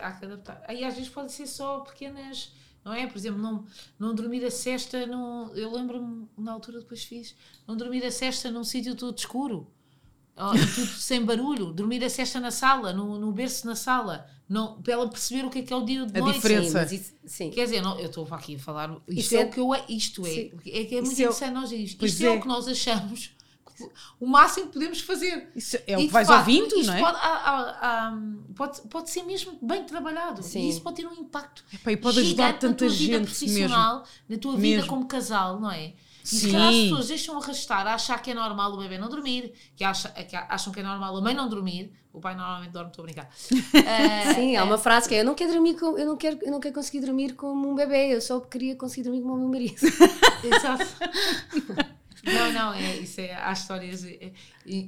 há 0.00 0.12
que 0.12 0.24
adaptar. 0.26 0.62
Aí 0.68 0.84
às 0.84 0.94
vezes 0.94 1.08
pode 1.08 1.32
ser 1.32 1.46
só 1.46 1.80
pequenas, 1.80 2.52
não 2.84 2.92
é? 2.92 3.06
Por 3.06 3.16
exemplo, 3.16 3.40
não, 3.40 3.64
não 3.98 4.14
dormir 4.14 4.44
a 4.44 4.50
cesta, 4.50 5.06
não, 5.06 5.54
eu 5.54 5.72
lembro-me 5.72 6.28
na 6.36 6.52
altura 6.52 6.80
depois 6.80 7.04
fiz, 7.04 7.34
não 7.66 7.76
dormir 7.76 8.04
a 8.04 8.10
cesta 8.10 8.50
num 8.50 8.64
sítio 8.64 8.94
todo 8.94 9.16
escuro. 9.16 9.70
Oh, 10.36 10.50
tudo 10.50 10.86
sem 10.98 11.24
barulho, 11.24 11.72
dormir 11.72 12.04
a 12.04 12.10
cesta 12.10 12.40
na 12.40 12.50
sala, 12.50 12.92
no, 12.92 13.18
no 13.18 13.30
berço 13.30 13.66
na 13.66 13.76
sala, 13.76 14.26
não, 14.48 14.82
para 14.82 14.94
ela 14.94 15.08
perceber 15.08 15.46
o 15.46 15.50
que 15.50 15.60
é 15.60 15.62
que 15.62 15.72
é 15.72 15.76
o 15.76 15.84
dia 15.84 16.04
de 16.04 16.18
a 16.18 16.20
noite. 16.20 16.36
Diferença. 16.36 16.84
Sim, 16.86 16.96
isso, 16.96 17.14
sim. 17.24 17.50
Quer 17.50 17.64
dizer, 17.66 17.80
não, 17.80 17.96
eu 18.00 18.06
estou 18.06 18.26
aqui 18.32 18.56
a 18.56 18.58
falar, 18.58 18.90
isto 19.06 19.20
isso 19.20 19.36
é, 19.36 19.42
é, 19.42 19.44
o 19.44 19.50
que 19.50 19.60
eu 19.60 19.72
é, 19.72 19.84
isto 19.88 20.26
é, 20.26 20.30
sim. 20.30 20.52
é 20.66 20.84
que 20.84 20.96
é 20.96 21.00
muito 21.00 21.12
isso 21.12 21.22
interessante 21.22 21.50
é, 21.50 21.52
nós 21.52 21.70
isto, 21.70 22.04
isto 22.04 22.22
é, 22.24 22.26
é 22.26 22.30
o 22.30 22.40
que 22.40 22.48
nós 22.48 22.66
achamos 22.66 23.30
o 24.20 24.26
máximo 24.26 24.66
que 24.66 24.72
podemos 24.74 25.00
fazer. 25.00 25.50
Isso 25.54 25.76
é 25.86 25.96
o 25.96 26.00
que 26.00 26.08
vais 26.08 26.26
facto, 26.26 26.40
ouvindo, 26.40 26.82
não 26.84 26.94
é? 26.94 27.00
Pode, 27.00 27.18
há, 27.18 27.28
há, 27.80 28.18
pode, 28.54 28.80
pode 28.82 29.10
ser 29.10 29.22
mesmo 29.24 29.58
bem 29.60 29.84
trabalhado 29.84 30.42
Sim. 30.42 30.60
e 30.60 30.68
isso 30.70 30.80
pode 30.80 30.96
ter 30.96 31.06
um 31.06 31.14
impacto 31.14 31.64
Epá, 31.72 31.92
e 31.92 31.96
pode 31.96 32.20
ajudar 32.20 32.52
tanta 32.54 32.68
na 32.68 32.74
tua 32.74 32.88
gente 32.88 33.06
vida 33.06 33.20
profissional, 33.20 33.98
mesmo. 34.00 34.08
na 34.28 34.38
tua 34.38 34.56
vida 34.56 34.76
mesmo. 34.76 34.88
como 34.88 35.06
casal, 35.06 35.60
não 35.60 35.70
é? 35.70 35.92
E 36.24 36.26
Sim. 36.26 36.38
se 36.38 36.52
calhar 36.52 36.68
as 36.68 36.74
pessoas 36.76 37.08
deixam 37.08 37.38
arrastar 37.38 37.86
a 37.86 37.94
achar 37.94 38.22
que 38.22 38.30
é 38.30 38.34
normal 38.34 38.72
o 38.72 38.78
bebê 38.78 38.96
não 38.96 39.08
dormir, 39.08 39.52
que, 39.76 39.84
acha, 39.84 40.08
que 40.08 40.34
acham 40.34 40.72
que 40.72 40.80
é 40.80 40.82
normal 40.82 41.16
a 41.16 41.20
mãe 41.20 41.34
não 41.34 41.48
dormir, 41.48 41.92
o 42.14 42.20
pai 42.20 42.34
normalmente 42.34 42.70
dorme, 42.70 42.90
estou 42.90 43.02
a 43.02 43.06
brincar. 43.06 43.24
uh, 43.28 43.28
Sim, 44.34 44.56
há 44.56 44.64
uma 44.64 44.78
frase 44.78 45.08
que 45.08 45.16
é: 45.16 45.20
eu 45.20 45.24
não 45.24 45.34
quero 45.34 45.52
dormir 45.52 45.74
com, 45.74 45.98
eu 45.98 46.06
não 46.06 46.16
quero, 46.16 46.38
eu 46.42 46.50
não 46.50 46.60
quero 46.60 46.74
conseguir 46.74 47.00
dormir 47.04 47.34
como 47.34 47.68
um 47.68 47.74
bebê, 47.74 48.14
eu 48.14 48.20
só 48.20 48.40
queria 48.40 48.76
conseguir 48.76 49.02
dormir 49.02 49.20
como 49.20 49.34
o 49.34 49.38
meu 49.38 49.48
marido. 49.48 49.76
Exato. 50.42 50.86
Não, 52.24 52.52
não, 52.52 52.72
é, 52.72 52.96
isso 52.98 53.20
é, 53.20 53.34
há 53.34 53.52
histórias 53.52 54.04
é, 54.04 54.32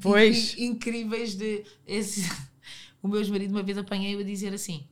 pois. 0.00 0.56
incríveis 0.58 1.34
de. 1.34 1.64
Esse, 1.86 2.22
o 3.02 3.08
meu 3.08 3.26
marido 3.28 3.50
uma 3.50 3.62
vez 3.62 3.78
apanhei-o 3.78 4.20
a 4.20 4.22
dizer 4.22 4.54
assim: 4.54 4.86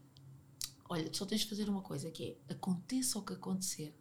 Olha, 0.89 1.09
tu 1.09 1.17
só 1.17 1.27
tens 1.27 1.41
de 1.41 1.49
fazer 1.49 1.69
uma 1.69 1.83
coisa, 1.83 2.11
que 2.11 2.37
é 2.49 2.53
aconteça 2.53 3.19
o 3.19 3.23
que 3.23 3.33
acontecer. 3.33 3.95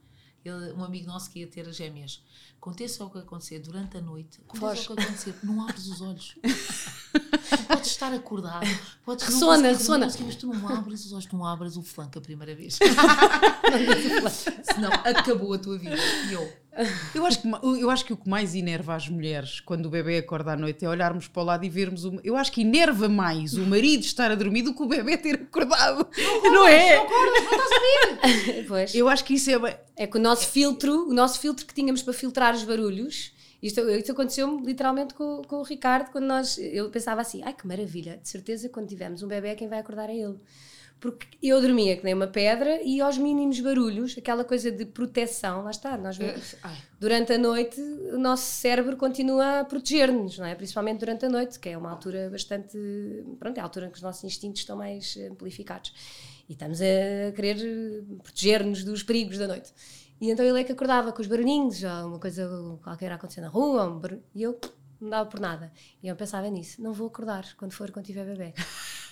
Ele, 0.45 0.73
um 0.73 0.83
amigo 0.83 1.07
nosso 1.07 1.29
que 1.31 1.39
ia 1.39 1.47
ter 1.47 1.67
as 1.67 1.77
gêmeas, 1.77 2.21
aconteça 2.57 3.05
o 3.05 3.09
que 3.09 3.17
acontecer 3.17 3.59
durante 3.59 3.97
a 3.97 4.01
noite, 4.01 4.41
aconteça 4.41 4.91
o 4.91 4.95
que 4.95 5.01
acontecer, 5.01 5.35
não 5.41 5.61
abres 5.61 5.87
os 5.87 6.01
olhos. 6.01 6.35
podes 7.67 7.91
estar 7.91 8.13
acordado, 8.13 8.67
podes 9.05 9.25
ressona, 9.25 9.69
ressona. 9.69 10.05
Mas 10.05 10.35
tu 10.35 10.47
não 10.47 10.67
abres 10.67 11.05
os 11.05 11.13
olhos, 11.13 11.27
não 11.31 11.45
abres 11.45 11.77
o 11.77 11.81
flanco 11.81 12.19
a 12.19 12.21
primeira 12.21 12.53
vez. 12.53 12.77
Senão 14.63 14.91
acabou 14.91 15.53
a 15.53 15.57
tua 15.57 15.77
vida. 15.77 15.95
E 16.29 16.33
eu, 16.33 16.53
eu 17.13 17.25
acho, 17.25 17.41
que, 17.41 17.47
eu 17.81 17.89
acho 17.89 18.05
que 18.05 18.13
o 18.13 18.17
que 18.17 18.27
mais 18.27 18.55
enerva 18.55 18.95
as 18.95 19.07
mulheres 19.07 19.59
quando 19.59 19.85
o 19.85 19.89
bebê 19.89 20.17
acorda 20.17 20.53
à 20.53 20.55
noite 20.55 20.83
é 20.83 20.89
olharmos 20.89 21.27
para 21.27 21.41
o 21.41 21.45
lado 21.45 21.65
e 21.65 21.69
vermos. 21.69 22.03
O, 22.05 22.19
eu 22.23 22.35
acho 22.35 22.51
que 22.51 22.61
enerva 22.61 23.07
mais 23.07 23.53
o 23.53 23.65
marido 23.65 24.03
estar 24.03 24.31
a 24.31 24.35
dormir 24.35 24.63
do 24.63 24.73
que 24.73 24.81
o 24.81 24.87
bebê 24.87 25.17
ter 25.17 25.35
acordado. 25.35 26.07
Não, 26.17 26.41
não 26.51 26.67
é? 26.67 26.95
Não 26.95 27.03
acordas, 27.03 27.43
não 27.43 27.51
estás 27.51 27.71
a. 27.71 28.63
Pois. 28.67 28.95
Eu 28.95 29.07
acho 29.07 29.23
que 29.23 29.35
isso 29.35 29.51
é. 29.51 29.79
É 29.95 30.07
que 30.07 30.17
o 30.17 30.21
nosso 30.21 30.47
filtro, 30.47 31.09
o 31.09 31.13
nosso 31.13 31.39
filtro 31.39 31.65
que 31.65 31.73
tínhamos 31.73 32.01
para 32.01 32.13
filtrar 32.13 32.55
os 32.55 32.63
barulhos. 32.63 33.31
Isto, 33.61 33.81
isto 33.89 34.11
aconteceu 34.11 34.59
literalmente 34.59 35.13
com, 35.13 35.41
com 35.47 35.57
o 35.57 35.63
Ricardo, 35.63 36.11
quando 36.11 36.25
nós. 36.25 36.57
Eu 36.57 36.89
pensava 36.89 37.21
assim: 37.21 37.41
ai 37.43 37.53
que 37.53 37.67
maravilha, 37.67 38.17
de 38.17 38.27
certeza 38.27 38.67
quando 38.69 38.87
tivermos 38.87 39.21
um 39.21 39.27
bebê, 39.27 39.55
quem 39.55 39.67
vai 39.67 39.79
acordar 39.79 40.09
é 40.09 40.15
ele 40.15 40.39
porque 41.03 41.27
eu 41.43 41.59
dormia 41.59 41.97
que 41.97 42.03
nem 42.05 42.13
uma 42.13 42.27
pedra 42.27 42.81
e 42.81 43.01
aos 43.01 43.17
mínimos 43.17 43.59
barulhos, 43.59 44.15
aquela 44.17 44.45
coisa 44.45 44.71
de 44.71 44.85
proteção, 44.85 45.61
lá 45.61 45.71
está, 45.71 45.97
nós 45.97 46.17
é, 46.17 46.33
durante 46.97 47.33
a 47.33 47.37
noite 47.37 47.77
o 47.81 48.17
nosso 48.17 48.45
cérebro 48.45 48.95
continua 48.95 49.59
a 49.59 49.65
proteger-nos, 49.65 50.37
não 50.37 50.45
é? 50.45 50.55
Principalmente 50.55 50.99
durante 50.99 51.25
a 51.25 51.29
noite, 51.29 51.59
que 51.59 51.67
é 51.67 51.77
uma 51.77 51.91
altura 51.91 52.29
bastante, 52.29 52.77
pronto, 53.37 53.57
é 53.57 53.59
a 53.59 53.63
altura 53.65 53.87
em 53.87 53.89
que 53.89 53.97
os 53.97 54.01
nossos 54.01 54.23
instintos 54.23 54.61
estão 54.61 54.77
mais 54.77 55.17
amplificados 55.29 55.93
e 56.47 56.53
estamos 56.53 56.79
a 56.79 57.33
querer 57.35 58.05
proteger-nos 58.23 58.85
dos 58.85 59.03
perigos 59.03 59.37
da 59.37 59.45
noite. 59.45 59.73
E 60.21 60.31
então 60.31 60.45
ele 60.45 60.61
é 60.61 60.63
que 60.63 60.71
acordava 60.71 61.11
com 61.11 61.21
os 61.21 61.27
barulhinhos, 61.27 61.83
ou 61.83 62.07
uma 62.07 62.19
coisa 62.19 62.49
qualquer 62.81 63.11
a 63.11 63.15
acontecer 63.15 63.41
na 63.41 63.49
rua, 63.49 63.89
um 63.89 63.99
e 64.33 64.41
eu 64.41 64.57
não 65.01 65.09
dava 65.09 65.29
por 65.29 65.41
nada. 65.41 65.69
E 66.01 66.07
eu 66.07 66.15
pensava 66.15 66.47
nisso, 66.49 66.81
não 66.81 66.93
vou 66.93 67.07
acordar 67.07 67.45
quando 67.57 67.73
for, 67.73 67.91
quando 67.91 68.05
tiver 68.05 68.23
bebê. 68.23 68.53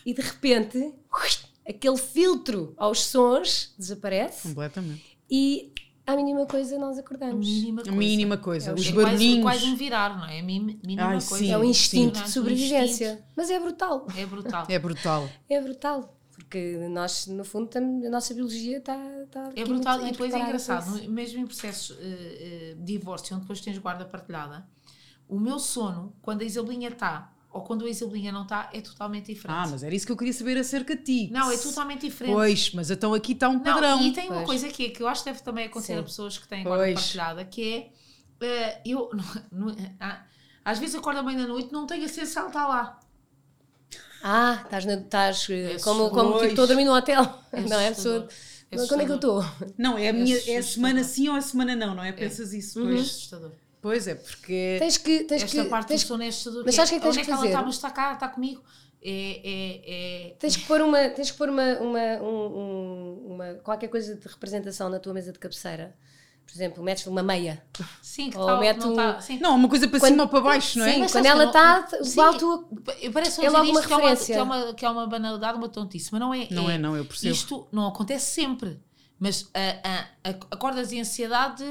E 0.03 0.15
de 0.15 0.21
repente, 0.23 0.95
aquele 1.71 1.97
filtro 1.97 2.73
aos 2.77 3.03
sons 3.03 3.73
desaparece. 3.77 4.47
Completamente. 4.47 5.17
E 5.29 5.73
a 6.05 6.15
mínima 6.15 6.45
coisa 6.45 6.77
nós 6.77 6.97
acordamos. 6.97 7.47
A 7.47 7.49
mínima 7.49 7.81
coisa. 7.81 7.91
A 7.91 7.99
mínima 7.99 8.37
coisa. 8.37 8.71
É 8.71 8.73
Os 8.73 8.91
barulhinhos. 8.91 9.43
Quase, 9.43 9.59
quase 9.59 9.73
um 9.73 9.75
virar, 9.75 10.17
não 10.17 10.25
é? 10.25 10.39
A 10.39 10.43
mínima 10.43 11.03
Ai, 11.03 11.13
coisa. 11.13 11.37
Sim, 11.37 11.51
é 11.51 11.57
o 11.57 11.63
instinto 11.63 12.17
sim. 12.17 12.23
de 12.23 12.29
sobrevivência. 12.29 13.13
Instinto. 13.13 13.23
Mas 13.35 13.49
é 13.49 13.59
brutal. 13.59 14.07
É 14.15 14.25
brutal. 14.25 14.65
É 14.69 14.79
brutal. 14.79 15.29
É 15.49 15.61
brutal. 15.61 16.17
Porque 16.33 16.77
nós, 16.89 17.27
no 17.27 17.45
fundo, 17.45 17.69
a 17.77 18.09
nossa 18.09 18.33
biologia 18.33 18.77
está. 18.77 18.97
está 19.23 19.51
é 19.55 19.63
brutal 19.63 20.01
e 20.05 20.11
depois 20.11 20.33
é 20.33 20.39
engraçado, 20.39 21.09
mesmo 21.09 21.39
em 21.39 21.45
processos 21.45 21.91
uh, 21.91 21.93
uh, 21.93 22.75
de 22.75 22.83
divórcio, 22.83 23.35
onde 23.35 23.43
depois 23.43 23.61
tens 23.61 23.77
guarda 23.77 24.05
partilhada, 24.05 24.67
o 25.27 25.39
meu 25.39 25.59
sono, 25.59 26.13
quando 26.21 26.41
a 26.41 26.45
Isabelinha 26.45 26.89
está 26.89 27.30
ou 27.53 27.61
quando 27.61 27.85
a 27.85 27.89
Isabelinha 27.89 28.31
não 28.31 28.43
está, 28.43 28.69
é 28.73 28.79
totalmente 28.79 29.33
diferente. 29.33 29.57
Ah, 29.57 29.67
mas 29.69 29.83
era 29.83 29.93
isso 29.93 30.05
que 30.05 30.11
eu 30.11 30.17
queria 30.17 30.33
saber 30.33 30.57
acerca 30.57 30.95
de 30.95 31.03
ti. 31.03 31.29
Não, 31.31 31.51
é 31.51 31.57
totalmente 31.57 32.01
diferente. 32.01 32.33
Pois, 32.33 32.71
mas 32.73 32.89
então 32.89 33.13
aqui 33.13 33.33
está 33.33 33.49
um 33.49 33.59
padrão. 33.59 33.97
Não, 33.97 34.07
e 34.07 34.13
tem 34.13 34.27
pois. 34.27 34.39
uma 34.39 34.45
coisa 34.45 34.67
aqui 34.67 34.89
que 34.89 35.03
eu 35.03 35.07
acho 35.07 35.23
que 35.23 35.29
deve 35.31 35.43
também 35.43 35.65
acontecer 35.65 35.93
Sim. 35.93 35.99
a 35.99 36.03
pessoas 36.03 36.37
que 36.37 36.47
têm 36.47 36.63
guarda 36.63 36.93
partilhada, 36.93 37.43
que 37.45 37.91
é, 38.41 38.77
uh, 38.77 38.81
eu, 38.85 39.09
não, 39.51 39.67
não, 39.67 39.75
ah, 39.99 40.23
às 40.63 40.79
vezes 40.79 40.95
acordo 40.95 41.23
bem 41.23 41.35
da 41.35 41.45
noite 41.45 41.73
não 41.73 41.85
tenho 41.85 42.05
a 42.05 42.07
certeza 42.07 42.31
se 42.31 42.37
ela 42.37 42.47
está 42.47 42.67
lá. 42.67 42.99
Ah, 44.23 44.61
estás, 44.63 44.85
na, 44.85 44.93
estás 44.93 45.47
eh, 45.49 45.77
como, 45.83 46.09
como 46.11 46.33
tipo, 46.33 46.45
estou 46.45 46.63
a 46.65 46.67
dormir 46.67 46.85
no 46.85 46.95
hotel, 46.95 47.23
é 47.51 47.61
não 47.67 47.79
é? 47.79 47.89
Pessoa, 47.89 48.27
quando 48.87 49.01
é 49.01 49.05
que 49.05 49.11
eu 49.11 49.15
estou? 49.15 49.43
Não, 49.77 49.97
é 49.97 50.09
a 50.09 50.13
minha, 50.13 50.39
é 50.47 50.57
a 50.57 50.63
semana 50.63 51.03
sim 51.03 51.27
ou 51.27 51.35
a 51.35 51.41
semana 51.41 51.75
não, 51.75 51.95
não 51.95 52.03
é? 52.03 52.11
Pensas 52.11 52.53
isso, 52.53 52.79
pois. 52.79 52.93
Uhum. 52.93 53.01
assustador. 53.01 53.51
Pois 53.81 54.07
é, 54.07 54.15
porque. 54.15 54.77
Tens 54.79 54.97
que. 54.97 55.23
Tens 55.23 55.43
esta 55.43 55.63
que, 55.63 55.69
parte 55.69 55.87
tens, 55.87 56.03
do 56.03 56.07
sono 56.07 56.23
é 56.23 56.27
Mas 56.27 56.35
sabes 56.75 56.91
o 56.91 56.93
que 56.93 56.95
é 56.95 56.99
que 56.99 57.01
tens 57.01 57.17
que 57.17 57.25
fazer? 57.25 57.31
Ela 57.31 57.45
está, 57.47 57.61
mas 57.63 57.75
está 57.75 57.89
cá, 57.89 58.13
está 58.13 58.27
comigo. 58.27 58.63
É, 59.03 59.41
é, 59.43 60.27
é... 60.27 60.35
Tens 60.37 60.55
que 60.55 60.65
pôr, 60.65 60.79
uma, 60.81 61.09
tens 61.09 61.31
que 61.31 61.37
pôr 61.37 61.49
uma, 61.49 61.79
uma, 61.79 62.21
um, 62.21 63.33
uma, 63.33 63.53
qualquer 63.55 63.87
coisa 63.87 64.15
de 64.15 64.27
representação 64.27 64.89
na 64.89 64.99
tua 64.99 65.11
mesa 65.11 65.31
de 65.31 65.39
cabeceira. 65.39 65.95
Por 66.45 66.53
exemplo, 66.53 66.83
metes 66.83 67.07
uma 67.07 67.23
meia. 67.23 67.63
Sim, 68.01 68.29
que 68.29 68.37
ou 68.37 68.45
tá, 68.45 68.59
mete 68.59 68.79
não, 68.79 68.91
um... 68.91 68.95
tá, 68.95 69.21
sim. 69.21 69.39
não, 69.39 69.55
uma 69.55 69.69
coisa 69.69 69.87
para 69.87 69.99
quando, 69.99 70.11
cima 70.11 70.23
ou 70.23 70.29
para 70.29 70.41
baixo, 70.41 70.77
não 70.77 70.85
é? 70.85 70.93
Sim, 70.93 71.07
quando 71.07 71.25
ela 71.25 71.45
está, 71.45 71.87
igual 72.03 72.37
tu. 72.37 72.67
Parece 73.13 73.43
é 73.43 73.49
logo 73.49 73.71
uma 73.71 73.81
referência. 73.81 74.35
Que 74.35 74.39
é 74.39 74.43
uma, 74.43 74.55
que, 74.55 74.63
é 74.63 74.67
uma, 74.67 74.73
que 74.73 74.85
é 74.85 74.89
uma 74.89 75.07
banalidade, 75.07 75.57
uma 75.57 75.69
tontice, 75.69 76.09
mas 76.11 76.19
não 76.19 76.33
é. 76.33 76.47
Não 76.51 76.69
é, 76.69 76.75
é 76.75 76.77
não, 76.77 76.95
eu 76.95 77.05
percebo. 77.05 77.33
Isto 77.33 77.67
não 77.71 77.87
acontece 77.87 78.33
sempre. 78.33 78.79
Mas 79.17 79.43
uh, 79.43 79.45
uh, 79.47 80.45
acordas 80.51 80.91
em 80.91 80.99
ansiedade, 80.99 81.63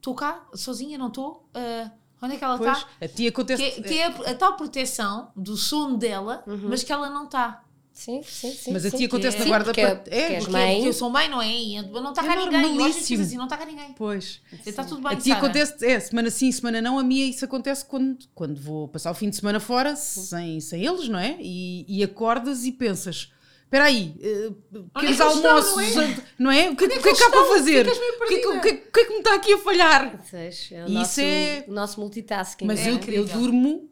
estou 0.00 0.14
cá, 0.14 0.46
sozinha, 0.54 0.98
não 0.98 1.08
estou. 1.08 1.48
Uh, 1.54 1.90
Onde 2.22 2.34
é 2.34 2.36
que 2.36 2.44
ela 2.44 2.56
está? 2.56 2.86
A 3.00 3.08
ti 3.08 3.28
acontece. 3.28 3.62
Que, 3.62 3.82
que 3.82 3.98
é 3.98 4.06
a, 4.06 4.30
a, 4.30 4.34
tal 4.34 4.54
proteção 4.56 5.32
do 5.34 5.56
sono 5.56 5.96
dela, 5.96 6.42
uhum. 6.46 6.68
mas 6.68 6.82
que 6.82 6.92
ela 6.92 7.08
não 7.08 7.24
está. 7.24 7.64
Sim, 7.92 8.22
sim, 8.22 8.52
sim. 8.52 8.72
Mas 8.72 8.84
a 8.84 8.90
ti 8.90 9.04
acontece 9.06 9.38
na 9.38 9.44
guarda 9.46 9.64
porque, 9.66 9.82
para. 9.82 10.02
É, 10.14 10.38
porque, 10.38 10.52
mãe. 10.52 10.74
porque 10.74 10.88
eu 10.88 10.92
sou 10.92 11.10
mãe, 11.10 11.28
não 11.28 11.40
é? 11.40 11.50
E 11.50 11.82
não 11.82 12.10
está 12.10 12.22
cá 12.22 12.34
é 12.34 12.36
ninguém. 12.36 12.76
Eu 12.78 12.86
assim, 12.86 13.36
não 13.36 13.44
está 13.44 13.56
cá 13.56 13.64
ninguém. 13.64 13.94
Pois. 13.94 14.40
Está 14.64 14.84
tudo 14.84 15.02
bem. 15.02 15.12
A 15.12 15.16
ti 15.16 15.32
acontece, 15.32 15.84
é, 15.84 15.98
semana 15.98 16.30
sim, 16.30 16.52
semana 16.52 16.80
não. 16.80 16.98
A 16.98 17.02
minha 17.02 17.24
isso 17.24 17.44
acontece 17.44 17.84
quando, 17.84 18.18
quando 18.34 18.60
vou 18.60 18.86
passar 18.86 19.10
o 19.10 19.14
fim 19.14 19.28
de 19.28 19.36
semana 19.36 19.58
fora, 19.58 19.96
sem, 19.96 20.60
sem 20.60 20.84
eles, 20.84 21.08
não 21.08 21.18
é? 21.18 21.36
E, 21.40 21.84
e 21.88 22.02
acordas 22.02 22.64
e 22.64 22.72
pensas 22.72 23.32
espera 23.70 23.84
aí, 23.84 24.16
uh, 24.18 24.82
pequenos 24.92 25.20
almoços, 25.20 25.94
não 25.94 26.02
é? 26.02 26.24
não 26.38 26.50
é? 26.50 26.70
O 26.70 26.76
que, 26.76 26.84
é 26.86 26.88
que, 26.88 26.98
que, 27.00 27.08
é 27.08 27.14
que 27.14 27.22
há 27.22 27.30
para 27.30 27.44
fazer? 27.44 27.86
O 27.86 27.92
que, 28.26 28.38
que, 28.38 28.60
que, 28.60 28.72
que, 28.90 29.00
é 29.00 29.04
que 29.04 29.12
me 29.12 29.18
está 29.18 29.34
aqui 29.36 29.52
a 29.52 29.58
falhar? 29.58 30.24
Seja, 30.24 30.74
é 30.74 30.84
o, 30.86 30.88
nosso, 30.88 31.20
é... 31.20 31.64
o 31.68 31.72
nosso 31.72 32.00
multitasking. 32.00 32.66
Mas 32.66 32.80
é 32.80 32.90
eu, 32.90 32.98
eu 32.98 33.24
durmo, 33.24 33.88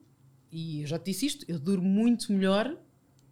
e 0.51 0.83
eu 0.83 0.89
já 0.89 0.99
te 0.99 1.13
disse 1.13 1.27
isto, 1.27 1.45
eu 1.47 1.61
durmo 1.61 1.89
muito 1.89 2.33
melhor 2.33 2.77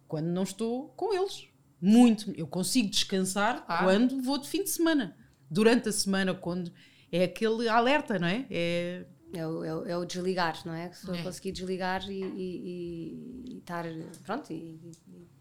quando 0.07 0.27
não 0.27 0.43
estou 0.43 0.87
com 0.95 1.13
eles. 1.13 1.49
Muito. 1.81 2.31
Eu 2.31 2.47
consigo 2.47 2.89
descansar 2.89 3.65
ah. 3.67 3.83
quando 3.83 4.21
vou 4.23 4.37
de 4.37 4.47
fim 4.47 4.63
de 4.63 4.69
semana. 4.69 5.17
Durante 5.51 5.89
a 5.89 5.91
semana, 5.91 6.33
quando 6.33 6.71
é 7.11 7.25
aquele 7.25 7.67
alerta, 7.67 8.17
não 8.17 8.27
é? 8.27 8.45
É 8.49 9.05
é 9.33 9.45
o, 9.45 9.63
é, 9.63 9.75
o, 9.75 9.85
é 9.85 9.97
o, 9.97 10.05
desligar, 10.05 10.57
não 10.65 10.73
é? 10.73 10.89
Se 10.93 11.05
eu 11.05 11.13
é. 11.13 11.21
conseguir 11.21 11.51
desligar 11.51 12.09
e, 12.09 12.23
e, 12.23 13.43
e, 13.45 13.57
estar. 13.57 13.83
Pronto, 14.23 14.51
e, 14.53 14.79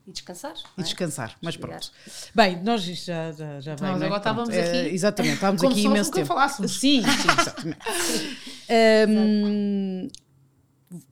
e 0.07 0.13
descansar. 0.13 0.55
E 0.77 0.81
é? 0.81 0.85
descansar, 0.85 1.37
mas 1.43 1.55
Desligar. 1.57 1.81
pronto. 1.81 1.93
Bem, 2.35 2.63
nós 2.63 2.87
isto 2.87 3.07
já, 3.07 3.33
já, 3.33 3.61
já 3.61 3.75
vai. 3.75 3.91
Nós 3.93 4.03
é? 4.03 4.07
agora 4.07 4.21
estávamos 4.21 4.55
Pronto, 4.55 4.69
aqui 4.69 4.77
eh, 4.77 4.95
exatamente, 4.95 5.35
estávamos 5.35 5.61
como 5.61 5.73
aqui 5.73 5.83
imenso 5.83 6.11
tempo. 6.13 6.27
falássemos. 6.27 6.79
Sim, 6.79 7.03
sim, 7.03 7.09
exatamente. 7.41 7.79
Hum, 9.09 10.09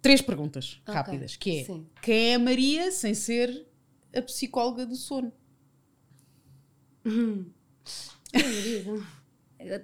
três 0.00 0.22
perguntas 0.22 0.80
Ok, 0.82 0.94
rápidas, 0.94 1.36
que 1.36 1.60
é 1.60 1.64
sim. 1.64 1.86
quem 2.00 2.30
é 2.30 2.34
a 2.36 2.38
Maria 2.38 2.90
sem 2.92 3.14
ser 3.14 3.66
a 4.14 4.22
psicóloga 4.22 4.86
do 4.86 4.94
sono? 4.94 5.32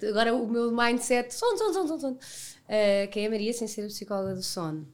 Agora 0.08 0.34
o 0.34 0.46
meu 0.46 0.70
mindset, 0.70 1.34
sono, 1.34 1.58
sono, 1.58 1.72
sono, 1.72 2.00
sono. 2.00 2.16
Uh, 2.16 3.10
quem 3.10 3.24
é 3.24 3.26
a 3.26 3.30
Maria 3.30 3.52
sem 3.52 3.66
ser 3.66 3.84
a 3.84 3.88
psicóloga 3.88 4.34
do 4.34 4.42
sono? 4.42 4.86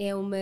É 0.00 0.14
uma, 0.14 0.36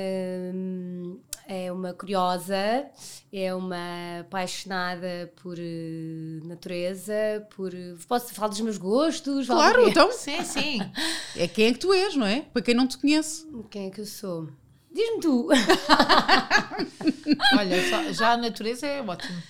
é 1.49 1.73
uma 1.73 1.95
curiosa, 1.95 2.85
é 3.33 3.55
uma 3.55 4.21
apaixonada 4.21 5.33
por 5.43 5.57
eh, 5.59 6.41
natureza, 6.45 7.15
por. 7.57 7.73
Posso 8.07 8.35
falar 8.35 8.49
dos 8.49 8.61
meus 8.61 8.77
gostos? 8.77 9.47
Claro, 9.47 9.89
então 9.89 10.13
Sim, 10.13 10.45
sim. 10.45 10.79
é 11.35 11.49
quem 11.49 11.69
é 11.69 11.73
que 11.73 11.79
tu 11.79 11.91
és, 11.91 12.15
não 12.15 12.27
é? 12.27 12.43
Para 12.53 12.61
quem 12.61 12.75
não 12.75 12.87
te 12.87 12.99
conhece. 12.99 13.47
Quem 13.71 13.87
é 13.87 13.91
que 13.91 14.03
eu 14.03 14.07
sou? 14.07 14.51
Diz-me 14.93 15.21
tu. 15.21 15.49
Olha, 17.57 17.89
só- 17.89 18.13
já 18.13 18.33
a 18.33 18.37
natureza 18.37 18.87
é 18.87 19.01
ótimo. 19.01 19.43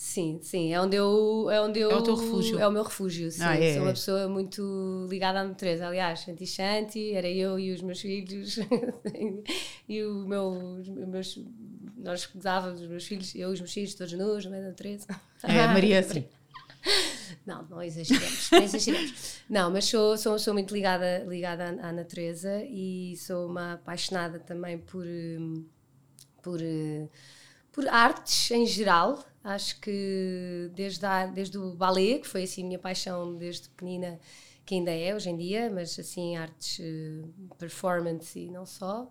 Sim, 0.00 0.38
sim, 0.40 0.72
é 0.72 0.80
onde 0.80 0.96
eu. 0.96 1.50
É, 1.50 1.60
onde 1.60 1.78
eu, 1.78 1.90
É 1.90 1.94
o 1.94 2.02
teu 2.02 2.14
refúgio. 2.14 2.58
É 2.58 2.66
o 2.66 2.72
meu 2.72 2.82
refúgio, 2.82 3.30
sim. 3.30 3.42
Ah, 3.42 3.54
é, 3.54 3.74
Sou 3.74 3.82
uma 3.82 3.90
é. 3.90 3.92
pessoa 3.92 4.28
muito 4.28 5.06
ligada 5.10 5.40
à 5.40 5.44
natureza. 5.44 5.86
Aliás, 5.86 6.20
Shanti 6.20 6.46
Shanti, 6.46 7.12
era 7.12 7.28
eu 7.28 7.58
e 7.58 7.70
os 7.70 7.82
meus 7.82 8.00
filhos. 8.00 8.58
e 9.86 10.02
o 10.02 10.26
meu. 10.26 10.78
os 10.80 10.88
meus 10.88 11.38
nós 11.98 12.24
gozávamos, 12.24 12.80
os 12.80 12.88
meus 12.88 13.04
filhos, 13.04 13.34
eu 13.34 13.50
e 13.50 13.52
os 13.52 13.60
meus 13.60 13.74
filhos, 13.74 13.94
todos 13.94 14.14
nus, 14.14 14.46
no 14.46 14.50
meio 14.50 14.62
da 14.62 14.70
natureza. 14.70 15.06
É 15.42 15.60
a 15.60 15.68
Maria, 15.68 16.00
sim. 16.02 16.24
Não, 17.44 17.62
não 17.68 17.82
exageremos, 17.82 18.50
não. 18.50 19.64
Não, 19.64 19.70
mas 19.70 19.84
sou, 19.84 20.16
sou 20.16 20.32
pessoa 20.32 20.54
muito 20.54 20.72
ligada, 20.72 21.24
ligada 21.28 21.78
à, 21.78 21.90
à 21.90 21.92
natureza 21.92 22.64
e 22.64 23.18
sou 23.18 23.46
uma 23.46 23.74
apaixonada 23.74 24.38
também 24.38 24.78
por, 24.78 25.04
hum, 25.04 25.66
por, 26.42 26.58
eh, 26.62 27.06
por 27.70 27.86
artes 27.86 28.50
em 28.50 28.64
geral. 28.64 29.22
Acho 29.42 29.80
que 29.80 30.70
desde, 30.74 31.06
a, 31.06 31.26
desde 31.26 31.56
o 31.58 31.74
balé, 31.74 32.18
que 32.18 32.28
foi 32.28 32.42
assim 32.44 32.62
a 32.62 32.66
minha 32.66 32.78
paixão 32.78 33.34
desde 33.36 33.68
pequenina, 33.70 34.20
que 34.66 34.74
ainda 34.74 34.90
é 34.90 35.14
hoje 35.14 35.30
em 35.30 35.36
dia, 35.36 35.70
mas 35.70 35.98
assim 35.98 36.36
artes, 36.36 36.78
eh, 36.80 37.24
performance 37.58 38.38
e 38.38 38.50
não 38.50 38.66
só. 38.66 39.10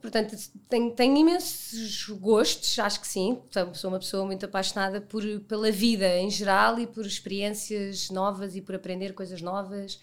Portanto, 0.00 0.36
tenho, 0.68 0.92
tenho 0.92 1.16
imensos 1.16 2.08
gostos, 2.10 2.78
acho 2.78 3.00
que 3.00 3.08
sim. 3.08 3.40
Sou 3.74 3.90
uma 3.90 3.98
pessoa 3.98 4.24
muito 4.24 4.46
apaixonada 4.46 5.00
por, 5.00 5.22
pela 5.48 5.70
vida 5.70 6.16
em 6.18 6.30
geral 6.30 6.78
e 6.78 6.86
por 6.86 7.04
experiências 7.04 8.08
novas 8.10 8.54
e 8.54 8.60
por 8.60 8.74
aprender 8.76 9.14
coisas 9.14 9.42
novas. 9.42 10.00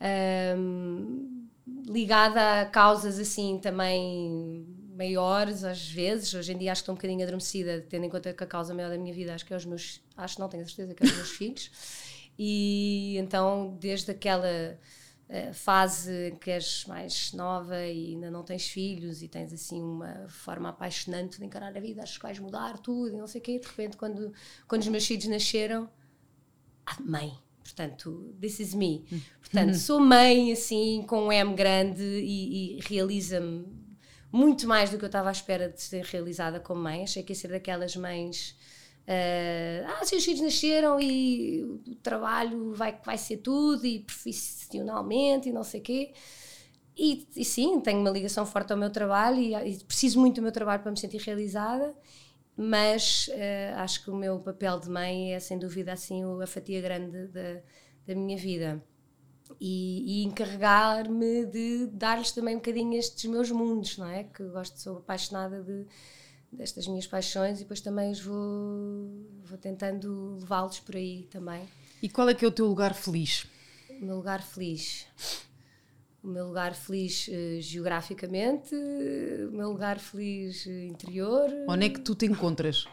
Ahm, 0.00 1.48
ligada 1.86 2.62
a 2.62 2.66
causas 2.66 3.18
assim 3.18 3.58
também 3.58 4.66
maiores 4.98 5.62
às 5.62 5.88
vezes. 5.88 6.34
Hoje 6.34 6.52
em 6.52 6.58
dia 6.58 6.72
acho 6.72 6.80
que 6.80 6.82
estou 6.82 6.92
um 6.94 6.96
bocadinho 6.96 7.22
adormecida, 7.22 7.86
tendo 7.88 8.04
em 8.04 8.10
conta 8.10 8.34
que 8.34 8.44
a 8.44 8.46
causa 8.46 8.74
maior 8.74 8.90
da 8.90 8.98
minha 8.98 9.14
vida 9.14 9.32
acho 9.32 9.46
que 9.46 9.54
é 9.54 9.56
os 9.56 9.64
meus, 9.64 10.02
acho 10.16 10.40
não 10.40 10.48
tenho 10.48 10.64
a 10.64 10.66
certeza 10.66 10.92
que 10.92 11.04
é 11.04 11.06
os 11.06 11.14
meus 11.14 11.30
filhos. 11.38 11.70
E 12.36 13.16
então 13.16 13.76
desde 13.80 14.10
aquela 14.10 14.78
eh, 15.28 15.52
fase 15.52 16.36
que 16.40 16.50
és 16.50 16.84
mais 16.86 17.32
nova 17.32 17.80
e 17.86 18.14
ainda 18.14 18.30
não 18.30 18.42
tens 18.42 18.68
filhos 18.68 19.22
e 19.22 19.28
tens 19.28 19.52
assim 19.52 19.80
uma 19.80 20.26
forma 20.28 20.70
apaixonante 20.70 21.38
de 21.38 21.44
encarar 21.44 21.76
a 21.76 21.80
vida, 21.80 22.02
acho 22.02 22.18
que 22.18 22.24
vais 22.24 22.38
mudar 22.40 22.78
tudo 22.78 23.14
e 23.14 23.16
não 23.16 23.26
sei 23.26 23.40
o 23.40 23.44
quê, 23.44 23.58
de 23.60 23.68
repente 23.68 23.96
quando, 23.96 24.32
quando 24.66 24.82
os 24.82 24.88
meus 24.88 25.06
filhos 25.06 25.26
nasceram, 25.26 25.88
ah, 26.86 26.96
mãe, 27.00 27.32
portanto, 27.62 28.34
this 28.40 28.58
is 28.58 28.74
me. 28.74 29.04
Portanto, 29.40 29.74
sou 29.78 30.00
mãe 30.00 30.50
assim 30.52 31.04
com 31.06 31.26
um 31.26 31.32
M 31.32 31.54
grande 31.54 32.02
e, 32.02 32.78
e 32.78 32.80
realiza-me 32.80 33.77
muito 34.30 34.66
mais 34.66 34.90
do 34.90 34.98
que 34.98 35.04
eu 35.04 35.08
estava 35.08 35.28
à 35.28 35.32
espera 35.32 35.68
de 35.68 35.80
ser 35.80 36.04
realizada 36.04 36.60
como 36.60 36.82
mãe. 36.82 37.04
Achei 37.04 37.22
que 37.22 37.32
ia 37.32 37.36
ser 37.36 37.48
daquelas 37.48 37.96
mães 37.96 38.56
eh, 39.10 39.82
ah, 39.86 40.04
seus 40.04 40.22
filhos 40.22 40.42
nasceram 40.42 41.00
e 41.00 41.62
o 41.64 41.94
trabalho 42.02 42.74
vai, 42.74 43.00
vai 43.02 43.16
ser 43.16 43.38
tudo 43.38 43.86
e 43.86 44.00
profissionalmente 44.00 45.48
e 45.48 45.52
não 45.52 45.64
sei 45.64 45.80
o 45.80 45.82
quê. 45.82 46.12
E, 46.94 47.26
e 47.34 47.44
sim, 47.44 47.80
tenho 47.80 48.00
uma 48.00 48.10
ligação 48.10 48.44
forte 48.44 48.70
ao 48.72 48.78
meu 48.78 48.90
trabalho 48.90 49.38
e, 49.38 49.54
e 49.54 49.84
preciso 49.84 50.20
muito 50.20 50.36
do 50.36 50.42
meu 50.42 50.52
trabalho 50.52 50.82
para 50.82 50.90
me 50.90 50.98
sentir 50.98 51.22
realizada, 51.22 51.94
mas 52.56 53.30
eh, 53.32 53.72
acho 53.78 54.04
que 54.04 54.10
o 54.10 54.16
meu 54.16 54.40
papel 54.40 54.78
de 54.78 54.90
mãe 54.90 55.34
é 55.34 55.40
sem 55.40 55.58
dúvida 55.58 55.92
assim 55.92 56.22
a 56.42 56.46
fatia 56.46 56.80
grande 56.82 57.28
da, 57.28 57.62
da 58.06 58.14
minha 58.14 58.36
vida. 58.36 58.82
E, 59.60 60.22
e 60.22 60.24
encarregar-me 60.24 61.46
de 61.46 61.86
dar-lhes 61.86 62.32
também 62.32 62.54
um 62.54 62.58
bocadinho 62.58 62.98
estes 62.98 63.24
meus 63.28 63.50
mundos, 63.50 63.98
não 63.98 64.06
é? 64.06 64.24
Que 64.24 64.44
gosto, 64.44 64.78
sou 64.78 64.98
apaixonada 64.98 65.62
de, 65.62 65.86
destas 66.52 66.86
minhas 66.86 67.06
paixões 67.06 67.58
e 67.58 67.62
depois 67.62 67.80
também 67.80 68.10
os 68.10 68.20
vou, 68.20 69.26
vou 69.44 69.58
tentando 69.58 70.36
levá-los 70.40 70.80
por 70.80 70.96
aí 70.96 71.26
também. 71.30 71.68
E 72.02 72.08
qual 72.08 72.28
é 72.28 72.34
que 72.34 72.44
é 72.44 72.48
o 72.48 72.52
teu 72.52 72.66
lugar 72.66 72.94
feliz? 72.94 73.46
O 74.00 74.04
meu 74.04 74.16
lugar 74.16 74.42
feliz. 74.42 75.06
O 76.22 76.28
meu 76.28 76.46
lugar 76.48 76.74
feliz 76.74 77.28
eh, 77.30 77.60
geograficamente, 77.60 78.74
o 78.74 79.52
meu 79.52 79.70
lugar 79.70 79.98
feliz 80.00 80.66
eh, 80.66 80.86
interior. 80.86 81.48
Onde 81.68 81.86
é 81.86 81.88
que 81.88 82.00
tu 82.00 82.14
te 82.14 82.26
encontras? 82.26 82.86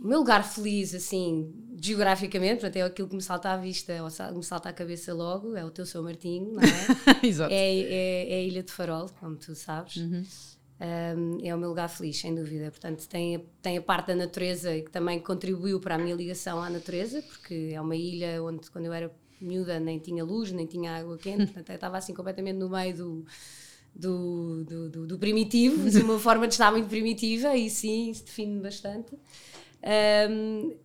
O 0.00 0.06
meu 0.06 0.18
lugar 0.20 0.44
feliz, 0.44 0.94
assim, 0.94 1.52
geograficamente, 1.80 2.60
portanto, 2.60 2.76
é 2.76 2.82
aquilo 2.82 3.08
que 3.08 3.16
me 3.16 3.22
salta 3.22 3.50
à 3.50 3.56
vista, 3.56 3.92
ou 4.02 4.36
me 4.36 4.44
salta 4.44 4.68
à 4.68 4.72
cabeça 4.72 5.12
logo, 5.12 5.56
é 5.56 5.64
o 5.64 5.70
teu 5.70 5.84
São 5.84 6.02
Martinho, 6.04 6.52
não 6.52 6.62
é? 6.62 6.66
Exato. 7.26 7.52
é, 7.52 7.56
é, 7.80 8.32
é 8.32 8.34
a 8.36 8.42
Ilha 8.42 8.62
de 8.62 8.70
Farol, 8.72 9.08
como 9.18 9.34
tu 9.36 9.54
sabes. 9.56 9.96
Um, 10.80 11.38
é 11.44 11.52
o 11.52 11.58
meu 11.58 11.70
lugar 11.70 11.88
feliz, 11.88 12.16
sem 12.20 12.32
dúvida. 12.32 12.70
Portanto, 12.70 13.08
tem, 13.08 13.34
a- 13.36 13.40
tem 13.60 13.76
a 13.76 13.82
parte 13.82 14.06
da 14.08 14.14
natureza 14.14 14.70
que 14.80 14.90
também 14.90 15.18
contribuiu 15.18 15.80
para 15.80 15.96
a 15.96 15.98
minha 15.98 16.14
ligação 16.14 16.62
à 16.62 16.70
natureza, 16.70 17.20
porque 17.22 17.70
é 17.72 17.80
uma 17.80 17.96
ilha 17.96 18.40
onde, 18.42 18.70
quando 18.70 18.84
eu 18.84 18.92
era 18.92 19.12
miúda, 19.40 19.80
nem 19.80 19.98
tinha 19.98 20.22
luz, 20.24 20.52
nem 20.52 20.66
tinha 20.66 20.92
água 20.96 21.18
quente, 21.18 21.46
portanto, 21.50 21.70
eu 21.70 21.74
estava 21.74 21.98
assim 21.98 22.14
completamente 22.14 22.56
no 22.56 22.68
meio 22.70 22.96
do. 22.96 23.24
Do, 23.94 24.62
do, 24.64 24.88
do, 24.90 25.06
do 25.08 25.18
primitivo, 25.18 25.88
assim, 25.88 26.02
uma 26.02 26.20
forma 26.20 26.46
de 26.46 26.54
estar 26.54 26.70
muito 26.70 26.86
primitiva, 26.88 27.56
e 27.56 27.68
sim, 27.68 28.10
isso 28.12 28.24
define-me 28.26 28.60
bastante. 28.60 29.16
Um, 29.82 30.76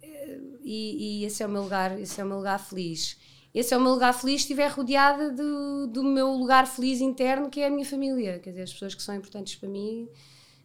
e, 0.64 1.22
e 1.22 1.26
esse 1.26 1.44
é 1.44 1.46
o 1.46 1.50
meu 1.50 1.64
lugar, 1.64 2.00
esse 2.00 2.20
é 2.20 2.24
o 2.24 2.28
meu 2.28 2.38
lugar 2.38 2.60
feliz. 2.60 3.18
Esse 3.54 3.74
é 3.74 3.78
o 3.78 3.82
meu 3.82 3.92
lugar 3.92 4.14
feliz 4.14 4.42
se 4.42 4.46
estiver 4.48 4.68
rodeada 4.72 5.32
do, 5.32 5.88
do 5.88 6.04
meu 6.04 6.32
lugar 6.32 6.66
feliz 6.66 7.02
interno, 7.02 7.50
que 7.50 7.60
é 7.60 7.68
a 7.68 7.70
minha 7.70 7.86
família, 7.86 8.40
quer 8.40 8.50
dizer, 8.50 8.64
as 8.64 8.74
pessoas 8.74 8.96
que 8.96 9.04
são 9.04 9.14
importantes 9.16 9.56
para 9.56 9.70
mim, 9.70 10.10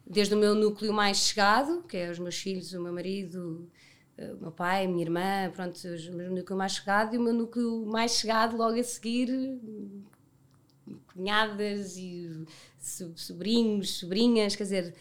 desde 0.05 0.33
o 0.33 0.37
meu 0.37 0.55
núcleo 0.55 0.91
mais 0.93 1.17
chegado, 1.17 1.83
que 1.83 1.97
é 1.97 2.09
os 2.09 2.17
meus 2.19 2.35
filhos, 2.37 2.73
o 2.73 2.81
meu 2.81 2.91
marido, 2.91 3.69
eh, 4.17 4.33
o 4.33 4.37
meu 4.41 4.51
pai, 4.51 4.85
a 4.85 4.87
minha 4.87 5.03
irmã, 5.03 5.51
pronto, 5.53 5.77
o 6.11 6.15
meu 6.15 6.31
núcleo 6.31 6.57
mais 6.57 6.73
chegado, 6.73 7.13
e 7.13 7.17
o 7.19 7.21
meu 7.21 7.33
núcleo 7.33 7.85
mais 7.85 8.13
chegado 8.13 8.57
logo 8.57 8.79
a 8.79 8.83
seguir, 8.83 9.29
cunhadas 11.13 11.97
e 11.97 12.45
so- 12.79 13.13
sobrinhos, 13.15 13.97
sobrinhas, 13.99 14.55
quer 14.55 14.63
dizer, 14.63 14.95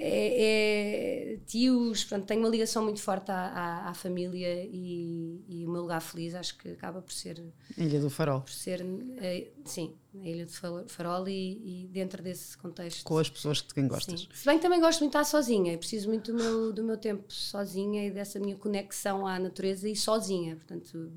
é, 0.00 1.32
é 1.34 1.36
tios, 1.46 2.04
pronto, 2.04 2.24
tenho 2.26 2.40
uma 2.40 2.48
ligação 2.48 2.82
muito 2.84 3.00
forte 3.00 3.30
à, 3.30 3.34
à, 3.48 3.88
à 3.90 3.94
família 3.94 4.64
e, 4.64 5.42
e 5.48 5.66
o 5.66 5.70
meu 5.70 5.82
lugar 5.82 6.00
feliz 6.00 6.34
acho 6.34 6.56
que 6.58 6.70
acaba 6.70 7.00
por 7.02 7.12
ser, 7.12 7.42
Ilha 7.76 8.00
do 8.00 8.08
Farol. 8.08 8.40
por 8.42 8.50
ser 8.52 8.84
eh, 9.18 9.48
sim, 9.64 9.94
a 10.14 10.26
Ilha 10.28 10.46
Faro- 10.48 10.84
Farol 10.88 11.28
e, 11.28 11.84
e 11.84 11.88
dentro 11.88 12.22
desse 12.22 12.56
contexto. 12.58 13.04
Com 13.04 13.18
as 13.18 13.28
pessoas 13.28 13.58
de 13.58 13.74
quem 13.74 13.86
gostas. 13.88 14.20
Sim. 14.20 14.28
Se 14.32 14.44
bem 14.46 14.56
que 14.58 14.62
também 14.62 14.80
gosto 14.80 15.00
muito 15.00 15.12
de 15.12 15.18
estar 15.18 15.24
sozinha, 15.30 15.72
eu 15.72 15.78
preciso 15.78 16.08
muito 16.08 16.32
do 16.32 16.38
meu, 16.42 16.72
do 16.72 16.84
meu 16.84 16.96
tempo 16.96 17.24
sozinha 17.32 18.06
e 18.06 18.10
dessa 18.10 18.38
minha 18.38 18.56
conexão 18.56 19.26
à 19.26 19.38
natureza 19.38 19.88
e 19.88 19.96
sozinha, 19.96 20.56
portanto, 20.56 21.12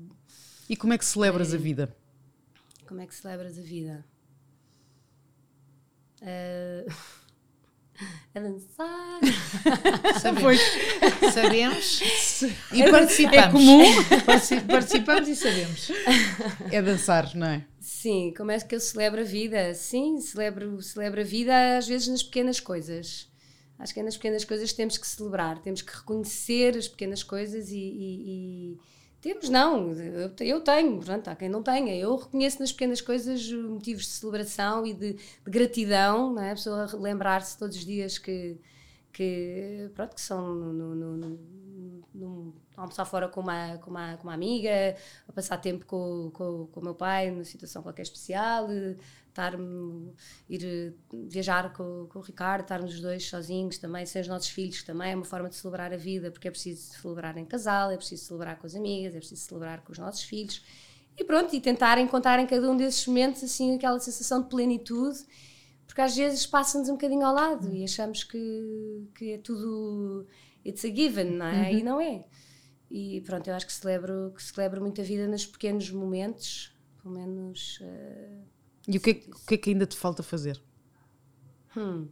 E 0.68 0.76
como 0.76 0.92
é 0.92 0.98
que 0.98 1.04
celebras 1.04 1.54
a 1.54 1.56
vida? 1.56 1.94
como 2.88 3.00
é 3.00 3.06
que 3.06 3.14
celebras 3.14 3.58
a 3.58 3.62
vida? 3.62 4.04
Eh, 6.20 6.86
a 8.34 8.40
dançar. 8.40 9.20
Sabemos. 10.20 10.58
Sabemos. 11.32 12.00
E 12.72 12.82
É- 12.82 12.90
participamos. 12.90 13.44
é 13.44 13.48
comum? 13.52 14.04
Partici- 14.26 14.60
Participamos 14.60 15.28
e 15.28 15.36
sabemos. 15.36 15.90
É 16.70 16.82
dançar, 16.82 17.34
não 17.34 17.46
é? 17.46 17.64
Sim, 17.80 18.32
como 18.36 18.50
é 18.50 18.58
que 18.60 18.74
eu 18.74 18.80
celebro 18.80 19.20
a 19.20 19.24
vida? 19.24 19.74
Sim, 19.74 20.20
celebro, 20.20 20.80
celebro 20.82 21.20
a 21.20 21.24
vida 21.24 21.76
às 21.78 21.86
vezes 21.86 22.08
nas 22.08 22.22
pequenas 22.22 22.58
coisas. 22.60 23.28
Acho 23.78 23.92
que 23.94 24.00
é 24.00 24.02
nas 24.02 24.16
pequenas 24.16 24.44
coisas 24.44 24.70
que 24.70 24.76
temos 24.76 24.96
que 24.96 25.06
celebrar, 25.06 25.58
temos 25.58 25.82
que 25.82 25.92
reconhecer 25.96 26.76
as 26.76 26.86
pequenas 26.88 27.22
coisas 27.22 27.68
e. 27.70 27.76
e- 27.76 28.22
e- 28.76 28.91
Temos, 29.22 29.48
não, 29.48 29.92
eu, 29.92 30.34
te- 30.34 30.44
eu 30.46 30.60
tenho, 30.60 30.96
portanto, 30.96 31.28
há 31.28 31.36
quem 31.36 31.48
não 31.48 31.62
tenha. 31.62 31.96
Eu 31.96 32.16
reconheço 32.16 32.58
nas 32.60 32.72
pequenas 32.72 33.00
coisas 33.00 33.50
motivos 33.52 34.02
de 34.02 34.10
celebração 34.10 34.84
e 34.84 34.92
de, 34.92 35.12
de 35.14 35.20
gratidão, 35.46 36.34
não 36.34 36.42
é? 36.42 36.50
a 36.50 36.54
pessoa 36.54 36.88
lembrar-se 36.94 37.56
todos 37.56 37.76
os 37.76 37.84
dias 37.84 38.18
que, 38.18 38.58
que, 39.12 39.90
pronto, 39.94 40.14
que 40.16 40.20
são 40.20 40.54
no, 40.54 40.72
no, 40.72 41.16
no, 41.16 41.38
no, 42.12 42.54
almoçar 42.76 43.04
fora 43.04 43.28
com 43.28 43.40
uma, 43.40 43.78
com, 43.78 43.90
uma, 43.90 44.16
com 44.16 44.24
uma 44.24 44.34
amiga, 44.34 44.96
a 45.28 45.32
passar 45.32 45.56
tempo 45.58 45.86
com, 45.86 46.30
com, 46.34 46.66
com 46.66 46.80
o 46.80 46.84
meu 46.84 46.94
pai 46.94 47.30
numa 47.30 47.44
situação 47.44 47.82
qualquer 47.82 48.02
especial, 48.02 48.66
estar 49.32 49.54
ir 50.48 50.94
viajar 51.28 51.72
com, 51.72 52.06
com 52.08 52.18
o 52.18 52.22
Ricardo, 52.22 52.62
estarmos 52.62 52.94
os 52.94 53.00
dois 53.00 53.24
sozinhos 53.28 53.78
também, 53.78 54.06
sem 54.06 54.22
os 54.22 54.28
nossos 54.28 54.48
filhos, 54.48 54.82
também 54.82 55.12
é 55.12 55.16
uma 55.16 55.24
forma 55.24 55.48
de 55.48 55.56
celebrar 55.56 55.92
a 55.92 55.96
vida, 55.96 56.30
porque 56.30 56.48
é 56.48 56.50
preciso 56.50 56.92
celebrar 57.00 57.36
em 57.36 57.44
casal, 57.44 57.90
é 57.90 57.96
preciso 57.96 58.24
celebrar 58.24 58.58
com 58.58 58.66
as 58.66 58.74
amigas, 58.74 59.14
é 59.14 59.18
preciso 59.18 59.42
celebrar 59.42 59.80
com 59.82 59.92
os 59.92 59.98
nossos 59.98 60.22
filhos. 60.22 60.62
E 61.16 61.24
pronto, 61.24 61.54
e 61.54 61.60
tentar 61.60 61.98
encontrar 61.98 62.38
em 62.38 62.46
cada 62.46 62.70
um 62.70 62.76
desses 62.76 63.06
momentos 63.06 63.42
assim 63.44 63.74
aquela 63.74 63.98
sensação 64.00 64.42
de 64.42 64.48
plenitude 64.48 65.26
porque 65.92 66.00
às 66.00 66.16
vezes 66.16 66.46
passa-nos 66.46 66.88
um 66.88 66.92
bocadinho 66.92 67.26
ao 67.26 67.34
lado 67.34 67.70
e 67.70 67.84
achamos 67.84 68.24
que, 68.24 69.08
que 69.14 69.32
é 69.32 69.38
tudo 69.38 70.26
it's 70.64 70.86
a 70.86 70.88
given, 70.88 71.32
não 71.32 71.44
é? 71.44 71.70
Uhum. 71.70 71.78
E 71.78 71.82
não 71.82 72.00
é. 72.00 72.24
E 72.90 73.20
pronto, 73.20 73.46
eu 73.48 73.54
acho 73.54 73.66
que 73.66 73.72
celebro, 73.74 74.32
que 74.34 74.42
celebro 74.42 74.80
muito 74.80 75.02
a 75.02 75.04
vida 75.04 75.28
nos 75.28 75.44
pequenos 75.44 75.90
momentos, 75.90 76.74
pelo 77.02 77.14
menos. 77.14 77.78
Uh, 77.82 78.51
e 78.88 78.96
o 78.96 79.00
que, 79.00 79.10
é, 79.10 79.12
o 79.30 79.46
que 79.46 79.54
é 79.54 79.56
que 79.58 79.70
ainda 79.70 79.86
te 79.86 79.96
falta 79.96 80.22
fazer? 80.22 80.60
Hum. 81.76 82.08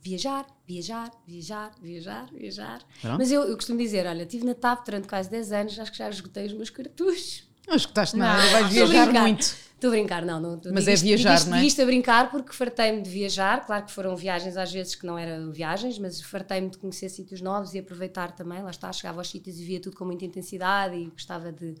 Viajar, 0.00 0.46
viajar, 0.66 1.10
viajar, 1.26 1.72
viajar, 1.80 2.28
viajar. 2.32 2.82
Pronto. 3.00 3.18
Mas 3.18 3.30
eu, 3.30 3.42
eu 3.42 3.54
costumo 3.56 3.78
dizer: 3.78 4.06
olha, 4.06 4.22
estive 4.22 4.44
na 4.44 4.54
TAP 4.54 4.84
durante 4.84 5.08
quase 5.08 5.30
10 5.30 5.52
anos, 5.52 5.78
acho 5.78 5.92
que 5.92 5.98
já 5.98 6.08
esgotei 6.08 6.46
os 6.46 6.52
meus 6.52 6.70
cartuchos. 6.70 7.48
Não 7.66 7.76
escutaste 7.76 8.16
nada, 8.16 8.42
não, 8.42 8.50
vais 8.50 8.72
viajar 8.72 9.12
muito. 9.12 9.56
Estou 9.74 9.88
a 9.88 9.90
brincar, 9.90 10.24
não. 10.24 10.40
não 10.40 10.60
Mas 10.72 10.88
é 10.88 10.94
viajar, 10.96 11.46
não 11.46 11.58
é? 11.58 11.64
Isto 11.64 11.82
a 11.82 11.84
brincar 11.84 12.30
porque 12.30 12.52
fartei-me 12.52 13.02
de 13.02 13.10
viajar. 13.10 13.64
Claro 13.66 13.84
que 13.84 13.92
foram 13.92 14.16
viagens 14.16 14.56
às 14.56 14.72
vezes 14.72 14.94
que 14.94 15.04
não 15.04 15.18
eram 15.18 15.50
viagens, 15.50 15.98
mas 15.98 16.20
fartei-me 16.22 16.70
de 16.70 16.78
conhecer 16.78 17.08
sítios 17.08 17.40
novos 17.40 17.74
e 17.74 17.78
aproveitar 17.78 18.32
também. 18.32 18.62
Lá 18.62 18.70
está, 18.70 18.90
chegava 18.92 19.20
aos 19.20 19.28
sítios 19.28 19.58
e 19.60 19.64
via 19.64 19.80
tudo 19.80 19.96
com 19.96 20.04
muita 20.04 20.24
intensidade 20.24 20.96
e 20.96 21.06
gostava 21.06 21.52
de, 21.52 21.74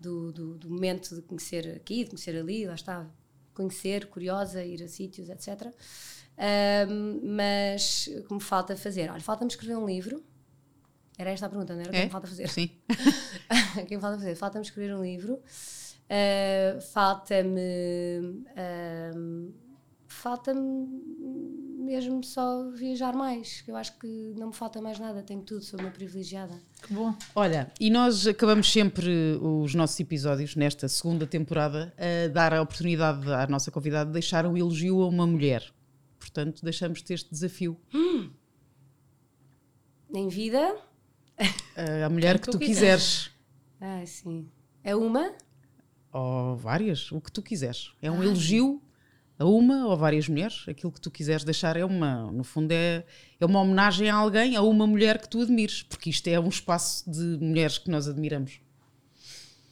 do, 0.00 0.32
do, 0.32 0.54
do 0.54 0.70
momento 0.70 1.14
de 1.14 1.22
conhecer 1.22 1.76
aqui, 1.76 2.04
de 2.04 2.10
conhecer 2.10 2.36
ali. 2.38 2.66
Lá 2.66 2.74
está, 2.74 3.06
conhecer, 3.56 4.06
curiosa, 4.06 4.62
ir 4.62 4.82
a 4.82 4.88
sítios, 4.88 5.28
etc. 5.28 5.72
Um, 6.88 7.36
mas 7.36 8.08
como 8.28 8.38
falta 8.38 8.76
fazer? 8.76 9.10
Olha, 9.10 9.20
falta-me 9.20 9.50
escrever 9.50 9.76
um 9.76 9.86
livro. 9.86 10.22
Era 11.18 11.30
esta 11.30 11.46
a 11.46 11.48
pergunta, 11.48 11.74
não 11.74 11.80
era? 11.80 11.90
É? 11.90 11.92
O 11.92 11.94
que 11.94 12.04
me 12.04 12.10
falta 12.10 12.26
fazer? 12.28 12.48
Sim. 12.48 12.70
o 13.82 13.86
que 13.86 13.96
me 13.96 14.00
falta 14.00 14.18
fazer? 14.18 14.34
Falta-me 14.34 14.64
escrever 14.64 14.94
um 14.94 15.02
livro. 15.02 15.34
Uh, 15.34 16.80
falta-me. 16.92 18.44
Uh, 18.52 19.54
falta-me 20.06 21.65
mesmo 21.86 22.22
só 22.22 22.68
viajar 22.70 23.14
mais. 23.14 23.62
Eu 23.66 23.76
acho 23.76 23.96
que 23.98 24.34
não 24.36 24.48
me 24.48 24.52
falta 24.52 24.82
mais 24.82 24.98
nada, 24.98 25.22
tenho 25.22 25.42
tudo, 25.42 25.64
sou 25.64 25.78
uma 25.80 25.90
privilegiada. 25.90 26.54
Que 26.82 26.92
bom. 26.92 27.14
Olha, 27.34 27.72
e 27.80 27.88
nós 27.88 28.26
acabamos 28.26 28.70
sempre 28.70 29.38
os 29.40 29.74
nossos 29.74 29.98
episódios, 30.00 30.56
nesta 30.56 30.88
segunda 30.88 31.26
temporada, 31.26 31.94
a 31.96 32.28
dar 32.28 32.52
a 32.52 32.60
oportunidade 32.60 33.32
à 33.32 33.46
nossa 33.46 33.70
convidada 33.70 34.06
de 34.06 34.12
deixar 34.12 34.44
um 34.44 34.56
elogio 34.56 35.00
a 35.02 35.08
uma 35.08 35.26
mulher. 35.26 35.64
Portanto, 36.18 36.64
deixamos-te 36.64 37.14
este 37.14 37.30
desafio. 37.30 37.78
Hum. 37.94 38.30
Em 40.12 40.28
vida? 40.28 40.76
A 42.04 42.08
mulher 42.08 42.38
que 42.38 42.50
tu 42.50 42.58
quiseres. 42.58 43.30
Ah, 43.80 44.04
sim. 44.04 44.48
É 44.82 44.96
uma? 44.96 45.32
ou 46.16 46.56
várias, 46.56 47.12
o 47.12 47.20
que 47.20 47.30
tu 47.30 47.42
quiseres. 47.42 47.92
É 48.00 48.10
um 48.10 48.22
elogio 48.22 48.80
a 49.38 49.44
uma 49.44 49.86
ou 49.86 49.96
várias 49.96 50.28
mulheres, 50.28 50.64
aquilo 50.66 50.90
que 50.90 51.00
tu 51.00 51.10
quiseres 51.10 51.44
deixar 51.44 51.76
é 51.76 51.84
uma, 51.84 52.30
no 52.32 52.42
fundo 52.42 52.72
é, 52.72 53.04
é 53.38 53.44
uma 53.44 53.60
homenagem 53.60 54.08
a 54.08 54.14
alguém, 54.14 54.56
a 54.56 54.62
uma 54.62 54.86
mulher 54.86 55.20
que 55.20 55.28
tu 55.28 55.42
admires, 55.42 55.82
porque 55.82 56.08
isto 56.08 56.26
é 56.28 56.40
um 56.40 56.48
espaço 56.48 57.08
de 57.10 57.38
mulheres 57.38 57.76
que 57.76 57.90
nós 57.90 58.08
admiramos. 58.08 58.60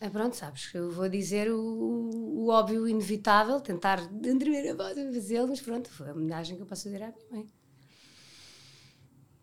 É 0.00 0.10
pronto, 0.10 0.36
sabes, 0.36 0.68
eu 0.74 0.90
vou 0.90 1.08
dizer 1.08 1.50
o, 1.50 1.58
o 1.58 2.48
óbvio 2.48 2.86
inevitável, 2.86 3.58
tentar 3.58 4.02
entrever 4.22 4.70
a 4.70 4.74
voz 4.74 4.98
fazê-lo, 5.14 5.48
mas 5.48 5.62
pronto, 5.62 5.88
foi 5.88 6.10
a 6.10 6.12
homenagem 6.12 6.56
que 6.56 6.62
eu 6.62 6.66
posso 6.66 6.84
fazer 6.84 7.02
à 7.02 7.06
minha 7.06 7.30
mãe. 7.30 7.48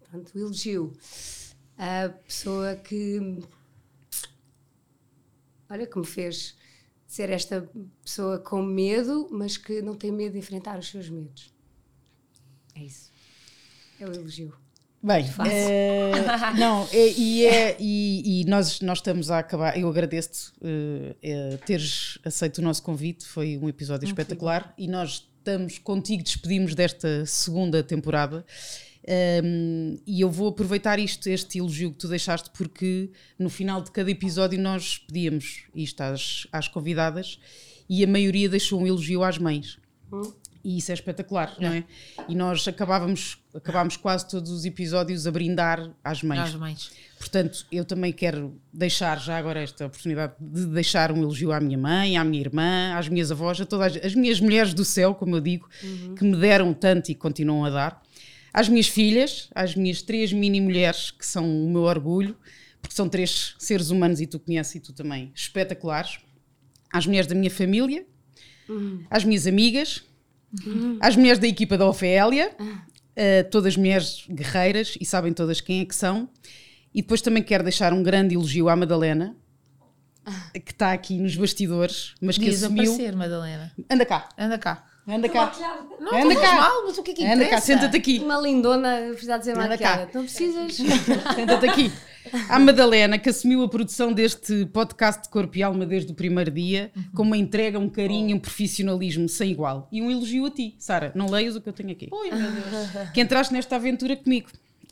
Pronto, 0.07 0.31
o 0.35 0.39
elogio. 0.39 0.93
A 1.77 2.09
pessoa 2.09 2.75
que, 2.75 3.39
olha, 5.67 5.87
que 5.87 5.97
me 5.97 6.05
fez 6.05 6.55
ser 7.11 7.29
esta 7.29 7.69
pessoa 8.01 8.39
com 8.39 8.61
medo, 8.61 9.27
mas 9.29 9.57
que 9.57 9.81
não 9.81 9.93
tem 9.93 10.09
medo 10.13 10.31
de 10.31 10.39
enfrentar 10.39 10.79
os 10.79 10.87
seus 10.89 11.09
medos. 11.09 11.53
É 12.73 12.83
isso. 12.83 13.11
É 13.99 14.05
o 14.05 14.13
elogio. 14.13 14.53
Bem, 15.03 15.25
é, 15.49 16.11
não, 16.57 16.87
e, 16.93 17.45
é, 17.45 17.75
e, 17.77 18.43
e, 18.43 18.45
nós, 18.45 18.79
nós 18.79 18.99
estamos 18.99 19.29
a 19.29 19.39
acabar. 19.39 19.77
Eu 19.77 19.89
agradeço-te 19.89 20.53
uh, 20.61 21.57
teres 21.65 22.17
aceito 22.23 22.59
o 22.59 22.61
nosso 22.61 22.81
convite, 22.81 23.25
foi 23.25 23.57
um 23.57 23.67
episódio 23.67 24.07
Muito 24.07 24.17
espetacular 24.17 24.73
e 24.77 24.87
nós 24.87 25.27
estamos 25.37 25.79
contigo, 25.79 26.23
despedimos 26.23 26.73
desta 26.75 27.25
segunda 27.25 27.83
temporada. 27.83 28.45
Um, 29.43 29.97
e 30.05 30.21
eu 30.21 30.29
vou 30.29 30.49
aproveitar 30.49 30.99
isto, 30.99 31.27
este 31.27 31.57
elogio 31.57 31.91
que 31.91 31.97
tu 31.97 32.07
deixaste, 32.07 32.49
porque 32.51 33.09
no 33.37 33.49
final 33.49 33.81
de 33.81 33.91
cada 33.91 34.11
episódio 34.11 34.59
nós 34.59 34.99
pedíamos 34.99 35.63
isto 35.73 36.01
às, 36.01 36.47
às 36.51 36.67
convidadas 36.67 37.39
e 37.89 38.03
a 38.03 38.07
maioria 38.07 38.47
deixou 38.47 38.81
um 38.81 38.87
elogio 38.87 39.23
às 39.23 39.37
mães. 39.37 39.79
Hum. 40.11 40.31
E 40.63 40.77
isso 40.77 40.91
é 40.91 40.93
espetacular, 40.93 41.55
é. 41.57 41.63
não 41.63 41.73
é? 41.73 41.83
E 42.29 42.35
nós 42.35 42.67
acabávamos, 42.67 43.39
acabámos 43.55 43.97
quase 43.97 44.29
todos 44.29 44.51
os 44.51 44.63
episódios 44.63 45.25
a 45.25 45.31
brindar 45.31 45.89
às 46.03 46.21
mães. 46.21 46.39
Às 46.39 46.53
mães. 46.53 46.91
Portanto, 47.17 47.65
eu 47.71 47.83
também 47.83 48.13
quero 48.13 48.55
deixar 48.71 49.19
já 49.19 49.37
agora 49.37 49.61
esta 49.61 49.87
oportunidade 49.87 50.33
de 50.39 50.67
deixar 50.67 51.11
um 51.11 51.23
elogio 51.23 51.51
à 51.51 51.59
minha 51.59 51.79
mãe, 51.79 52.15
à 52.15 52.23
minha 52.23 52.39
irmã, 52.39 52.93
às 52.95 53.09
minhas 53.09 53.31
avós, 53.31 53.59
a 53.59 53.65
todas 53.65 53.97
as 53.97 54.13
minhas 54.13 54.39
mulheres 54.39 54.75
do 54.75 54.85
céu, 54.85 55.15
como 55.15 55.35
eu 55.35 55.41
digo, 55.41 55.67
uhum. 55.83 56.13
que 56.13 56.23
me 56.23 56.37
deram 56.37 56.75
tanto 56.75 57.09
e 57.09 57.15
continuam 57.15 57.65
a 57.65 57.69
dar 57.71 58.03
às 58.53 58.67
minhas 58.67 58.87
filhas, 58.87 59.49
às 59.55 59.75
minhas 59.75 60.01
três 60.01 60.33
mini-mulheres, 60.33 61.11
que 61.11 61.25
são 61.25 61.45
o 61.45 61.69
meu 61.69 61.83
orgulho, 61.83 62.35
porque 62.81 62.95
são 62.95 63.07
três 63.07 63.55
seres 63.59 63.89
humanos 63.89 64.19
e 64.19 64.27
tu 64.27 64.39
conheces 64.39 64.75
e 64.75 64.79
tu 64.79 64.93
também, 64.93 65.31
espetaculares, 65.35 66.19
às 66.91 67.05
mulheres 67.05 67.27
da 67.27 67.35
minha 67.35 67.51
família, 67.51 68.05
uhum. 68.67 69.05
às 69.09 69.23
minhas 69.23 69.47
amigas, 69.47 70.03
uhum. 70.65 70.97
às 70.99 71.15
mulheres 71.15 71.39
da 71.39 71.47
equipa 71.47 71.77
da 71.77 71.87
Ofélia, 71.87 72.55
uh, 72.59 73.49
todas 73.49 73.77
mulheres 73.77 74.25
guerreiras 74.29 74.97
e 74.99 75.05
sabem 75.05 75.33
todas 75.33 75.61
quem 75.61 75.81
é 75.81 75.85
que 75.85 75.95
são. 75.95 76.29
E 76.93 77.01
depois 77.01 77.21
também 77.21 77.41
quero 77.41 77.63
deixar 77.63 77.93
um 77.93 78.03
grande 78.03 78.35
elogio 78.35 78.67
à 78.67 78.75
Madalena, 78.75 79.35
que 80.53 80.71
está 80.71 80.91
aqui 80.91 81.17
nos 81.17 81.35
bastidores, 81.35 82.13
mas 82.21 82.37
que 82.37 82.45
Diz 82.45 82.63
assumiu... 82.63 82.83
aparecer, 82.83 83.15
Madalena. 83.15 83.71
Anda 83.89 84.05
cá. 84.05 84.29
Anda 84.37 84.57
cá. 84.57 84.90
Anda 85.11 85.27
cá. 85.27 85.51
Não, 85.99 86.23
Anda 86.23 86.35
cá. 86.39 86.55
mal, 86.55 86.83
mas 86.85 86.97
o 86.97 87.03
que 87.03 87.11
é 87.11 87.13
que 87.13 87.25
Anda 87.25 87.45
cá, 87.47 87.59
senta-te 87.59 87.97
aqui. 87.97 88.19
Uma 88.19 88.37
lindona 88.39 89.09
precisa 89.09 89.37
de 89.37 89.45
ser 89.45 89.51
Anda 89.51 89.67
maquiada. 89.67 90.05
Cá. 90.05 90.11
Não 90.13 90.23
precisas. 90.23 90.75
Senta-te 91.35 91.69
aqui. 91.69 91.91
A 92.47 92.57
Madalena, 92.59 93.17
que 93.17 93.29
assumiu 93.29 93.63
a 93.63 93.67
produção 93.67 94.13
deste 94.13 94.65
podcast 94.67 95.23
de 95.23 95.29
Corpo 95.29 95.57
e 95.57 95.63
Alma 95.63 95.85
desde 95.85 96.11
o 96.11 96.15
primeiro 96.15 96.51
dia, 96.51 96.91
uhum. 96.95 97.03
com 97.15 97.23
uma 97.23 97.35
entrega, 97.35 97.77
um 97.77 97.89
carinho, 97.89 98.37
um 98.37 98.39
profissionalismo 98.39 99.27
sem 99.27 99.51
igual. 99.51 99.89
E 99.91 100.01
um 100.01 100.09
elogio 100.09 100.45
a 100.45 100.51
ti, 100.51 100.75
Sara. 100.77 101.11
Não 101.13 101.25
leias 101.25 101.55
o 101.55 101.61
que 101.61 101.67
eu 101.67 101.73
tenho 101.73 101.91
aqui. 101.91 102.07
Oi, 102.09 102.31
meu 102.31 102.51
Deus. 102.51 103.09
Que 103.13 103.19
entraste 103.19 103.53
nesta 103.53 103.75
aventura 103.75 104.15
comigo. 104.15 104.49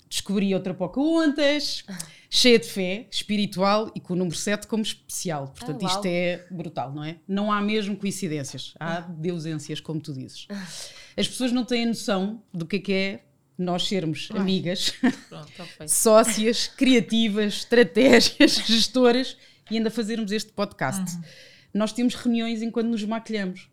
Descobri 0.10 0.53
outra 0.55 0.74
Pocahontas 0.74 1.84
cheia 2.30 2.60
de 2.60 2.68
fé 2.68 3.07
espiritual 3.10 3.91
e 3.95 3.99
com 3.99 4.14
o 4.14 4.16
número 4.16 4.36
7 4.36 4.68
como 4.68 4.84
especial. 4.84 5.47
Portanto, 5.47 5.86
ah, 5.86 5.89
isto 5.89 6.05
é 6.05 6.45
brutal, 6.51 6.93
não 6.93 7.03
é? 7.03 7.18
Não 7.28 7.51
há 7.51 7.60
mesmo 7.62 7.95
coincidências, 7.97 8.74
há 8.80 9.01
deusências, 9.01 9.80
como 9.80 9.99
tu 9.99 10.14
dizes. 10.14 10.47
As 11.18 11.28
pessoas 11.28 11.51
não 11.51 11.66
têm 11.66 11.86
noção 11.86 12.41
do 12.53 12.66
que 12.66 12.76
é 12.76 12.80
que 12.80 12.93
é 12.93 13.24
nós 13.57 13.88
sermos 13.88 14.30
Ai. 14.32 14.39
amigas, 14.39 14.93
Pronto, 15.28 15.51
tá 15.78 15.88
sócias, 15.88 16.68
criativas, 16.68 17.55
estratégias, 17.55 18.51
gestoras 18.66 19.36
e 19.70 19.78
ainda 19.78 19.91
fazermos 19.91 20.32
este 20.32 20.51
podcast. 20.51 21.16
Uhum. 21.16 21.22
Nós 21.74 21.91
temos 21.91 22.16
reuniões 22.16 22.62
enquanto 22.62 22.88
nos 22.88 23.03
maquilhamos. 23.03 23.70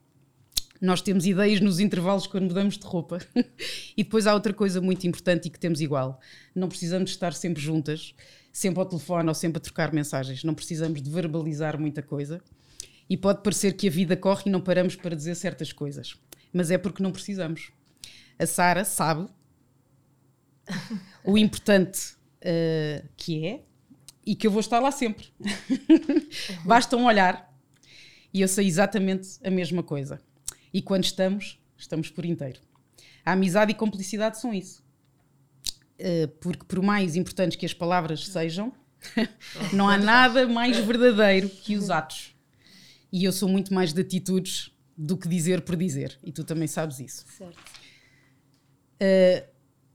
Nós 0.81 1.01
temos 1.01 1.27
ideias 1.27 1.61
nos 1.61 1.81
intervalos 1.81 2.27
quando 2.27 2.45
mudamos 2.45 2.77
de 2.77 2.87
roupa. 2.87 3.19
e 3.97 4.03
depois 4.05 4.27
há 4.27 4.35
outra 4.35 4.53
coisa 4.53 4.81
muito 4.81 5.07
importante 5.07 5.47
e 5.47 5.51
que 5.51 5.59
temos 5.59 5.81
igual. 5.81 6.21
Não 6.55 6.69
precisamos 6.69 7.11
estar 7.11 7.33
sempre 7.33 7.63
juntas, 7.63 8.15
sempre 8.53 8.81
ao 8.81 8.87
telefone 8.87 9.29
ou 9.29 9.35
sempre 9.35 9.59
a 9.59 9.61
trocar 9.61 9.93
mensagens. 9.93 10.45
Não 10.45 10.55
precisamos 10.55 11.01
de 11.01 11.11
verbalizar 11.11 11.79
muita 11.79 12.03
coisa. 12.03 12.41
E 13.09 13.17
pode 13.17 13.43
parecer 13.43 13.73
que 13.73 13.89
a 13.89 13.91
vida 13.91 14.17
corre 14.17 14.45
e 14.47 14.51
não 14.51 14.61
paramos 14.61 14.97
para 14.97 15.15
dizer 15.15 15.35
certas 15.35 15.73
coisas. 15.73 16.17
Mas 16.53 16.71
é 16.71 16.79
porque 16.79 17.03
não 17.03 17.13
precisamos. 17.13 17.71
A 18.39 18.47
Sara 18.47 18.85
sabe 18.85 19.29
o 21.25 21.39
importante 21.39 22.15
uh, 22.41 23.07
que 23.17 23.47
é 23.47 23.63
e 24.27 24.35
que 24.35 24.47
eu 24.47 24.51
vou 24.51 24.61
estar 24.61 24.81
lá 24.81 24.91
sempre. 24.91 25.29
Basta 26.67 26.97
um 26.97 27.07
olhar 27.07 27.55
e 28.35 28.41
eu 28.41 28.49
sei 28.49 28.67
exatamente 28.67 29.39
a 29.45 29.51
mesma 29.51 29.83
coisa. 29.83 30.21
E 30.77 30.83
quando 30.83 31.05
estamos, 31.05 31.59
estamos 31.75 32.11
por 32.11 32.27
inteiro. 32.27 32.61
A 33.25 33.33
amizade 33.33 33.73
e 33.73 33.75
cumplicidade 33.75 34.39
são 34.39 34.53
isso. 34.53 34.85
Uh, 35.99 36.29
porque 36.39 36.67
por 36.67 36.83
mais 36.83 37.17
importantes 37.17 37.57
que 37.57 37.65
as 37.65 37.73
palavras 37.73 38.27
sejam, 38.27 38.71
não 39.73 39.89
há 39.89 39.97
nada 39.97 40.47
mais 40.47 40.77
verdadeiro 40.77 41.49
que 41.49 41.77
os 41.77 41.89
atos. 41.89 42.37
E 43.11 43.25
eu 43.25 43.33
sou 43.33 43.49
muito 43.49 43.73
mais 43.73 43.95
de 43.95 44.03
atitudes 44.03 44.71
do 44.95 45.17
que 45.17 45.27
dizer 45.27 45.63
por 45.63 45.77
dizer. 45.77 46.19
E 46.23 46.31
tu 46.31 46.45
também 46.45 46.69
sabes 46.69 47.01
isso. 47.01 47.25
Certo. 47.27 47.59
Uh, 49.01 49.49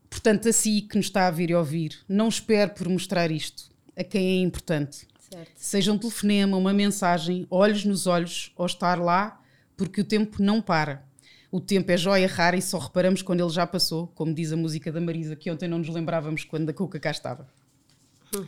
portanto, 0.09 0.49
a 0.49 0.51
si 0.51 0.81
que 0.81 0.97
nos 0.97 1.05
está 1.05 1.27
a 1.27 1.31
vir 1.31 1.51
e 1.51 1.53
ouvir, 1.53 1.99
não 2.09 2.27
espere 2.27 2.71
por 2.71 2.89
mostrar 2.89 3.29
isto 3.29 3.69
a 3.95 4.03
quem 4.03 4.39
é 4.39 4.41
importante. 4.41 5.07
Certo. 5.29 5.51
Seja 5.55 5.93
um 5.93 5.97
telefonema, 5.99 6.57
uma 6.57 6.73
mensagem, 6.73 7.45
olhos 7.51 7.85
nos 7.85 8.07
olhos 8.07 8.51
ou 8.55 8.65
estar 8.65 8.99
lá, 8.99 9.40
porque 9.75 10.01
o 10.01 10.03
tempo 10.03 10.41
não 10.41 10.61
para. 10.61 11.03
O 11.51 11.59
tempo 11.59 11.91
é 11.91 11.97
joia 11.97 12.27
rara 12.27 12.55
e 12.55 12.61
só 12.61 12.77
reparamos 12.77 13.21
quando 13.21 13.41
ele 13.41 13.49
já 13.49 13.67
passou, 13.67 14.07
como 14.15 14.33
diz 14.33 14.53
a 14.53 14.55
música 14.55 14.91
da 14.91 15.01
Marisa, 15.01 15.35
que 15.35 15.51
ontem 15.51 15.67
não 15.67 15.79
nos 15.79 15.89
lembrávamos 15.89 16.45
quando 16.45 16.69
a 16.69 16.73
Cuca 16.73 16.99
cá 16.99 17.11
estava. 17.11 17.45
Hum. 18.33 18.45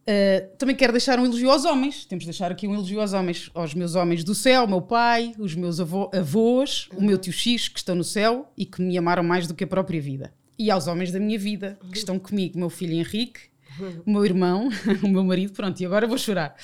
Uh, 0.00 0.56
também 0.56 0.74
quero 0.74 0.92
deixar 0.92 1.20
um 1.20 1.24
elogio 1.24 1.48
aos 1.50 1.64
homens. 1.64 2.04
Temos 2.04 2.24
de 2.24 2.30
deixar 2.30 2.50
aqui 2.50 2.66
um 2.66 2.74
elogio 2.74 3.00
aos 3.00 3.12
homens, 3.12 3.50
aos 3.54 3.74
meus 3.74 3.94
homens 3.94 4.24
do 4.24 4.34
céu, 4.34 4.66
meu 4.66 4.82
pai, 4.82 5.32
os 5.38 5.54
meus 5.54 5.78
avô, 5.78 6.10
avós, 6.12 6.88
uhum. 6.92 6.98
o 6.98 7.02
meu 7.02 7.18
tio 7.18 7.32
X, 7.32 7.68
que 7.68 7.78
estão 7.78 7.94
no 7.94 8.02
céu 8.02 8.50
e 8.56 8.66
que 8.66 8.82
me 8.82 8.98
amaram 8.98 9.22
mais 9.22 9.46
do 9.46 9.54
que 9.54 9.62
a 9.62 9.66
própria 9.66 10.00
vida. 10.00 10.32
E 10.58 10.70
aos 10.70 10.88
homens 10.88 11.12
da 11.12 11.20
minha 11.20 11.38
vida, 11.38 11.78
que 11.92 11.98
estão 11.98 12.18
comigo, 12.18 12.58
meu 12.58 12.68
filho 12.68 12.94
Henrique, 12.94 13.40
uhum. 13.40 13.49
o 14.06 14.10
meu 14.10 14.24
irmão, 14.24 14.68
o 15.02 15.08
meu 15.08 15.24
marido, 15.24 15.52
pronto, 15.52 15.80
e 15.80 15.86
agora 15.86 16.06
vou 16.06 16.18
chorar, 16.18 16.56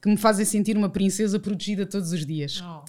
que 0.00 0.08
me 0.08 0.16
fazem 0.16 0.44
sentir 0.44 0.76
uma 0.76 0.88
princesa 0.88 1.38
protegida 1.38 1.86
todos 1.86 2.12
os 2.12 2.24
dias. 2.26 2.62
Oh 2.62 2.84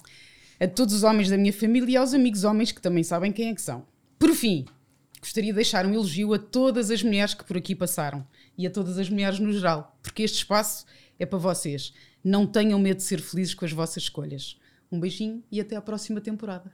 a 0.58 0.68
todos 0.68 0.94
os 0.94 1.02
homens 1.02 1.28
da 1.28 1.36
minha 1.36 1.52
família 1.52 1.92
e 1.92 1.96
aos 1.96 2.14
amigos 2.14 2.44
homens 2.44 2.72
que 2.72 2.80
também 2.80 3.02
sabem 3.02 3.32
quem 3.32 3.50
é 3.50 3.54
que 3.54 3.62
são. 3.62 3.84
Por 4.18 4.32
fim, 4.34 4.64
gostaria 5.20 5.52
de 5.52 5.56
deixar 5.56 5.84
um 5.84 5.92
elogio 5.92 6.32
a 6.32 6.38
todas 6.38 6.90
as 6.90 7.02
mulheres 7.02 7.34
que 7.34 7.44
por 7.44 7.56
aqui 7.56 7.74
passaram 7.74 8.26
e 8.56 8.66
a 8.66 8.70
todas 8.70 8.98
as 8.98 9.10
mulheres 9.10 9.38
no 9.38 9.52
geral, 9.52 9.98
porque 10.02 10.22
este 10.22 10.38
espaço 10.38 10.86
é 11.18 11.26
para 11.26 11.38
vocês. 11.38 11.92
Não 12.22 12.46
tenham 12.46 12.78
medo 12.78 12.98
de 12.98 13.02
ser 13.02 13.20
felizes 13.20 13.54
com 13.54 13.64
as 13.64 13.72
vossas 13.72 14.04
escolhas. 14.04 14.58
Um 14.90 15.00
beijinho 15.00 15.42
e 15.50 15.60
até 15.60 15.76
à 15.76 15.82
próxima 15.82 16.20
temporada. 16.20 16.72